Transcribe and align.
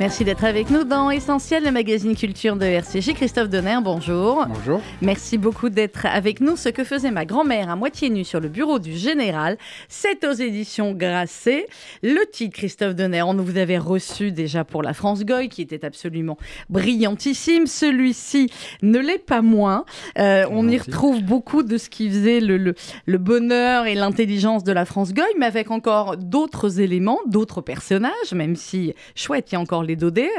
Merci 0.00 0.24
d'être 0.24 0.44
avec 0.44 0.70
nous 0.70 0.84
dans 0.84 1.10
Essentiel, 1.10 1.64
le 1.64 1.72
magazine 1.72 2.14
culture 2.14 2.54
de 2.54 2.64
RCJ. 2.64 3.14
Christophe 3.14 3.48
Donner, 3.48 3.78
bonjour. 3.82 4.46
Bonjour. 4.46 4.80
Merci 5.02 5.38
beaucoup 5.38 5.70
d'être 5.70 6.06
avec 6.06 6.40
nous. 6.40 6.56
Ce 6.56 6.68
que 6.68 6.84
faisait 6.84 7.10
ma 7.10 7.24
grand-mère 7.24 7.68
à 7.68 7.74
moitié 7.74 8.08
nue 8.08 8.22
sur 8.22 8.38
le 8.38 8.48
bureau 8.48 8.78
du 8.78 8.96
général, 8.96 9.58
c'est 9.88 10.24
aux 10.24 10.32
éditions 10.32 10.92
Grasset. 10.92 11.66
Le 12.04 12.24
titre, 12.30 12.56
Christophe 12.56 12.94
Donner, 12.94 13.22
on 13.22 13.34
vous 13.34 13.58
avait 13.58 13.76
reçu 13.76 14.30
déjà 14.30 14.62
pour 14.62 14.84
la 14.84 14.94
France 14.94 15.24
Goy, 15.24 15.48
qui 15.48 15.62
était 15.62 15.84
absolument 15.84 16.38
brillantissime. 16.70 17.66
Celui-ci 17.66 18.52
ne 18.82 19.00
l'est 19.00 19.18
pas 19.18 19.42
moins. 19.42 19.84
Euh, 20.16 20.44
on 20.52 20.68
y 20.68 20.78
retrouve 20.78 21.24
beaucoup 21.24 21.64
de 21.64 21.76
ce 21.76 21.90
qui 21.90 22.08
faisait 22.08 22.38
le, 22.38 22.56
le, 22.56 22.76
le 23.06 23.18
bonheur 23.18 23.86
et 23.86 23.96
l'intelligence 23.96 24.62
de 24.62 24.70
la 24.70 24.84
France 24.84 25.12
Goy, 25.12 25.26
mais 25.40 25.46
avec 25.46 25.72
encore 25.72 26.16
d'autres 26.16 26.78
éléments, 26.78 27.18
d'autres 27.26 27.62
personnages, 27.62 28.32
même 28.32 28.54
si 28.54 28.94
chouette, 29.16 29.50
il 29.50 29.54
y 29.54 29.56
a 29.56 29.60
encore 29.60 29.87
les 29.88 29.96
Daudet. 29.96 30.30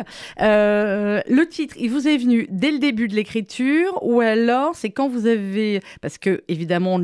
Euh, 0.42 1.20
le 1.28 1.48
titre, 1.48 1.76
il 1.78 1.90
vous 1.90 2.08
est 2.08 2.18
venu 2.18 2.48
dès 2.50 2.72
le 2.72 2.80
début 2.80 3.08
de 3.08 3.16
l'écriture 3.16 4.00
ou 4.02 4.22
alors 4.22 4.76
c'est 4.76 4.92
quand 4.92 5.10
vous 5.10 5.28
avez... 5.28 5.82
Parce 6.02 6.18
que 6.18 6.44
évidemment, 6.48 6.96
on 6.96 7.00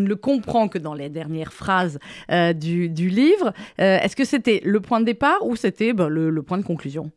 ne 0.00 0.06
le, 0.06 0.16
comprend 0.16 0.68
que 0.68 0.78
dans 0.78 0.94
les 0.94 1.08
dernières 1.08 1.52
phrases 1.52 1.98
euh, 2.30 2.52
du, 2.52 2.88
livre. 2.88 3.52
Euh, 3.80 3.98
Est-ce 4.00 4.16
que 4.16 4.24
c'était 4.24 4.60
le 4.64 4.80
point 4.80 5.00
de 5.00 5.06
départ 5.06 5.46
ou 5.46 5.56
c'était 5.56 5.92
ben, 5.92 6.08
le, 6.08 6.42
point 6.42 6.58
de 6.58 6.64
conclusion? 6.64 7.10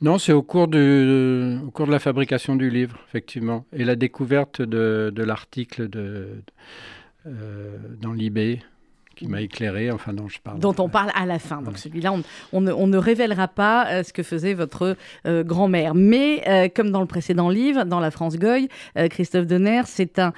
Non, 0.00 0.18
c'est 0.18 0.32
au, 0.32 0.42
cours 0.42 0.68
de, 0.68 1.58
au 1.64 1.70
cours 1.70 1.86
de 1.86 1.92
la 1.92 2.00
fabrication 2.00 2.56
du 2.56 2.70
livre, 2.70 2.98
effectivement, 3.08 3.64
et 3.72 3.84
la 3.84 3.94
découverte 3.94 4.60
de, 4.60 5.12
l'article 5.22 5.88
dans 7.24 8.12
l'IB 8.12 8.58
qui 9.22 9.28
m'a 9.28 9.40
éclairé, 9.40 9.90
enfin 9.90 10.12
dont 10.12 10.28
je 10.28 10.40
parle. 10.40 10.58
Dont 10.58 10.74
on 10.78 10.88
parle 10.88 11.10
à 11.14 11.26
la 11.26 11.38
fin. 11.38 11.62
Donc 11.62 11.74
ouais. 11.74 11.78
celui-là, 11.78 12.12
on, 12.12 12.22
on, 12.52 12.60
ne, 12.60 12.72
on, 12.72 12.86
ne, 12.86 12.98
révélera 12.98 13.48
pas 13.48 13.86
euh, 13.88 14.02
ce 14.02 14.12
que 14.12 14.22
faisait 14.22 14.54
votre 14.54 14.96
euh, 15.26 15.44
grand-mère. 15.44 15.94
Mais 15.94 16.42
euh, 16.48 16.68
comme 16.74 16.90
dans 16.90 17.00
le 17.00 17.06
précédent 17.06 17.48
livre, 17.48 17.84
dans 17.84 18.00
La 18.00 18.10
France 18.10 18.36
Goy, 18.36 18.68
euh, 18.98 19.08
Christophe 19.08 19.46
Donner, 19.46 19.82
c'est 19.86 20.18
un 20.18 20.32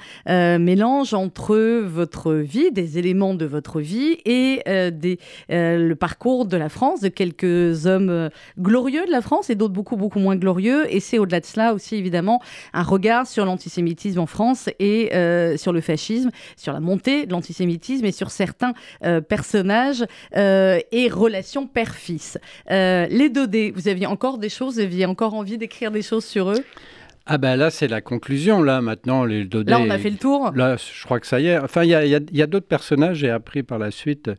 mélange 0.59 1.13
entre 1.13 1.55
votre 1.81 2.33
vie, 2.33 2.71
des 2.71 2.97
éléments 2.97 3.33
de 3.33 3.45
votre 3.45 3.79
vie 3.81 4.17
et 4.25 4.61
des, 4.91 5.19
le 5.49 5.93
parcours 5.93 6.45
de 6.45 6.57
la 6.57 6.69
France, 6.69 7.01
de 7.01 7.09
quelques 7.09 7.85
hommes 7.85 8.29
glorieux 8.59 9.05
de 9.05 9.11
la 9.11 9.21
France 9.21 9.49
et 9.49 9.55
d'autres 9.55 9.73
beaucoup, 9.73 9.95
beaucoup 9.95 10.19
moins 10.19 10.35
glorieux. 10.35 10.85
Et 10.93 10.99
c'est 10.99 11.17
au-delà 11.17 11.39
de 11.39 11.45
cela 11.45 11.73
aussi, 11.73 11.95
évidemment, 11.95 12.41
un 12.73 12.83
regard 12.83 13.27
sur 13.27 13.45
l'antisémitisme 13.45 14.19
en 14.19 14.25
France 14.25 14.69
et 14.79 15.09
sur 15.57 15.73
le 15.73 15.81
fascisme, 15.81 16.31
sur 16.55 16.73
la 16.73 16.79
montée 16.79 17.25
de 17.25 17.31
l'antisémitisme 17.31 18.05
et 18.05 18.11
sur 18.11 18.31
certains 18.31 18.74
euh, 19.03 19.21
personnages 19.21 20.05
euh, 20.35 20.79
et 20.91 21.09
relations 21.09 21.67
père-fils. 21.67 22.37
Euh, 22.71 23.07
les 23.09 23.29
Dodés, 23.29 23.71
vous 23.75 23.87
aviez 23.87 24.05
encore 24.05 24.37
des 24.37 24.49
choses, 24.49 24.75
vous 24.75 24.81
aviez 24.81 25.05
encore 25.05 25.33
envie 25.33 25.57
d'écrire 25.57 25.91
des 25.91 26.01
choses 26.01 26.25
sur 26.25 26.51
eux? 26.51 26.63
Ah 27.27 27.39
ben 27.39 27.55
là, 27.55 27.71
c'est 27.71 27.87
la 27.87 28.01
conclusion, 28.01 28.61
là, 28.61 28.81
maintenant, 28.81 29.25
les 29.25 29.45
Dodés... 29.45 29.71
Là, 29.71 29.79
on 29.79 29.89
a 29.89 29.97
fait 29.97 30.11
le 30.11 30.17
tour 30.17 30.51
Là, 30.55 30.77
je 30.77 31.03
crois 31.05 31.19
que 31.19 31.25
ça 31.25 31.39
y 31.39 31.47
est. 31.47 31.57
Enfin, 31.57 31.83
il 31.83 31.89
y 31.89 31.95
a, 31.95 32.05
y 32.05 32.15
a, 32.15 32.19
y 32.31 32.41
a 32.41 32.47
d'autres 32.47 32.67
personnages, 32.67 33.17
j'ai 33.17 33.31
appris 33.31 33.63
par 33.63 33.79
la 33.79 33.89
suite, 33.89 34.29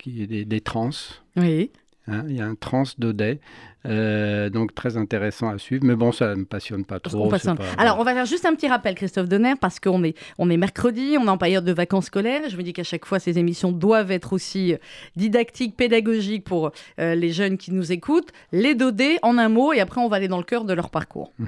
qui, 0.00 0.26
des, 0.26 0.44
des 0.44 0.60
trans. 0.60 0.90
Oui. 1.36 1.70
Hein, 2.08 2.24
il 2.28 2.36
y 2.36 2.40
a 2.40 2.46
un 2.46 2.56
trans 2.56 2.82
Daudet, 2.98 3.38
euh, 3.86 4.50
donc 4.50 4.74
très 4.74 4.96
intéressant 4.96 5.48
à 5.48 5.58
suivre. 5.58 5.84
Mais 5.84 5.94
bon, 5.94 6.10
ça 6.10 6.30
ne 6.30 6.40
me 6.40 6.44
passionne 6.44 6.84
pas 6.84 6.98
trop. 6.98 7.26
On 7.26 7.28
pas... 7.28 7.38
Alors, 7.78 8.00
on 8.00 8.04
va 8.04 8.12
faire 8.12 8.26
juste 8.26 8.44
un 8.44 8.54
petit 8.54 8.66
rappel, 8.66 8.96
Christophe 8.96 9.28
Donner, 9.28 9.54
parce 9.60 9.78
qu'on 9.78 10.02
est, 10.02 10.16
on 10.38 10.50
est 10.50 10.56
mercredi, 10.56 11.16
on 11.18 11.26
est 11.26 11.30
en 11.30 11.38
période 11.38 11.64
de 11.64 11.72
vacances 11.72 12.06
scolaires. 12.06 12.48
Je 12.48 12.56
me 12.56 12.62
dis 12.62 12.72
qu'à 12.72 12.82
chaque 12.82 13.04
fois, 13.04 13.20
ces 13.20 13.38
émissions 13.38 13.70
doivent 13.70 14.10
être 14.10 14.32
aussi 14.32 14.74
didactiques, 15.14 15.76
pédagogiques 15.76 16.44
pour 16.44 16.72
euh, 16.98 17.14
les 17.14 17.30
jeunes 17.30 17.56
qui 17.56 17.70
nous 17.72 17.92
écoutent. 17.92 18.32
Les 18.50 18.74
Dodés, 18.74 19.18
en 19.22 19.38
un 19.38 19.48
mot, 19.48 19.72
et 19.72 19.80
après, 19.80 20.00
on 20.00 20.08
va 20.08 20.16
aller 20.16 20.28
dans 20.28 20.38
le 20.38 20.44
cœur 20.44 20.64
de 20.64 20.72
leur 20.72 20.90
parcours. 20.90 21.32
Mmh. 21.38 21.46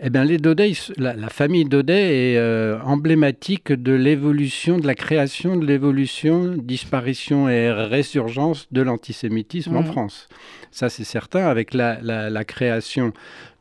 Eh 0.00 0.10
bien, 0.10 0.24
les 0.24 0.38
Daudet, 0.38 0.72
la, 0.96 1.14
la, 1.14 1.28
famille 1.28 1.64
Daudet 1.64 2.34
est 2.34 2.38
euh, 2.38 2.78
emblématique 2.82 3.72
de 3.72 3.92
l'évolution, 3.92 4.78
de 4.78 4.86
la 4.86 4.94
création, 4.94 5.56
de 5.56 5.66
l'évolution, 5.66 6.54
disparition 6.56 7.48
et 7.48 7.72
résurgence 7.72 8.68
de 8.72 8.82
l'antisémitisme 8.82 9.72
mmh. 9.72 9.76
en 9.76 9.82
France. 9.82 10.28
Ça, 10.70 10.88
c'est 10.88 11.04
certain, 11.04 11.46
avec 11.46 11.74
la, 11.74 11.98
la, 12.00 12.30
la, 12.30 12.44
création 12.44 13.12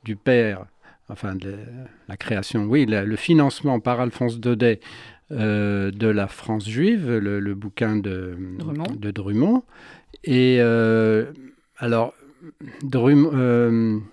du 0.04 0.16
père, 0.16 0.66
enfin, 1.10 1.34
de, 1.34 1.56
la 2.08 2.18
création, 2.18 2.66
oui, 2.66 2.86
le 2.86 3.16
financement 3.16 3.80
par 3.80 4.00
Alphonse 4.00 4.40
Daudet 4.40 4.80
euh, 5.32 5.90
de 5.90 6.08
la 6.08 6.28
France 6.28 6.70
juive, 6.70 7.18
le, 7.18 7.40
le 7.40 7.56
bouquin 7.56 7.96
de 7.96 8.38
Drummond. 8.60 8.96
De 8.96 9.10
Drummond. 9.10 9.64
Et 10.24 10.58
euh, 10.60 11.32
alors, 11.80 12.14
Drummond 12.84 14.04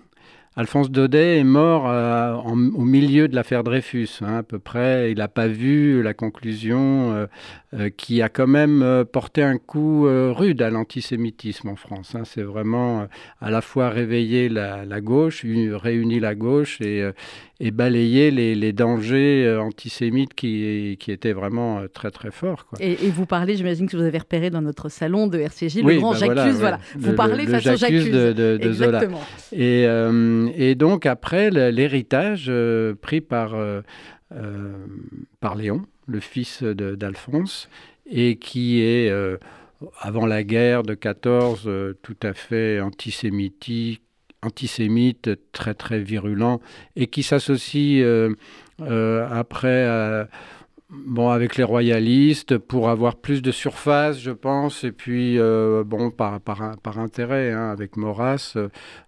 Alphonse 0.57 0.89
Daudet 0.89 1.39
est 1.39 1.43
mort 1.43 1.89
euh, 1.89 2.33
au 2.33 2.55
milieu 2.55 3.27
de 3.27 3.35
l'affaire 3.35 3.65
Dreyfus, 3.65 4.19
hein, 4.21 4.37
à 4.37 4.43
peu 4.43 4.57
près. 4.57 5.11
Il 5.11 5.17
n'a 5.17 5.27
pas 5.27 5.47
vu 5.47 6.01
la 6.01 6.13
conclusion 6.13 7.11
euh, 7.11 7.25
euh, 7.73 7.89
qui 7.89 8.21
a 8.21 8.29
quand 8.29 8.47
même 8.47 8.81
euh, 8.81 9.03
porté 9.03 9.43
un 9.43 9.57
coup 9.57 10.07
euh, 10.07 10.31
rude 10.31 10.61
à 10.61 10.69
l'antisémitisme 10.69 11.67
en 11.67 11.75
France. 11.75 12.15
Hein. 12.15 12.21
C'est 12.23 12.43
vraiment 12.43 13.01
euh, 13.01 13.05
à 13.41 13.49
la 13.49 13.59
fois 13.59 13.89
réveiller 13.89 14.47
la, 14.47 15.01
gauche, 15.01 15.43
réunir 15.43 16.21
la 16.21 16.35
gauche 16.35 16.79
et, 16.79 17.01
euh, 17.01 17.11
et 17.59 17.71
balayer 17.71 18.31
les, 18.31 18.53
les 18.53 18.73
dangers 18.73 19.57
antisémites 19.59 20.33
qui, 20.33 20.97
qui, 20.99 21.11
étaient 21.11 21.33
vraiment 21.33 21.83
très 21.93 22.11
très 22.11 22.31
forts. 22.31 22.65
Quoi. 22.65 22.79
Et, 22.81 23.05
et, 23.05 23.09
vous 23.09 23.25
parlez, 23.25 23.55
j'imagine 23.55 23.87
que 23.87 23.95
vous 23.95 24.03
avez 24.03 24.17
repéré 24.17 24.49
dans 24.49 24.61
notre 24.61 24.89
salon 24.89 25.27
de 25.27 25.39
RCJ, 25.39 25.77
oui, 25.83 25.95
le 25.95 25.99
grand 25.99 26.11
bah 26.11 26.17
J'accuse. 26.17 26.35
Voilà, 26.35 26.53
voilà. 26.59 26.79
Vous 26.95 27.11
le, 27.11 27.15
parlez 27.15 27.45
le, 27.45 27.51
face 27.51 27.65
le 27.65 27.75
J'accuse 27.77 28.11
de, 28.11 28.33
de, 28.33 28.57
de 28.57 28.71
Zola. 28.73 29.03
Et, 29.53 29.85
euh, 29.87 30.49
et, 30.55 30.75
donc 30.75 31.05
après, 31.05 31.49
l'héritage 31.49 32.47
euh, 32.49 32.93
pris 32.93 33.21
par, 33.21 33.55
euh, 34.35 34.85
par 35.39 35.55
Léon, 35.55 35.83
le 36.07 36.19
fils 36.19 36.63
d'Alphonse, 36.63 37.69
et 38.09 38.37
qui 38.37 38.81
est, 38.81 39.09
euh, 39.09 39.37
avant 39.99 40.25
la 40.25 40.43
guerre 40.43 40.83
de 40.83 40.93
14, 40.93 41.63
euh, 41.67 41.93
tout 42.01 42.17
à 42.23 42.33
fait 42.33 42.79
antisémitique, 42.79 44.01
antisémite, 44.41 45.29
très 45.51 45.73
très 45.73 45.99
virulent, 45.99 46.61
et 46.95 47.07
qui 47.07 47.23
s'associe 47.23 48.03
euh, 48.03 49.27
après 49.29 49.85
à 49.85 50.27
bon, 50.89 51.29
avec 51.29 51.55
les 51.57 51.63
royalistes 51.63 52.57
pour 52.57 52.89
avoir 52.89 53.15
plus 53.15 53.41
de 53.41 53.51
surface, 53.51 54.19
je 54.19 54.31
pense, 54.31 54.83
et 54.83 54.91
puis 54.91 55.39
euh, 55.39 55.83
bon, 55.83 56.11
par, 56.11 56.39
par, 56.41 56.77
par 56.77 56.99
intérêt, 56.99 57.51
hein, 57.51 57.69
avec 57.69 57.97
Maurras, 57.97 58.57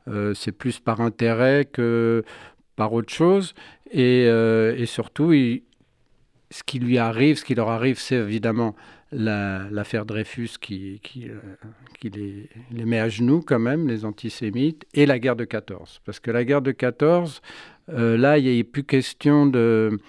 euh, 0.08 0.34
c'est 0.34 0.52
plus 0.52 0.80
par 0.80 1.02
intérêt 1.02 1.66
que 1.66 2.24
par 2.76 2.94
autre 2.94 3.14
chose, 3.14 3.54
et, 3.92 4.26
euh, 4.28 4.76
et 4.78 4.86
surtout, 4.86 5.32
ce 5.32 6.64
qui 6.66 6.80
lui 6.80 6.98
arrive, 6.98 7.38
ce 7.38 7.46
qui 7.46 7.56
leur 7.56 7.70
arrive, 7.70 8.00
c'est 8.00 8.16
évidemment 8.16 8.76
l'affaire 9.12 10.02
la, 10.02 10.06
Dreyfus 10.06 10.52
qui, 10.60 11.00
euh, 11.26 11.40
les, 12.04 12.86
met 12.86 13.00
à 13.00 13.10
genoux 13.10 13.42
quand 13.46 13.60
même, 13.60 13.88
les 13.88 14.06
antisémites, 14.06 14.86
et 14.94 15.06
la 15.06 15.20
guerre 15.20 15.36
de 15.36 15.46
14. 15.46 16.02
Parce 16.06 16.20
que 16.20 16.32
la 16.32 16.44
guerre 16.44 16.62
de 16.62 16.72
14, 16.72 17.42
euh, 17.90 18.18
là, 18.18 18.38
il 18.38 18.46
n'y 18.46 18.60
a 18.60 18.64
plus 18.64 18.84
question 18.84 19.46
de... 19.46 20.00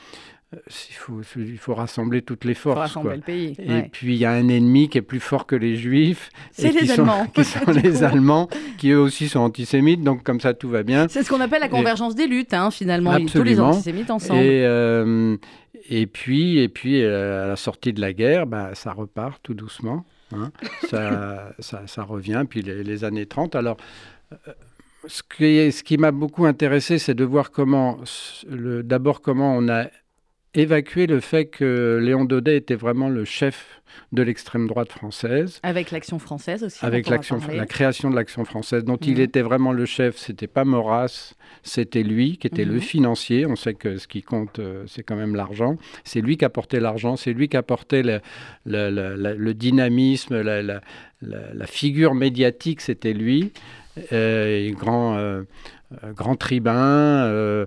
Il 0.51 0.95
faut, 0.95 1.21
il 1.37 1.59
faut, 1.59 1.75
rassembler 1.75 2.23
toutes 2.23 2.47
les 2.47 2.55
forces. 2.55 2.95
Quoi. 2.95 3.17
Le 3.17 3.21
pays, 3.21 3.55
et 3.59 3.69
ouais. 3.69 3.89
puis 3.93 4.15
il 4.15 4.19
y 4.19 4.25
a 4.25 4.31
un 4.31 4.49
ennemi 4.49 4.89
qui 4.89 4.97
est 4.97 5.03
plus 5.03 5.21
fort 5.21 5.47
que 5.47 5.55
les 5.55 5.77
Juifs. 5.77 6.31
C'est 6.53 6.73
les 6.73 6.91
Allemands. 6.91 7.27
Qui 7.35 7.45
sont 7.45 7.71
les 7.71 8.03
Allemands, 8.03 8.49
qui 8.79 8.91
eux 8.91 8.99
aussi 8.99 9.29
sont 9.29 9.41
antisémites, 9.41 10.03
donc 10.03 10.23
comme 10.23 10.41
ça 10.41 10.55
tout 10.55 10.71
va 10.71 10.83
bien. 10.83 11.07
C'est 11.09 11.23
ce 11.23 11.29
qu'on 11.29 11.41
appelle 11.43 11.61
la 11.61 11.69
convergence 11.69 12.15
et, 12.15 12.17
des 12.17 12.27
luttes, 12.27 12.55
hein, 12.55 12.71
finalement. 12.71 13.11
Absolument. 13.11 13.33
Tous 13.35 13.43
les 13.43 13.61
antisémites 13.61 14.11
ensemble. 14.11 14.41
Et, 14.41 14.65
euh, 14.65 15.37
et 15.91 16.07
puis, 16.07 16.59
et 16.61 16.71
puis 16.71 17.03
euh, 17.03 17.45
à 17.45 17.49
la 17.49 17.57
sortie 17.57 17.93
de 17.93 18.01
la 18.01 18.15
guerre, 18.15 18.47
bah, 18.47 18.71
ça 18.73 18.93
repart 18.93 19.43
tout 19.43 19.55
doucement. 19.55 20.07
Hein. 20.35 20.51
ça, 20.89 21.53
ça, 21.59 21.83
ça, 21.87 22.03
revient. 22.05 22.45
Puis 22.49 22.63
les, 22.63 22.83
les 22.83 23.05
années 23.05 23.27
30. 23.27 23.55
Alors. 23.55 23.77
Euh, 24.33 24.37
ce 25.07 25.23
qui, 25.23 25.73
ce 25.73 25.85
qui 25.85 25.97
m'a 25.97 26.11
beaucoup 26.11 26.45
intéressé, 26.45 26.99
c'est 26.99 27.15
de 27.15 27.25
voir 27.25 27.51
comment, 27.51 28.01
d'abord 28.51 29.23
comment 29.23 29.57
on 29.57 29.69
a 29.69 29.87
évacuer 30.59 31.07
le 31.07 31.21
fait 31.21 31.47
que 31.47 32.01
Léon 32.03 32.25
Daudet 32.25 32.57
était 32.57 32.75
vraiment 32.75 33.09
le 33.09 33.25
chef 33.25 33.81
de 34.13 34.23
l'extrême 34.23 34.67
droite 34.67 34.91
française. 34.91 35.61
Avec 35.63 35.91
l'action 35.91 36.19
française 36.19 36.65
aussi. 36.65 36.85
Avec 36.85 37.09
l'action, 37.09 37.41
la 37.53 37.67
création 37.67 38.11
de 38.11 38.17
l'action 38.17 38.45
française, 38.45 38.85
dont 38.85 38.95
mmh. 38.95 39.09
il 39.09 39.21
était 39.21 39.43
vraiment 39.43 39.73
le 39.73 39.85
chef. 39.85 40.17
C'était 40.17 40.47
pas 40.47 40.65
Maurras, 40.65 41.35
c'était 41.63 42.03
lui 42.03 42.39
qui 42.39 42.47
était 42.47 42.65
mmh. 42.65 42.73
le 42.73 42.81
financier. 42.81 43.47
On 43.47 43.57
sait 43.57 43.75
que 43.75 43.99
ce 43.99 44.09
qui 44.09 44.23
compte, 44.23 44.59
euh, 44.59 44.85
c'est 44.87 45.03
quand 45.03 45.17
même 45.17 45.37
l'argent. 45.37 45.77
C'est 46.05 46.21
lui 46.21 46.37
qui 46.37 46.45
apportait 46.45 46.81
l'argent, 46.81 47.17
c'est 47.17 47.33
lui 47.33 47.49
qui 47.49 47.57
apportait 47.57 48.03
le, 48.03 48.21
le, 48.67 48.91
le, 48.91 49.35
le 49.35 49.55
dynamisme, 49.55 50.41
la, 50.41 51.67
figure 51.67 52.15
médiatique, 52.15 52.81
c'était 52.81 53.13
lui. 53.13 53.53
grand, 54.13 55.43
grand 56.15 56.37
tribun, 56.37 57.67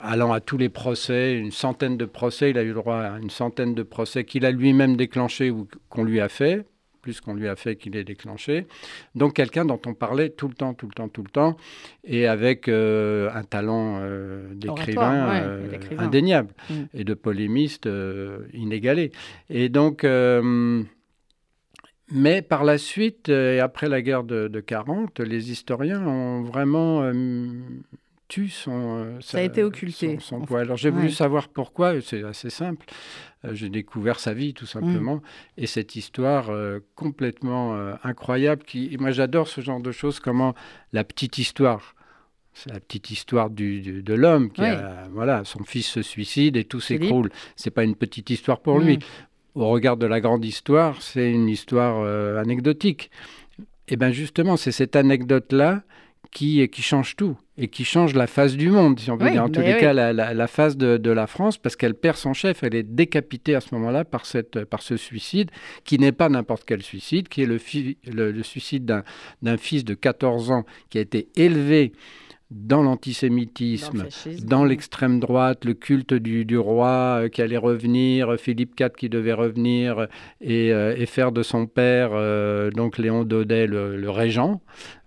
allant 0.00 0.32
à 0.32 0.40
tous 0.40 0.56
les 0.56 0.68
procès, 0.68 1.34
une 1.34 1.52
centaine 1.52 1.96
de 1.96 2.04
procès, 2.06 2.50
il 2.50 2.58
a 2.58 2.62
eu 2.62 2.68
le 2.68 2.74
droit 2.74 2.98
à 2.98 3.18
une 3.18 3.30
centaine 3.30 3.74
de 3.74 3.82
procès 3.82 4.24
qu'il 4.24 4.44
a 4.46 4.50
lui-même 4.50 4.96
déclenchés 4.96 5.50
ou 5.50 5.68
qu'on 5.88 6.04
lui 6.04 6.20
a 6.20 6.28
fait, 6.28 6.64
plus 7.02 7.20
qu'on 7.20 7.34
lui 7.34 7.48
a 7.48 7.56
fait 7.56 7.76
qu'il 7.76 7.96
ait 7.96 8.04
déclenché. 8.04 8.66
Donc 9.14 9.34
quelqu'un 9.34 9.64
dont 9.64 9.80
on 9.86 9.94
parlait 9.94 10.30
tout 10.30 10.48
le 10.48 10.54
temps, 10.54 10.74
tout 10.74 10.86
le 10.86 10.92
temps, 10.92 11.08
tout 11.08 11.22
le 11.22 11.30
temps, 11.30 11.56
et 12.04 12.26
avec 12.26 12.68
euh, 12.68 13.30
un 13.34 13.44
talent 13.44 13.98
euh, 14.00 14.54
d'écrivain 14.54 15.42
euh, 15.42 15.78
indéniable 15.98 16.52
mm. 16.68 16.74
et 16.94 17.04
de 17.04 17.14
polémiste 17.14 17.88
inégalé. 18.52 19.12
Et 19.48 19.68
donc, 19.68 20.06
mais 22.12 22.42
par 22.42 22.64
la 22.64 22.78
suite, 22.78 23.28
et 23.28 23.60
après 23.60 23.88
la 23.88 24.02
guerre 24.02 24.24
de, 24.24 24.48
de 24.48 24.60
40, 24.60 25.20
les 25.20 25.52
historiens 25.52 26.04
ont 26.06 26.42
vraiment 26.42 27.02
son, 28.48 29.18
ça 29.20 29.38
a 29.38 29.42
été 29.42 29.62
occulté. 29.62 30.18
Son, 30.20 30.44
Alors 30.54 30.76
j'ai 30.76 30.90
voulu 30.90 31.10
savoir 31.10 31.48
pourquoi, 31.48 32.00
c'est 32.00 32.22
assez 32.22 32.50
simple. 32.50 32.86
Euh, 33.44 33.54
j'ai 33.54 33.70
découvert 33.70 34.20
sa 34.20 34.34
vie 34.34 34.52
tout 34.52 34.66
simplement 34.66 35.16
mm. 35.16 35.22
et 35.58 35.66
cette 35.66 35.96
histoire 35.96 36.50
euh, 36.50 36.80
complètement 36.94 37.74
euh, 37.74 37.94
incroyable. 38.04 38.64
Qui, 38.64 38.96
moi 39.00 39.12
j'adore 39.12 39.48
ce 39.48 39.60
genre 39.60 39.80
de 39.80 39.92
choses, 39.92 40.20
comment 40.20 40.54
la 40.92 41.04
petite 41.04 41.38
histoire. 41.38 41.94
C'est 42.52 42.72
la 42.72 42.80
petite 42.80 43.10
histoire 43.10 43.48
du, 43.48 44.02
de 44.02 44.14
l'homme 44.14 44.50
qui 44.50 44.62
a, 44.62 45.08
voilà, 45.12 45.44
son 45.44 45.62
fils 45.62 45.86
se 45.86 46.02
suicide 46.02 46.56
et 46.56 46.64
tout 46.64 46.80
s'écroule. 46.80 47.30
C'est 47.54 47.70
pas 47.70 47.84
une 47.84 47.94
petite 47.94 48.28
histoire 48.28 48.60
pour 48.60 48.80
lui. 48.80 48.98
Mm. 48.98 49.00
Au 49.54 49.68
regard 49.68 49.96
de 49.96 50.06
la 50.06 50.20
grande 50.20 50.44
histoire, 50.44 51.00
c'est 51.00 51.30
une 51.30 51.48
histoire 51.48 52.04
anecdotique. 52.38 53.10
Et 53.88 53.96
bien 53.96 54.10
justement, 54.10 54.56
c'est 54.56 54.72
cette 54.72 54.96
anecdote-là 54.96 55.82
qui, 56.32 56.68
qui 56.68 56.82
change 56.82 57.16
tout 57.16 57.36
et 57.60 57.68
qui 57.68 57.84
change 57.84 58.14
la 58.14 58.26
face 58.26 58.56
du 58.56 58.70
monde, 58.70 58.98
si 58.98 59.10
on 59.10 59.16
veut 59.16 59.30
dire. 59.30 59.44
En 59.44 59.50
tous 59.50 59.60
les 59.60 59.76
cas, 59.76 59.92
la, 59.92 60.12
la, 60.14 60.46
face 60.46 60.78
de, 60.78 61.10
la 61.10 61.26
France, 61.26 61.58
parce 61.58 61.76
qu'elle 61.76 61.94
perd 61.94 62.16
son 62.16 62.32
chef. 62.32 62.62
Elle 62.62 62.74
est 62.74 62.82
décapitée 62.82 63.54
à 63.54 63.60
ce 63.60 63.74
moment-là 63.74 64.06
par, 64.06 64.24
cette, 64.24 64.64
par 64.64 64.80
ce 64.80 64.96
suicide, 64.96 65.50
qui 65.84 65.98
n'est 65.98 66.12
pas 66.12 66.30
n'importe 66.30 66.64
quel 66.64 66.82
suicide, 66.82 67.28
qui 67.28 67.42
est 67.42 67.46
le, 67.46 67.60
le 68.32 68.42
suicide 68.42 69.02
d'un 69.42 69.56
fils 69.58 69.84
de 69.84 69.92
14 69.92 70.50
ans 70.50 70.64
qui 70.88 70.96
a 70.96 71.02
été 71.02 71.28
élevé 71.36 71.92
dans 72.50 72.82
l'antisémitisme, 72.82 74.06
dans 74.42 74.64
l'extrême 74.64 75.20
droite, 75.20 75.64
le 75.64 75.74
culte 75.74 76.14
du, 76.14 76.58
roi 76.58 77.22
euh, 77.22 77.28
qui 77.28 77.42
allait 77.42 77.56
revenir, 77.56 78.34
Philippe 78.38 78.78
IV 78.78 78.90
qui 78.96 79.08
devait 79.08 79.32
revenir 79.32 80.08
et, 80.40 80.72
euh, 80.72 81.06
faire 81.06 81.30
de 81.30 81.42
son 81.42 81.66
père, 81.66 82.10
euh, 82.12 82.70
donc 82.70 82.98
Léon 82.98 83.24
Daudet, 83.24 83.66
le, 83.66 84.10
régent, 84.10 84.60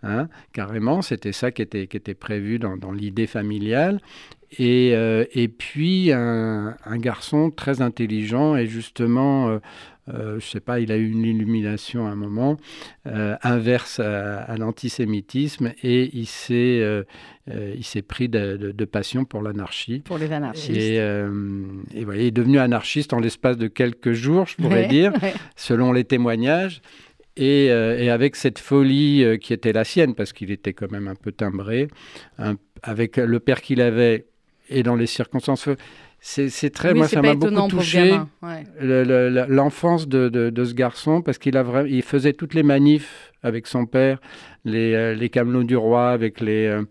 hein, 0.03 0.29
carrément, 0.53 1.01
c'était 1.01 1.33
ça 1.33 1.51
qui 1.51 1.61
était, 1.61 1.87
qui 1.87 1.97
était 1.97 2.13
prévu 2.13 2.59
dans, 2.59 2.91
l'idée 2.91 3.27
familiale. 3.27 3.99
Et, 4.59 4.89
et 4.91 5.47
puis 5.47 6.11
un, 6.11 6.75
garçon 6.97 7.49
très 7.49 7.81
intelligent 7.81 8.55
et 8.55 8.67
justement 8.67 9.59
euh, 10.09 10.39
je 10.39 10.45
sais 10.45 10.59
pas, 10.59 10.79
il 10.79 10.91
a 10.91 10.97
eu 10.97 11.09
une 11.09 11.23
illumination 11.23 12.05
à 12.07 12.09
un 12.09 12.15
moment, 12.15 12.57
euh, 13.07 13.35
inverse 13.41 13.99
à, 13.99 14.55
l'antisémitisme, 14.57 15.73
et 15.81 16.09
il 16.13 16.25
s'est, 16.25 16.79
euh, 16.81 17.03
il 17.47 17.83
s'est 17.83 18.01
pris 18.01 18.27
de, 18.27 18.85
passion 18.85 19.23
pour 19.23 19.41
l'anarchie. 19.41 19.99
Pour 19.99 20.17
les 20.17 20.31
anarchistes. 20.31 20.69
Et, 20.71 20.95
et 20.95 22.03
voilà, 22.03 22.21
il 22.21 22.27
est 22.27 22.31
devenu 22.31 22.59
anarchiste 22.59 23.13
en 23.13 23.19
l'espace 23.19 23.57
de 23.57 23.67
quelques 23.67 24.11
jours, 24.11 24.45
je 24.45 24.57
pourrais 24.57 24.87
dire, 24.87 25.13
selon 25.55 25.93
les 25.93 26.03
témoignages. 26.03 26.81
Et, 27.35 27.65
et, 27.65 28.09
avec 28.11 28.35
cette 28.35 28.59
folie 28.59 29.39
qui 29.39 29.53
était 29.53 29.73
la 29.73 29.85
sienne, 29.85 30.15
parce 30.15 30.33
qu'il 30.33 30.51
était 30.51 30.73
quand 30.73 30.91
même 30.91 31.07
un 31.07 31.15
peu 31.15 31.31
timbré, 31.31 31.87
avec 32.83 33.17
le 33.17 33.39
père 33.39 33.61
qu'il 33.61 33.81
avait 33.81 34.27
et 34.69 34.83
dans 34.83 34.95
les 34.95 35.07
circonstances 35.07 35.69
c'est 36.25 36.69
très, 36.69 36.93
moi, 36.93 37.09
ça 37.09 37.21
m'a 37.21 37.35
beaucoup 37.35 37.67
touché 37.67 38.17
l'enfance 38.79 40.07
de, 40.07 40.29
de, 40.29 40.63
ce 40.63 40.73
garçon 40.73 41.21
parce 41.21 41.37
qu'il 41.37 41.57
a 41.57 41.83
il 41.85 42.01
faisait 42.01 42.31
toutes 42.31 42.53
les 42.53 42.63
manifs 42.63 43.33
avec 43.43 43.67
son 43.67 43.85
père, 43.85 44.21
les, 44.63 44.93
euh, 44.93 45.13
les 45.15 45.29
camelots 45.29 45.65
du 45.65 45.75
roi 45.75 46.11
avec 46.11 46.39
les 46.39 46.67
euh, 46.67 46.83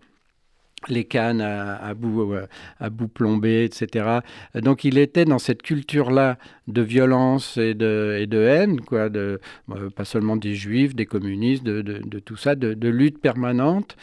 les 0.89 1.05
cannes 1.05 1.39
à, 1.39 1.93
bout, 1.93 2.33
euh, 2.33 2.45
à 2.79 2.89
bout 2.89 3.07
plombé, 3.07 3.63
etc. 3.63 4.19
Donc 4.53 4.83
il 4.83 4.97
était 4.97 5.23
dans 5.23 5.39
cette 5.39 5.61
culture-là 5.61 6.37
de 6.67 6.81
violence 6.81 7.55
et 7.55 7.73
de, 7.73 8.17
et 8.19 8.27
de 8.27 8.39
haine, 8.39 8.81
quoi, 8.81 9.07
de, 9.07 9.39
pas 9.95 10.03
seulement 10.03 10.35
des 10.35 10.55
juifs, 10.55 10.93
des 10.93 11.05
communistes, 11.05 11.63
de, 11.63 11.81
de, 11.81 11.99
de 11.99 12.19
tout 12.19 12.35
ça, 12.35 12.55
de, 12.55 12.89
lutte 12.89 13.21
permanente. 13.21 13.95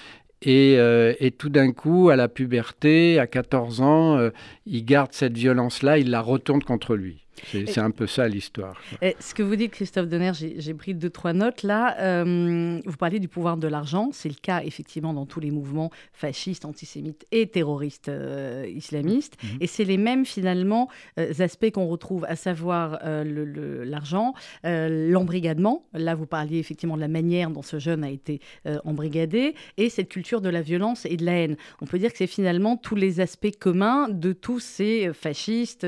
Euh, 0.47 1.15
et, 1.21 1.31
tout 1.33 1.51
d'un 1.51 1.73
coup, 1.73 2.09
à 2.09 2.17
la 2.17 2.29
puberté, 2.29 3.19
à 3.19 3.27
14 3.27 3.83
ans, 3.83 4.17
euh, 4.17 4.31
il 4.71 4.85
garde 4.85 5.13
cette 5.13 5.37
violence-là, 5.37 5.99
il 5.99 6.11
la 6.11 6.21
retourne 6.21 6.63
contre 6.63 6.95
lui. 6.95 7.27
C'est 7.45 7.79
un 7.79 7.91
peu 7.91 8.07
ça 8.07 8.29
l'histoire. 8.29 8.81
Ce 9.19 9.35
que 9.35 9.43
vous 9.43 9.57
dites, 9.57 9.73
Christophe 9.73 10.09
Donner, 10.09 10.33
j'ai 10.35 10.75
pris 10.75 10.95
deux, 10.95 11.11
trois 11.11 11.33
notes 11.33 11.63
là. 11.63 11.97
Euh, 11.99 12.81
vous 12.85 12.97
parlez 12.97 13.19
du 13.19 13.29
pouvoir 13.29 13.57
de 13.57 13.69
l'argent. 13.69 14.11
C'est 14.13 14.29
le 14.29 14.35
cas 14.35 14.63
effectivement 14.63 15.15
dans 15.15 15.27
tous 15.27 15.41
les 15.41 15.51
mouvements 15.51 15.91
fascistes, 16.13 16.65
antisémites 16.65 17.27
et 17.33 17.47
terroristes 17.47 18.09
euh, 18.09 18.67
islamistes. 18.69 19.37
Mhm. 19.43 19.59
Et 19.61 19.67
c'est 19.67 19.85
les 19.85 19.97
mêmes 19.97 20.25
finalement 20.25 20.89
euh, 21.19 21.33
aspects 21.39 21.71
qu'on 21.71 21.87
retrouve, 21.87 22.25
à 22.29 22.37
savoir 22.37 23.01
l'argent, 23.05 24.35
l'embrigadement. 24.65 25.85
Là, 25.93 26.15
vous 26.15 26.27
parliez 26.27 26.59
effectivement 26.59 26.97
de 26.97 27.01
la 27.01 27.09
manière 27.09 27.51
dont 27.51 27.63
ce 27.63 27.79
jeune 27.79 28.05
a 28.05 28.11
été 28.11 28.41
embrigadé 28.85 29.55
et 29.77 29.89
cette 29.89 30.09
culture 30.09 30.41
de 30.41 30.49
la 30.49 30.63
violence 30.63 31.07
et 31.07 31.17
de 31.17 31.25
la 31.25 31.33
haine. 31.33 31.57
On 31.81 31.87
peut 31.87 31.99
dire 31.99 32.13
que 32.13 32.19
c'est 32.19 32.27
finalement 32.27 32.77
tous 32.77 32.95
les 32.95 33.21
aspects 33.21 33.57
communs 33.59 34.09
de 34.09 34.33
tous 34.61 34.67
ces 34.67 35.13
fascistes, 35.15 35.87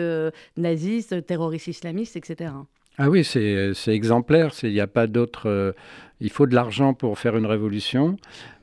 nazistes, 0.57 1.27
terroristes 1.27 1.69
islamistes, 1.69 2.17
etc. 2.17 2.53
Ah 2.99 3.09
oui, 3.09 3.25
c'est 3.25 3.75
exemplaire. 3.89 4.53
Il 4.63 4.73
n'y 4.73 4.81
a 4.81 4.87
pas 4.87 5.07
d'autre. 5.07 5.49
Euh, 5.49 5.73
il 6.21 6.31
faut 6.31 6.47
de 6.47 6.55
l'argent 6.55 6.95
pour 6.95 7.19
faire 7.19 7.37
une 7.37 7.47
révolution. 7.47 8.17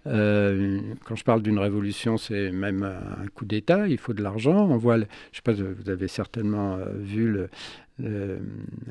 Euh, 0.09 0.79
quand 1.05 1.15
je 1.15 1.23
parle 1.23 1.41
d'une 1.41 1.59
révolution, 1.59 2.17
c'est 2.17 2.51
même 2.51 2.83
un 2.83 3.27
coup 3.27 3.45
d'État. 3.45 3.87
Il 3.87 3.97
faut 3.97 4.13
de 4.13 4.23
l'argent. 4.23 4.67
On 4.69 4.77
voit, 4.77 4.97
je 4.97 5.03
sais 5.33 5.41
pas, 5.43 5.53
vous 5.53 5.89
avez 5.89 6.07
certainement 6.07 6.75
euh, 6.75 6.85
vu 6.97 7.29
le, 7.29 7.49
le 8.01 8.39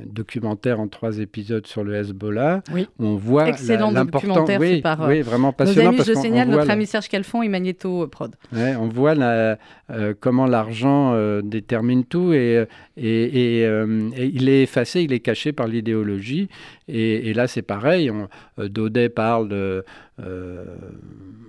documentaire 0.05 0.81
en 0.81 0.89
trois 0.89 1.19
épisodes 1.19 1.67
sur 1.67 1.83
le 1.83 1.95
Hezbollah. 1.95 2.63
Oui. 2.73 2.87
On 2.99 3.17
voit 3.17 3.51
l'importance. 3.51 4.51
Oui, 4.61 4.81
par 4.81 5.09
oui, 5.09 5.23
vraiment 5.23 5.53
passionnant. 5.53 5.93
Nos 5.93 5.99
amis, 6.01 6.05
je 6.07 6.15
signale, 6.15 6.49
notre 6.49 6.71
ami 6.71 6.87
Serge 6.87 7.09
Calfon 7.09 7.43
et 7.43 7.49
Magneto 7.49 8.03
euh, 8.03 8.07
Prod. 8.07 8.35
Ouais, 8.53 8.77
on 8.77 8.89
voit 8.89 9.15
la, 9.15 9.59
euh, 9.91 10.15
comment 10.19 10.47
l'argent 10.47 11.13
euh, 11.15 11.41
détermine 11.43 12.05
tout 12.05 12.33
et, 12.33 12.67
et, 12.97 13.63
et, 13.63 13.67
il 14.17 14.49
est 14.49 14.63
effacé, 14.63 15.03
il 15.03 15.13
est 15.13 15.21
caché 15.21 15.53
par 15.53 15.67
l'idéologie. 15.67 16.49
Et, 16.89 17.33
là, 17.35 17.47
c'est 17.47 17.63
pareil. 17.63 18.11
On, 18.11 18.29
Daudet 18.59 19.09
parle 19.09 19.49
de 19.49 19.85
euh, 20.21 20.65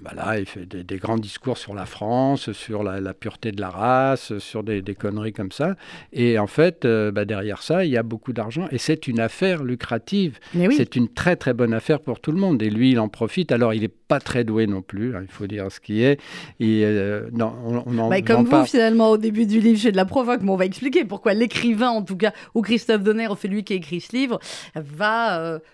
bah 0.03 0.39
il 0.39 0.45
fait 0.45 0.65
des, 0.65 0.97
grands 0.97 1.17
discours 1.17 1.57
sur 1.57 1.73
la 1.73 1.85
France, 1.85 2.51
sur 2.51 2.83
la, 2.83 3.13
pureté 3.13 3.51
de 3.51 3.59
la 3.59 3.69
race, 3.69 4.37
sur 4.37 4.63
des, 4.63 4.81
conneries 4.97 5.33
comme 5.33 5.51
ça. 5.51 5.75
Et 6.13 6.37
en 6.39 6.47
fait, 6.47 6.85
euh, 6.85 7.11
bah, 7.11 7.25
derrière 7.25 7.61
ça, 7.61 7.83
il 7.83 7.91
y 7.91 7.97
a 7.97 8.03
beaucoup 8.03 8.33
d'argent. 8.33 8.67
Et 8.71 8.77
c'est 8.77 9.07
une 9.07 9.19
affaire 9.19 9.63
lucrative. 9.63 10.39
C'est 10.53 10.95
une 10.95 11.09
très 11.09 11.35
très 11.35 11.53
bonne 11.53 11.73
affaire 11.73 11.99
pour 11.99 12.19
tout 12.19 12.31
le 12.31 12.39
monde. 12.39 12.61
Et 12.61 12.69
lui, 12.69 12.91
il 12.91 12.99
en 12.99 13.09
profite. 13.09 13.51
Alors, 13.51 13.73
il 13.73 13.81
n'est 13.81 13.87
pas 14.09 14.19
très 14.19 14.43
doué 14.43 14.67
non 14.67 14.81
plus, 14.81 15.15
hein, 15.15 15.21
il 15.21 15.31
faut 15.31 15.47
dire 15.47 15.71
ce 15.71 15.79
qui 15.79 16.01
est. 16.01 16.19
Et, 16.59 16.83
euh, 16.83 17.29
non, 17.31 17.53
on, 17.85 17.97
en 17.97 18.09
bah, 18.09 18.21
comme 18.21 18.45
vous, 18.45 18.65
finalement, 18.65 19.11
au 19.11 19.17
début 19.17 19.45
du 19.45 19.59
livre, 19.59 19.79
j'ai 19.79 19.91
de 19.91 19.97
la 19.97 20.05
provoque, 20.05 20.41
mais 20.41 20.51
on 20.51 20.55
va 20.55 20.65
expliquer 20.65 21.05
pourquoi 21.05 21.33
l'écrivain, 21.33 21.89
en 21.89 22.01
tout 22.01 22.17
cas, 22.17 22.33
ou 22.55 22.61
Christophe 22.61 23.03
Donner, 23.03 23.27
fait 23.37 23.47
lui 23.47 23.63
qui 23.63 23.73
a 23.73 23.75
écrit 23.75 24.01
ce 24.01 24.15
livre, 24.15 24.39
va 24.75 25.28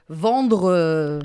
vendre 0.10 1.22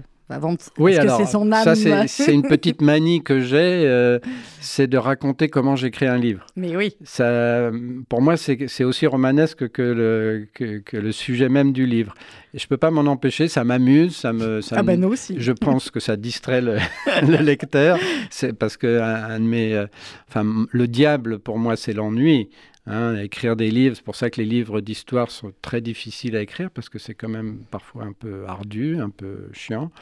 oui, 0.78 0.96
alors, 0.96 1.18
c'est 1.18 1.26
son 1.26 1.50
âme 1.50 1.64
Ça, 1.64 1.74
c'est 2.06 2.32
une 2.32 2.42
petite 2.42 2.82
manie 2.82 3.22
que 3.22 3.40
j'ai, 3.40 3.84
euh, 3.86 4.18
c'est 4.60 4.86
de 4.86 4.96
raconter 4.96 5.48
comment 5.48 5.76
j'écris 5.76 6.06
un 6.06 6.18
livre. 6.18 6.46
Mais 6.56 6.76
oui. 6.76 6.96
Ça, 7.02 7.70
pour 8.08 8.22
moi, 8.22 8.36
c'est 8.36 8.84
aussi 8.84 9.06
romanesque 9.06 9.68
que 9.70 9.82
le, 9.82 10.48
que, 10.54 10.96
le 10.96 11.12
sujet 11.12 11.48
même 11.48 11.72
du 11.72 11.86
livre. 11.86 12.14
Et 12.54 12.58
je 12.58 12.64
ne 12.64 12.68
peux 12.68 12.76
pas 12.76 12.90
m'en 12.90 13.02
empêcher, 13.02 13.48
ça 13.48 13.64
m'amuse, 13.64 14.16
ça 14.16 14.32
me... 14.32 14.60
Ça 14.60 14.76
ah 14.78 14.82
ben 14.82 15.00
nous 15.00 15.08
aussi. 15.08 15.36
Je 15.38 15.52
pense 15.52 15.90
que 15.90 16.00
ça 16.00 16.16
distrait 16.16 16.60
le, 16.60 16.78
le 17.22 17.36
lecteur, 17.38 17.98
c'est 18.30 18.52
parce 18.52 18.76
que 18.76 19.00
un, 19.00 19.40
de 19.40 19.44
mes... 19.44 19.74
Euh, 19.74 19.86
enfin, 20.28 20.44
le 20.70 20.88
diable, 20.88 21.38
pour 21.38 21.58
moi, 21.58 21.76
c'est 21.76 21.92
l'ennui. 21.92 22.50
Hein, 22.92 23.16
écrire 23.18 23.54
des 23.54 23.70
livres, 23.70 23.94
c'est 23.94 24.04
pour 24.04 24.16
ça 24.16 24.30
que 24.30 24.40
les 24.40 24.46
livres 24.46 24.80
d'histoire 24.80 25.30
sont 25.30 25.52
très 25.62 25.80
difficiles 25.80 26.34
à 26.34 26.42
écrire 26.42 26.72
parce 26.72 26.88
que 26.88 26.98
c'est 26.98 27.14
quand 27.14 27.28
même 27.28 27.60
parfois 27.70 28.02
un 28.02 28.12
peu 28.12 28.44
ardu, 28.48 28.98
un 28.98 29.10
peu 29.10 29.48
chiant. 29.52 29.92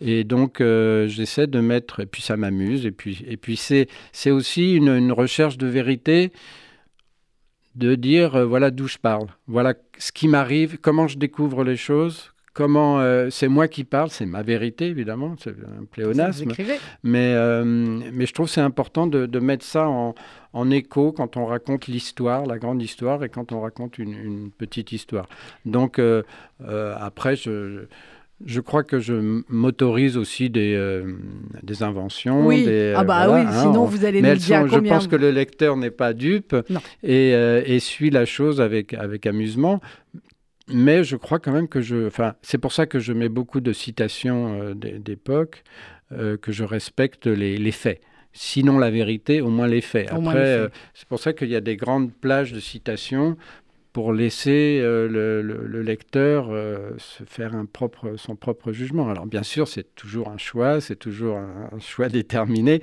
Et 0.00 0.24
donc 0.24 0.62
euh, 0.62 1.08
j'essaie 1.08 1.46
de 1.46 1.60
mettre, 1.60 2.00
et 2.00 2.06
puis 2.06 2.22
ça 2.22 2.38
m'amuse, 2.38 2.86
et 2.86 2.90
puis, 2.90 3.22
et 3.28 3.36
puis 3.36 3.58
c'est, 3.58 3.86
c'est 4.12 4.30
aussi 4.30 4.74
une, 4.76 5.12
recherche 5.12 5.58
de 5.58 5.66
vérité, 5.66 6.32
de 7.74 7.94
dire 7.94 8.34
euh, 8.34 8.46
voilà 8.46 8.70
d'où 8.70 8.88
je 8.88 8.96
parle, 8.96 9.26
voilà 9.46 9.74
ce 9.98 10.10
qui 10.10 10.26
m'arrive, 10.26 10.78
comment 10.80 11.06
je 11.06 11.18
découvre 11.18 11.64
les 11.64 11.76
choses, 11.76 12.32
comment 12.54 13.00
euh, 13.00 13.28
c'est 13.30 13.48
moi 13.48 13.68
qui 13.68 13.84
parle, 13.84 14.10
c'est 14.10 14.26
ma 14.26 14.42
vérité 14.42 14.86
évidemment, 14.86 15.36
c'est 15.38 15.50
un 15.50 15.84
pléonasme. 15.84 16.52
Mais, 17.02 17.32
euh, 17.34 17.64
mais 17.64 18.26
je 18.26 18.34
trouve 18.34 18.48
c'est 18.48 18.60
important 18.60 19.06
de, 19.06 19.38
mettre 19.38 19.64
ça 19.64 19.88
en, 19.88 20.14
en, 20.52 20.70
écho 20.70 21.12
quand 21.12 21.36
on 21.36 21.46
raconte 21.46 21.86
l'histoire, 21.86 22.46
la 22.46 22.58
grande 22.58 22.82
histoire, 22.82 23.22
et 23.24 23.28
quand 23.28 23.52
on 23.52 23.60
raconte 23.60 23.98
une, 23.98 24.50
petite 24.56 24.92
histoire. 24.92 25.28
Donc 25.64 25.98
euh, 25.98 26.22
après, 26.60 27.36
je, 27.36 27.84
je 28.44 28.60
crois 28.60 28.82
que 28.82 28.98
je 28.98 29.42
m'autorise 29.48 30.16
aussi 30.16 30.50
des, 30.50 31.04
des 31.62 31.82
inventions. 31.82 32.46
Oui, 32.46 32.64
des, 32.64 32.94
ah 32.96 33.04
bah 33.04 33.30
oui, 33.30 33.42
sinon 33.60 33.84
vous 33.84 34.04
allez 34.04 34.20
nous 34.20 34.34
dire 34.34 34.66
Je 34.66 34.78
pense 34.78 35.06
que 35.06 35.16
le 35.16 35.30
lecteur 35.30 35.76
n'est 35.76 35.90
pas 35.90 36.12
dupe 36.12 36.56
et, 37.02 37.30
et, 37.30 37.78
suit 37.78 38.10
la 38.10 38.24
chose 38.24 38.60
avec, 38.60 38.94
avec 38.94 39.26
amusement 39.26 39.80
mais 40.68 41.04
je 41.04 41.16
crois 41.16 41.38
quand 41.38 41.52
même 41.52 41.68
que 41.68 41.80
je. 41.80 42.06
Enfin, 42.06 42.34
c'est 42.42 42.58
pour 42.58 42.72
ça 42.72 42.86
que 42.86 42.98
je 42.98 43.12
mets 43.12 43.28
beaucoup 43.28 43.60
de 43.60 43.72
citations 43.72 44.60
euh, 44.60 44.74
d'époque, 44.74 45.62
euh, 46.12 46.36
que 46.36 46.52
je 46.52 46.64
respecte 46.64 47.26
les, 47.26 47.72
faits. 47.72 48.00
Sinon 48.32 48.78
la 48.78 48.90
vérité, 48.90 49.40
au 49.40 49.48
moins 49.48 49.66
les 49.66 49.80
faits. 49.80 50.10
Après, 50.12 50.36
euh, 50.36 50.68
c'est 50.94 51.08
pour 51.08 51.20
ça 51.20 51.32
qu'il 51.32 51.48
y 51.48 51.56
a 51.56 51.60
des 51.60 51.76
grandes 51.76 52.12
plages 52.12 52.52
de 52.52 52.60
citations 52.60 53.36
pour 53.92 54.12
laisser 54.12 54.80
le, 54.80 55.82
lecteur 55.82 56.50
se 56.98 57.24
faire 57.24 57.56
un 57.56 57.64
propre, 57.64 58.14
son 58.16 58.36
propre 58.36 58.70
jugement. 58.70 59.08
Alors 59.08 59.26
bien 59.26 59.42
sûr, 59.42 59.66
c'est 59.66 59.94
toujours 59.96 60.28
un 60.28 60.38
choix, 60.38 60.80
c'est 60.80 60.96
toujours 60.96 61.38
un, 61.38 61.78
choix 61.80 62.08
déterminé, 62.08 62.80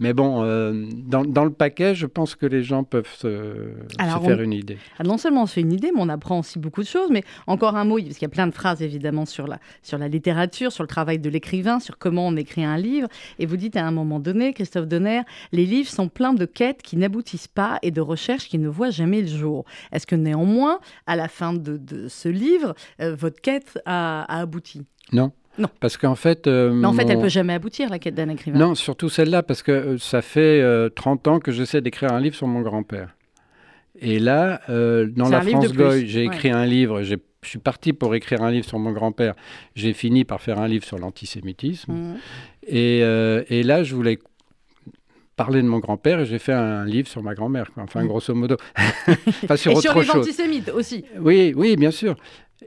mais 0.00 0.12
bon, 0.12 0.42
euh, 0.42 0.86
dans, 1.06 1.44
le 1.44 1.52
paquet, 1.52 1.94
je 1.94 2.06
pense 2.06 2.34
que 2.34 2.46
les 2.46 2.64
gens 2.64 2.82
peuvent 2.82 3.12
se, 3.16 3.70
faire 3.98 4.40
une 4.40 4.52
idée. 4.52 4.78
Ah, 4.98 5.04
non 5.04 5.18
seulement 5.18 5.42
on 5.42 5.46
se 5.46 5.54
fait 5.54 5.60
une 5.60 5.72
idée, 5.72 5.92
mais 5.94 6.00
on 6.00 6.08
apprend 6.08 6.40
aussi 6.40 6.58
beaucoup 6.58 6.82
de 6.82 6.88
choses. 6.88 7.10
Mais 7.10 7.22
encore 7.46 7.76
un 7.76 7.84
mot, 7.84 7.98
parce 7.98 8.14
qu'il 8.14 8.22
y 8.22 8.24
a 8.26 8.28
plein 8.28 8.48
de 8.48 8.54
phrases 8.54 8.82
évidemment 8.82 9.24
sur 9.24 9.46
la, 9.46 9.60
sur 9.82 9.98
la 9.98 10.08
littérature, 10.08 10.72
sur 10.72 10.82
le 10.82 10.88
travail 10.88 11.20
de 11.20 11.30
l'écrivain, 11.30 11.78
sur 11.78 11.96
comment 11.98 12.26
on 12.26 12.36
écrit 12.36 12.64
un 12.64 12.76
livre. 12.76 13.08
Et 13.38 13.46
vous 13.46 13.56
dites 13.56 13.76
à 13.76 13.86
un 13.86 13.92
moment 13.92 14.18
donné, 14.18 14.52
Christophe 14.52 14.86
Donner, 14.86 15.22
les 15.52 15.64
livres 15.64 15.88
sont 15.88 16.08
pleins 16.08 16.34
de 16.34 16.44
quêtes 16.44 16.82
qui 16.82 16.96
n'aboutissent 16.96 17.48
pas 17.48 17.78
et 17.82 17.92
de 17.92 18.00
recherches 18.00 18.48
qui 18.48 18.58
ne 18.58 18.68
voient 18.68 18.90
jamais 18.90 19.20
le 19.20 19.28
jour. 19.28 19.64
Est-ce 19.92 20.06
que 20.06 20.16
néanmoins, 20.16 20.80
à 21.06 21.14
la 21.14 21.28
fin 21.28 21.54
de, 21.54 22.08
ce 22.08 22.28
livre, 22.28 22.74
euh, 23.00 23.14
votre 23.14 23.40
quête 23.40 23.78
a 23.86 24.40
abouti? 24.40 24.82
Non. 25.12 25.32
Non. 25.58 25.68
Parce 25.80 25.96
qu'en 25.96 26.14
fait. 26.14 26.46
Euh, 26.46 26.72
Mais 26.72 26.86
en 26.86 26.92
fait, 26.92 27.08
elle 27.08 27.20
peut 27.20 27.28
jamais 27.28 27.54
aboutir, 27.54 27.88
la 27.90 27.98
quête 27.98 28.14
d'un 28.14 28.28
écrivain. 28.28 28.58
Non, 28.58 28.74
surtout 28.74 29.08
celle-là, 29.08 29.42
parce 29.42 29.62
que 29.62 29.72
euh, 29.72 29.98
ça 29.98 30.22
fait 30.22 30.62
30 30.94 31.26
euh, 31.26 31.30
ans 31.30 31.38
que 31.40 31.52
j'essaie 31.52 31.80
d'écrire 31.80 32.12
un 32.12 32.20
livre 32.20 32.34
sur 32.34 32.46
mon 32.46 32.60
grand-père. 32.60 33.16
Et 34.00 34.18
là, 34.18 34.60
dans 34.68 35.28
La 35.28 35.40
France 35.40 35.72
Goy, 35.72 36.06
j'ai 36.06 36.24
écrit 36.24 36.50
un 36.50 36.66
livre, 36.66 37.02
je 37.02 37.14
suis 37.42 37.60
parti 37.60 37.92
pour 37.92 38.14
écrire 38.16 38.42
un 38.42 38.50
livre 38.50 38.66
sur 38.66 38.78
mon 38.78 38.90
grand-père. 38.90 39.34
J'ai 39.76 39.92
fini 39.92 40.24
par 40.24 40.40
faire 40.40 40.58
un 40.58 40.66
livre 40.66 40.84
sur 40.84 40.98
l'antisémitisme. 40.98 41.92
Mmh. 41.92 42.16
Et, 42.66 42.98
et, 42.98 43.62
là, 43.62 43.84
je 43.84 43.94
voulais 43.94 44.18
parler 45.36 45.62
de 45.62 45.68
mon 45.68 45.78
grand-père 45.78 46.20
et 46.20 46.26
j'ai 46.26 46.40
fait 46.40 46.52
un 46.52 46.84
livre 46.84 47.08
sur 47.08 47.22
ma 47.22 47.34
grand-mère, 47.34 47.70
enfin 47.76 48.02
mmh. 48.02 48.06
grosso 48.08 48.34
modo. 48.34 48.56
enfin, 49.44 49.56
sur 49.56 49.72
et 49.72 49.76
sur 49.76 50.00
les 50.00 50.10
antisémites 50.10 50.70
aussi. 50.70 51.04
Oui, 51.20 51.52
oui, 51.56 51.76
bien 51.76 51.90
sûr. 51.92 52.16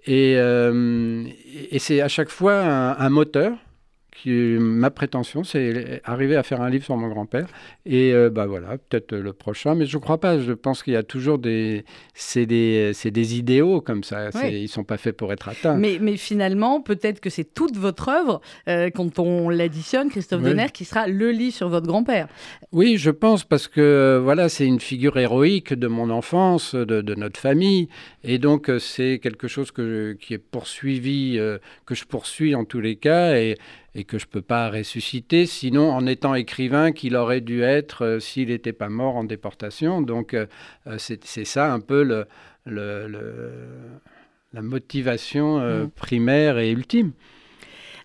Euh, 0.07 1.25
et, 1.71 1.79
c'est 1.79 2.01
à 2.01 2.07
chaque 2.07 2.29
fois 2.29 2.61
un 2.63 3.09
moteur 3.09 3.53
ma 4.25 4.89
prétention, 4.89 5.43
c'est 5.43 6.01
arriver 6.03 6.35
à 6.35 6.43
faire 6.43 6.61
un 6.61 6.69
livre 6.69 6.83
sur 6.85 6.97
mon 6.97 7.07
grand-père. 7.07 7.47
Et 7.85 8.13
euh, 8.13 8.29
bah 8.29 8.45
voilà, 8.45 8.77
peut-être 8.77 9.15
le 9.15 9.33
prochain, 9.33 9.75
mais 9.75 9.85
je 9.85 9.97
ne 9.97 10.01
crois 10.01 10.19
pas. 10.19 10.39
Je 10.39 10.53
pense 10.53 10.83
qu'il 10.83 10.93
y 10.93 10.97
a 10.97 11.03
toujours 11.03 11.37
des, 11.37 11.85
c'est 12.13 12.45
des, 12.45 12.91
des 13.05 13.37
idéaux 13.37 13.81
comme 13.81 14.03
ça. 14.03 14.29
Ils 14.43 14.63
ne 14.63 14.67
sont 14.67 14.83
pas 14.83 14.97
faits 14.97 15.15
pour 15.15 15.31
être 15.31 15.49
atteints. 15.49 15.75
Mais, 15.75 15.97
mais 16.01 16.17
finalement, 16.17 16.81
peut-être 16.81 17.19
que 17.19 17.29
c'est 17.29 17.53
toute 17.53 17.77
votre 17.77 18.09
œuvre 18.09 18.41
euh, 18.67 18.89
quand 18.89 19.19
on 19.19 19.49
l'additionne, 19.49 20.09
Christophe 20.09 20.41
Donner, 20.41 20.67
qui 20.73 20.85
sera 20.85 21.07
le 21.07 21.31
livre 21.31 21.55
sur 21.55 21.69
votre 21.69 21.87
grand-père. 21.87 22.27
Oui, 22.71 22.97
je 22.97 23.11
pense 23.11 23.43
parce 23.43 23.67
que 23.67 23.81
euh, 23.81 24.19
voilà, 24.21 24.49
c'est 24.49 24.65
une 24.65 24.79
figure 24.79 25.17
héroïque 25.17 25.73
de 25.73 25.87
mon 25.87 26.09
enfance, 26.09 26.75
de, 26.75 27.01
de 27.01 27.15
notre 27.15 27.39
famille, 27.39 27.87
et 28.23 28.37
donc 28.37 28.71
c'est 28.79 29.19
quelque 29.19 29.47
chose 29.47 29.71
que 29.71 30.13
qui 30.19 30.33
est 30.33 30.37
poursuivi, 30.37 31.39
que 31.85 31.95
je 31.95 32.05
poursuis 32.05 32.55
en 32.55 32.65
tous 32.65 32.79
les 32.79 32.95
cas, 32.95 33.37
et 33.37 33.55
et 33.97 34.03
que 34.03 34.19
je 34.19 34.27
ne 34.27 34.29
peux 34.29 34.43
pas 34.43 34.69
ressusciter, 34.69 35.47
sinon 35.47 35.91
en 35.91 36.05
étant 36.05 36.35
écrivain 36.35 36.91
qu'il 36.91 37.15
aurait 37.15 37.41
dû 37.41 37.63
être 37.63 38.05
euh, 38.05 38.19
s'il 38.19 38.49
n'était 38.49 38.71
pas 38.71 38.89
mort 38.89 39.15
en 39.15 39.23
déportation. 39.23 40.03
Donc 40.03 40.35
euh, 40.35 40.45
euh, 40.85 40.97
c'est 40.99 41.45
ça 41.45 41.73
un 41.73 41.79
peu 41.79 42.03
le, 42.03 42.27
la 44.53 44.61
motivation 44.61 45.57
mmh. 45.57 45.89
primaire 45.89 46.59
et 46.59 46.69
ultime. 46.69 47.11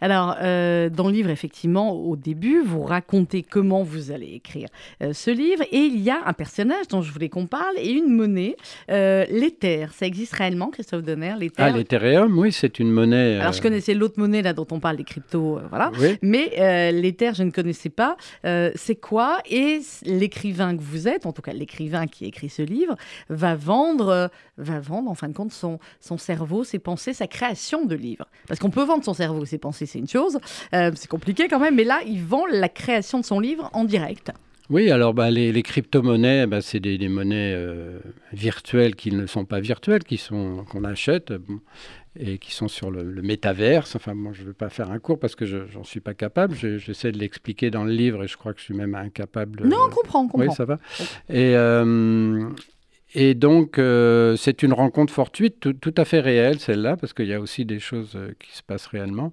Alors, 0.02 0.34
euh, 0.42 0.90
dans 0.90 1.06
le 1.06 1.12
livre, 1.12 1.30
effectivement, 1.30 1.92
au 1.92 2.16
début, 2.16 2.60
vous 2.60 2.82
racontez 2.82 3.44
comment 3.44 3.84
vous 3.84 4.10
allez 4.10 4.32
écrire 4.34 4.68
euh, 5.00 5.12
ce 5.12 5.30
livre. 5.30 5.62
Et 5.70 5.78
il 5.78 6.00
y 6.00 6.10
a 6.10 6.22
un 6.26 6.32
personnage 6.32 6.88
dont 6.88 7.02
je 7.02 7.12
voulais 7.12 7.28
qu'on 7.28 7.46
parle 7.46 7.78
et 7.78 7.90
une 7.92 8.12
monnaie, 8.12 8.56
euh, 8.90 9.24
l'Ether. 9.30 9.86
Ça 9.92 10.04
existe 10.04 10.34
réellement, 10.34 10.70
Christophe 10.70 11.04
Donner, 11.04 11.34
l'Ether 11.38 11.62
Ah, 11.62 11.70
l'Ethereum, 11.70 12.36
oui, 12.36 12.50
c'est 12.50 12.80
une 12.80 12.90
monnaie. 12.90 13.38
Alors, 13.38 13.52
je 13.52 13.62
connaissais 13.62 13.94
l'autre 13.94 14.18
monnaie 14.18 14.42
là 14.42 14.52
dont 14.52 14.66
on 14.72 14.80
parle, 14.80 14.96
les 14.96 15.04
cryptos, 15.04 15.60
voilà. 15.70 15.92
Mais 16.20 16.90
l'Ether, 16.90 17.30
je 17.34 17.44
ne 17.44 17.52
connaissais 17.52 17.90
pas. 17.90 18.16
c'est 18.42 18.96
quoi? 19.00 19.38
Et 19.48 19.80
l'écrivain 20.04 20.76
que 20.76 20.82
vous 20.82 21.06
êtes, 21.06 21.26
en 21.26 21.32
tout 21.32 21.42
cas 21.42 21.52
l'écrivain 21.52 22.08
qui 22.08 22.24
écrit 22.24 22.48
ce 22.48 22.62
livre, 22.62 22.96
va 23.28 23.54
vendre, 23.54 24.30
va 24.58 24.80
vendre 24.80 25.08
en 25.08 25.14
fin 25.14 25.28
de 25.28 25.34
compte 25.34 25.52
son, 25.52 25.78
son 26.00 26.18
cerveau, 26.18 26.64
ses 26.64 26.80
pensées, 26.80 27.12
sa 27.12 27.28
création 27.28 27.84
de 27.84 27.94
livre. 27.94 28.26
Parce 28.48 28.58
qu'on 28.58 28.70
peut 28.70 28.82
vendre 28.82 29.04
son 29.04 29.14
cerveau, 29.14 29.44
ses 29.44 29.58
pensées, 29.58 29.86
c'est 29.92 29.98
une 29.98 30.08
chose. 30.08 30.38
Euh, 30.74 30.90
c'est 30.94 31.08
compliqué 31.08 31.48
quand 31.48 31.60
même, 31.60 31.74
mais 31.74 31.84
là, 31.84 32.00
il 32.06 32.22
vend 32.22 32.46
la 32.46 32.68
création 32.68 33.20
de 33.20 33.24
son 33.24 33.40
livre 33.40 33.70
en 33.72 33.84
direct. 33.84 34.32
Oui, 34.70 34.90
alors 34.90 35.12
bah, 35.12 35.30
les, 35.30 35.62
crypto-monnaies, 35.62 36.46
bah, 36.46 36.62
c'est 36.62 36.80
des, 36.80 37.08
monnaies 37.08 37.52
euh, 37.54 37.98
virtuelles 38.32 38.94
qui 38.94 39.12
ne 39.12 39.26
sont 39.26 39.44
pas 39.44 39.60
virtuelles, 39.60 40.04
qui 40.04 40.16
sont 40.16 40.64
qu'on 40.70 40.84
achète 40.84 41.32
et 42.18 42.38
qui 42.38 42.52
sont 42.52 42.68
sur 42.68 42.90
le, 42.90 43.04
métaverse. 43.22 43.96
Enfin, 43.96 44.14
bon, 44.14 44.32
je 44.32 44.42
ne 44.42 44.48
vais 44.48 44.52
pas 44.54 44.70
faire 44.70 44.90
un 44.90 44.98
cours 44.98 45.18
parce 45.18 45.34
que 45.34 45.44
je 45.44 45.58
n'en 45.74 45.84
suis 45.84 46.00
pas 46.00 46.14
capable. 46.14 46.54
J'essaie 46.54 47.12
de 47.12 47.18
l'expliquer 47.18 47.70
dans 47.70 47.84
le 47.84 47.92
livre 47.92 48.24
et 48.24 48.28
je 48.28 48.36
crois 48.36 48.52
que 48.52 48.60
je 48.60 48.64
suis 48.64 48.74
même 48.74 48.94
incapable. 48.94 49.66
Non, 49.66 49.76
on 49.88 49.90
comprend, 49.90 50.20
on 50.20 50.28
comprend. 50.28 50.48
Oui, 50.48 50.54
ça 50.54 50.64
va. 50.64 50.78
Et, 51.28 51.54
euh, 51.56 52.48
et 53.14 53.34
donc, 53.34 53.78
euh, 53.78 54.36
c'est 54.36 54.62
une 54.62 54.72
rencontre 54.72 55.12
fortuite, 55.12 55.68
tout, 55.80 55.94
à 55.98 56.04
fait 56.06 56.20
réelle, 56.20 56.60
celle-là, 56.60 56.96
parce 56.96 57.12
qu'il 57.12 57.26
y 57.26 57.34
a 57.34 57.40
aussi 57.40 57.66
des 57.66 57.78
choses 57.78 58.12
euh, 58.16 58.30
qui 58.40 58.56
se 58.56 58.62
passent 58.62 58.86
réellement, 58.86 59.32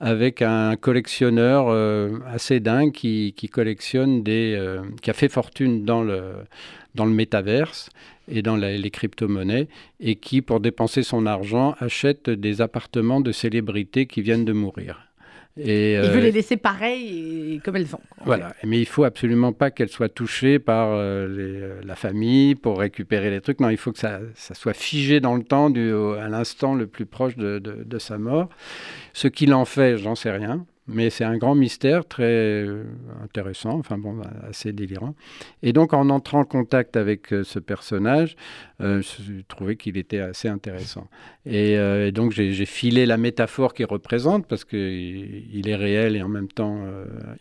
avec 0.00 0.42
un 0.42 0.74
collectionneur 0.74 1.68
euh, 1.68 2.18
assez 2.26 2.58
dingue 2.58 2.90
qui, 2.90 3.32
collectionne 3.52 4.24
des. 4.24 4.58
qui 5.00 5.10
a 5.10 5.12
fait 5.12 5.28
fortune 5.28 5.84
dans 5.84 6.02
le, 6.02 6.32
dans 6.96 7.04
le 7.04 7.12
métaverse 7.12 7.90
et 8.26 8.42
dans 8.42 8.56
les 8.56 8.90
crypto-monnaies, 8.90 9.68
et 10.00 10.16
qui, 10.16 10.42
pour 10.42 10.58
dépenser 10.58 11.04
son 11.04 11.26
argent, 11.26 11.76
achète 11.78 12.30
des 12.30 12.60
appartements 12.60 13.20
de 13.20 13.30
célébrités 13.30 14.06
qui 14.06 14.22
viennent 14.22 14.44
de 14.44 14.52
mourir. 14.52 15.09
Et, 15.64 15.94
il 15.94 16.00
veut 16.00 16.18
euh, 16.18 16.20
les 16.20 16.32
laisser 16.32 16.56
pareilles 16.56 17.60
comme 17.64 17.76
elles 17.76 17.86
sont. 17.86 18.00
Voilà, 18.24 18.54
mais 18.64 18.80
il 18.80 18.86
faut 18.86 19.04
absolument 19.04 19.52
pas 19.52 19.70
qu'elles 19.70 19.88
soient 19.88 20.08
touchées 20.08 20.58
par 20.58 20.88
euh, 20.92 21.26
euh, 21.28 21.80
la 21.84 21.94
famille 21.94 22.54
pour 22.54 22.78
récupérer 22.78 23.30
les 23.30 23.40
trucs. 23.40 23.60
Non, 23.60 23.70
il 23.70 23.76
faut 23.76 23.92
que 23.92 23.98
ça, 23.98 24.20
soit 24.34 24.74
figé 24.74 25.20
dans 25.20 25.36
le 25.36 25.42
temps, 25.42 25.70
du, 25.70 25.92
à 25.92 26.28
l'instant 26.28 26.74
le 26.74 26.86
plus 26.86 27.06
proche 27.06 27.36
de, 27.36 27.58
de 27.58 27.98
sa 27.98 28.18
mort. 28.18 28.48
Ce 29.12 29.28
qu'il 29.28 29.52
en 29.54 29.64
fait, 29.64 29.98
j'en 29.98 30.14
sais 30.14 30.30
rien. 30.30 30.64
Mais 30.92 31.10
c'est 31.10 31.24
un 31.24 31.36
grand 31.36 31.54
mystère 31.54 32.06
très 32.06 32.24
euh, 32.24 32.84
intéressant, 33.22 33.78
enfin 33.78 33.96
bon, 33.96 34.20
assez 34.48 34.72
délirant. 34.72 35.14
Et 35.62 35.72
donc 35.72 35.92
en 35.92 36.10
entrant 36.10 36.40
en 36.40 36.44
contact 36.44 36.96
avec 36.96 37.32
euh, 37.32 37.44
ce 37.44 37.58
personnage, 37.58 38.36
euh, 38.80 39.02
je 39.02 39.42
trouvais 39.46 39.76
qu'il 39.76 39.96
était 39.96 40.18
assez 40.18 40.48
intéressant. 40.48 41.08
Et, 41.46 41.76
donc 42.12 42.32
j'ai 42.32 42.66
filé 42.66 43.06
la 43.06 43.16
métaphore 43.16 43.72
qu'il 43.74 43.86
représente, 43.86 44.46
parce 44.46 44.64
qu'il 44.64 45.62
est 45.66 45.76
réel 45.76 46.16
et 46.16 46.22
en 46.22 46.28
même 46.28 46.48
temps 46.48 46.84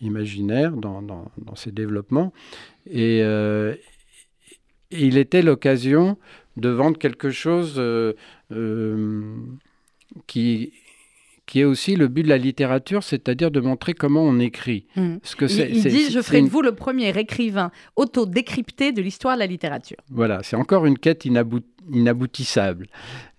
imaginaire 0.01 0.71
dans, 0.71 1.01
ses 1.55 1.71
développements. 1.71 2.31
Et 2.89 3.21
il 4.91 5.17
était 5.17 5.41
l'occasion 5.41 6.17
de 6.57 6.69
vendre 6.69 6.97
quelque 6.97 7.29
chose 7.29 7.81
qui 10.27 10.73
qui 11.49 11.61
est 11.61 11.65
aussi 11.65 11.95
le 11.95 12.07
but 12.07 12.21
de 12.21 12.29
la 12.29 12.37
littérature, 12.37 13.01
c'est-à-dire 13.01 13.49
de 13.49 13.59
montrer 13.59 13.95
comment 13.95 14.21
on 14.21 14.37
écrit. 14.37 14.85
Mmh. 14.95 15.15
Ce 15.23 15.35
que 15.35 15.45
il, 15.45 15.77
il 15.77 15.83
dit, 15.83 16.11
je 16.11 16.21
ferai 16.21 16.43
de 16.43 16.47
vous 16.47 16.61
le 16.61 16.73
premier 16.73 17.09
écrivain 17.17 17.71
auto-décrypté 17.95 18.91
de 18.91 19.01
l'histoire 19.01 19.33
de 19.33 19.39
la 19.39 19.47
littérature. 19.47 19.97
Voilà, 20.11 20.43
c'est 20.43 20.55
encore 20.55 20.85
une 20.85 20.99
quête 20.99 21.25
inaboutissable. 21.25 22.85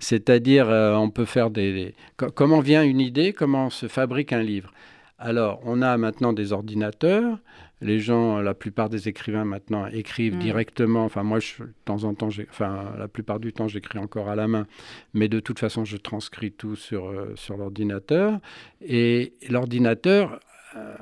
C'est-à-dire, 0.00 0.68
euh, 0.68 0.96
on 0.96 1.08
peut 1.08 1.24
faire 1.24 1.50
des, 1.50 1.94
Comment 2.16 2.58
vient 2.58 2.82
une 2.82 3.00
idée, 3.00 3.32
comment 3.32 3.70
se 3.70 3.86
fabrique 3.86 4.32
un 4.32 4.42
livre 4.42 4.72
Alors, 5.20 5.60
on 5.64 5.80
a 5.80 5.96
maintenant 5.96 6.32
des 6.32 6.52
ordinateurs. 6.52 7.38
Les 7.82 7.98
gens, 7.98 8.40
la 8.40 8.52
plupart 8.54 8.88
des 8.90 9.08
écrivains 9.08 9.44
maintenant 9.44 9.86
écrivent 9.86 10.36
Mm. 10.36 10.40
directement. 10.40 11.04
Enfin, 11.04 11.22
moi, 11.22 11.38
je- 11.40 11.62
de 11.62 11.72
temps 11.84 12.04
en 12.04 12.14
temps, 12.14 12.28
enfin, 12.50 12.92
la 12.98 13.08
plupart 13.08 13.40
du 13.40 13.52
temps, 13.54 13.68
j'écris 13.68 13.98
encore 13.98 14.28
à 14.28 14.36
la 14.36 14.48
main. 14.48 14.66
Mais 15.14 15.28
de 15.28 15.40
toute 15.40 15.58
façon, 15.58 15.84
je 15.86 15.96
transcris 15.96 16.52
tout 16.52 16.76
sur, 16.76 17.06
euh, 17.08 17.32
sur 17.36 17.56
l'ordinateur. 17.56 18.38
Et 18.86 19.32
l'ordinateur 19.48 20.40
euh, 20.76 20.94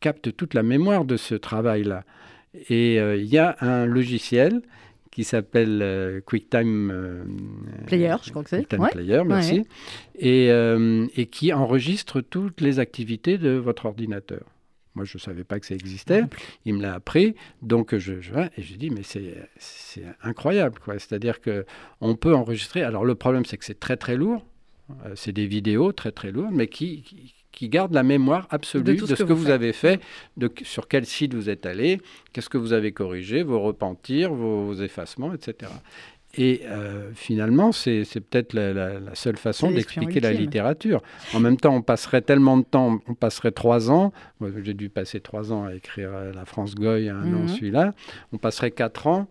capte 0.00 0.34
toute 0.36 0.54
la 0.54 0.62
mémoire 0.62 1.04
de 1.04 1.16
ce 1.18 1.34
travail-là. 1.34 2.04
Et 2.70 2.98
euh, 2.98 3.16
il 3.16 3.26
y 3.26 3.36
a 3.38 3.56
un 3.60 3.84
logiciel 3.84 4.62
qui 5.10 5.24
s'appelle 5.24 5.80
euh, 5.82 6.20
QuickTime 6.20 6.90
euh, 6.90 7.24
Player, 7.86 8.14
je 8.22 8.30
crois 8.30 8.42
que 8.44 8.48
c'est. 8.50 8.58
QuickTime 8.58 8.80
Ouais. 8.80 8.90
Player, 8.92 9.22
merci. 9.26 9.58
ouais. 9.58 9.64
Et, 10.20 10.50
euh, 10.50 11.06
et 11.16 11.26
qui 11.26 11.52
enregistre 11.52 12.20
toutes 12.22 12.60
les 12.60 12.78
activités 12.78 13.36
de 13.36 13.50
votre 13.50 13.84
ordinateur. 13.86 14.42
Moi, 14.94 15.04
je 15.04 15.16
ne 15.16 15.20
savais 15.20 15.44
pas 15.44 15.60
que 15.60 15.66
ça 15.66 15.74
existait. 15.74 16.24
Il 16.64 16.74
me 16.74 16.82
l'a 16.82 16.94
appris. 16.94 17.34
Donc, 17.62 17.96
je, 17.96 18.20
je 18.20 18.34
et 18.34 18.62
je 18.62 18.74
dis, 18.74 18.90
mais 18.90 19.02
c'est 19.02 20.04
incroyable. 20.22 20.80
C'est-à-dire 20.98 21.38
qu'on 21.40 22.16
peut 22.16 22.34
enregistrer. 22.34 22.82
Alors, 22.82 23.04
le 23.04 23.14
problème, 23.14 23.44
c'est 23.44 23.56
que 23.56 23.64
c'est 23.64 23.78
très, 23.78 23.96
très 23.96 24.16
lourd. 24.16 24.44
Euh, 25.06 25.12
c'est 25.14 25.32
des 25.32 25.46
vidéos 25.46 25.92
très, 25.92 26.10
très 26.10 26.32
lourdes, 26.32 26.52
mais 26.52 26.66
qui, 26.66 27.02
qui, 27.02 27.34
qui 27.52 27.68
gardent 27.68 27.94
la 27.94 28.02
mémoire 28.02 28.46
absolue 28.50 28.82
De 28.82 29.06
ce 29.06 29.14
que, 29.14 29.22
que 29.22 29.32
vous 29.32 29.50
avez 29.50 29.72
fait, 29.72 30.00
de, 30.36 30.50
sur 30.62 30.88
quel 30.88 31.06
site 31.06 31.34
vous 31.34 31.48
êtes 31.48 31.66
allé, 31.66 32.00
qu'est-ce 32.32 32.48
que 32.48 32.58
vous 32.58 32.72
avez 32.72 32.92
corrigé, 32.92 33.42
vos 33.42 33.60
repentirs, 33.60 34.32
vos, 34.32 34.64
vos 34.64 34.74
effacements, 34.74 35.32
etc. 35.32 35.70
Et 36.36 36.60
euh, 36.66 37.10
finalement, 37.12 37.72
c'est 37.72 38.04
peut-être 38.20 38.52
la, 38.52 38.72
la- 38.72 39.00
la 39.00 39.14
seule 39.16 39.36
façon 39.36 39.66
d'expliquer 39.74 40.20
la 40.20 40.28
littérature. 40.40 41.02
En 41.34 41.40
même 41.40 41.56
temps, 41.56 41.74
on 41.74 41.82
passerait 41.82 42.22
tellement 42.22 42.56
de 42.56 42.62
temps, 42.62 43.00
on 43.08 43.14
passerait 43.14 43.50
trois 43.50 43.90
ans, 43.90 44.12
j'ai 44.62 44.74
dû 44.74 44.88
passer 44.90 45.20
trois 45.20 45.52
ans 45.52 45.64
à 45.64 45.74
écrire 45.74 46.10
euh, 46.14 46.32
La 46.32 46.44
France 46.44 46.74
Goy, 46.76 47.08
un 47.08 47.32
an 47.34 47.40
Mhm. 47.40 47.48
celui-là, 47.48 47.94
on 48.32 48.38
passerait 48.38 48.70
quatre 48.70 49.08
ans 49.08 49.26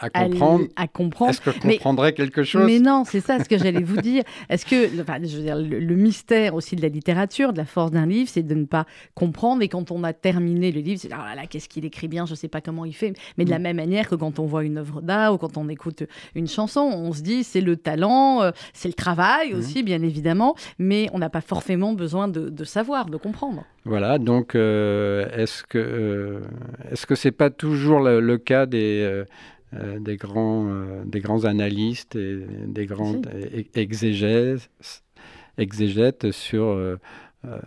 à 0.00 0.10
comprendre. 0.10 0.64
à 0.76 0.88
comprendre. 0.88 1.30
Est-ce 1.30 1.40
que 1.40 1.50
je 1.52 1.58
Mais- 1.66 1.74
comprendrais 1.76 2.12
quelque 2.14 2.42
chose? 2.42 2.64
Mais 2.66 2.80
non, 2.80 3.04
c'est 3.06 3.20
ça 3.20 3.38
ce 3.42 3.48
que 3.48 3.56
j'allais 3.58 3.82
vous 3.82 3.98
dire. 4.00 4.22
Est-ce 4.48 4.66
que 4.66 5.00
enfin, 5.00 5.18
je 5.22 5.36
veux 5.36 5.42
dire, 5.42 5.56
le, 5.56 5.78
le 5.78 5.94
mystère 5.94 6.54
aussi 6.54 6.74
de 6.76 6.82
la 6.82 6.88
littérature, 6.88 7.52
de 7.52 7.58
la 7.58 7.64
force 7.64 7.90
d'un 7.92 8.06
livre, 8.06 8.28
c'est 8.32 8.42
de 8.42 8.54
ne 8.54 8.64
pas 8.64 8.86
comprendre. 9.14 9.62
Et 9.62 9.68
quand 9.68 9.90
on 9.90 10.02
a 10.04 10.12
terminé 10.12 10.72
le 10.72 10.80
livre, 10.80 11.00
c'est 11.00 11.12
ah 11.12 11.24
là 11.28 11.34
là, 11.34 11.46
qu'est-ce 11.46 11.68
qu'il 11.68 11.84
écrit 11.84 12.08
bien, 12.08 12.26
je 12.26 12.32
ne 12.32 12.36
sais 12.36 12.48
pas 12.48 12.60
comment 12.60 12.84
il 12.84 12.92
fait. 12.94 13.12
Mais 13.38 13.44
de 13.44 13.50
la 13.50 13.58
Mm. 13.58 13.62
même 13.62 13.76
manière 13.76 14.08
que 14.08 14.14
quand 14.16 14.38
on 14.38 14.46
voit 14.46 14.64
une 14.64 14.78
œuvre 14.78 15.00
d'art 15.00 15.34
ou 15.34 15.38
quand 15.38 15.56
on 15.56 15.68
écoute 15.68 16.02
une 16.34 16.48
chanson, 16.48 16.80
on 16.80 17.12
se 17.12 17.22
dit 17.22 17.44
c'est 17.44 17.60
le 17.60 17.76
talent, 17.76 18.42
euh, 18.42 18.50
c'est 18.72 18.88
le 18.88 18.94
travail 18.94 19.52
Mm. 19.52 19.58
aussi, 19.58 19.82
bien 19.82 20.02
évidemment. 20.02 20.54
Mais 20.78 21.08
on 21.12 21.18
n'a 21.18 21.30
pas 21.30 21.40
forcément 21.40 21.92
besoin 21.92 22.26
de, 22.28 22.48
de 22.50 22.64
savoir, 22.64 23.06
de 23.06 23.16
comprendre. 23.16 23.64
Voilà, 23.86 24.18
donc 24.18 24.54
euh, 24.54 25.28
est-ce 25.36 25.62
que 25.62 25.78
euh, 25.78 26.40
est-ce 26.90 27.06
que 27.06 27.14
c'est 27.14 27.30
pas 27.32 27.50
toujours 27.50 28.00
le, 28.00 28.18
le 28.20 28.38
cas 28.38 28.64
des 28.66 29.24
euh, 29.74 29.98
des 29.98 30.16
grands 30.16 30.68
euh, 30.68 31.02
des 31.04 31.20
grands 31.20 31.44
analystes 31.44 32.16
et 32.16 32.44
des 32.66 32.86
grands 32.86 33.14
e- 33.14 33.64
exégètes 33.74 34.70
exégètes 35.58 36.30
sur 36.30 36.64
euh, 36.64 36.96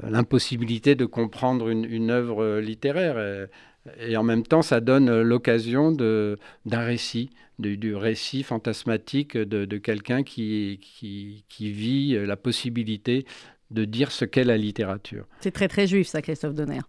l'impossibilité 0.03 0.95
de 0.95 1.05
comprendre 1.05 1.69
une, 1.69 1.85
une 1.85 2.09
œuvre 2.09 2.59
littéraire 2.59 3.19
et, 3.19 4.11
et 4.11 4.17
en 4.17 4.23
même 4.23 4.43
temps 4.43 4.61
ça 4.61 4.79
donne 4.81 5.21
l'occasion 5.21 5.91
d'un 5.91 6.37
récit 6.79 7.29
du, 7.59 7.77
du 7.77 7.95
récit 7.95 8.43
fantasmatique 8.43 9.37
de, 9.37 9.65
de 9.65 9.77
quelqu'un 9.77 10.23
qui, 10.23 10.79
qui 10.81 11.45
qui 11.49 11.71
vit 11.71 12.17
la 12.25 12.35
possibilité 12.35 13.25
de 13.71 13.85
dire 13.85 14.11
ce 14.11 14.25
qu'est 14.25 14.43
la 14.43 14.57
littérature. 14.57 15.25
C'est 15.41 15.51
très 15.51 15.67
très 15.67 15.87
juif 15.87 16.07
ça, 16.07 16.21
Christophe 16.21 16.53
Donner. 16.53 16.79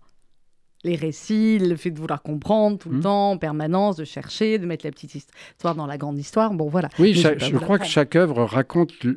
Les 0.85 0.95
récits, 0.95 1.59
le 1.59 1.75
fait 1.77 1.91
de 1.91 1.99
vouloir 1.99 2.23
comprendre 2.23 2.79
tout 2.79 2.89
le 2.89 2.99
Mm. 2.99 3.03
temps, 3.03 3.31
en 3.33 3.37
permanence, 3.39 3.97
de 3.97 4.05
chercher, 4.05 4.59
de 4.59 4.67
mettre 4.67 4.87
la 4.87 4.93
petite 4.93 5.15
histoire 5.15 5.75
dans 5.75 5.87
la 5.87 5.99
grande 5.99 6.19
histoire. 6.19 6.53
Bon, 6.55 6.69
voilà. 6.69 6.89
Oui, 7.01 7.15
je 7.15 7.23
chaque- 7.23 7.55
crois 7.57 7.79
que 7.81 7.87
chaque 7.87 8.15
œuvre 8.15 8.45
raconte, 8.45 8.93
euh, 9.05 9.17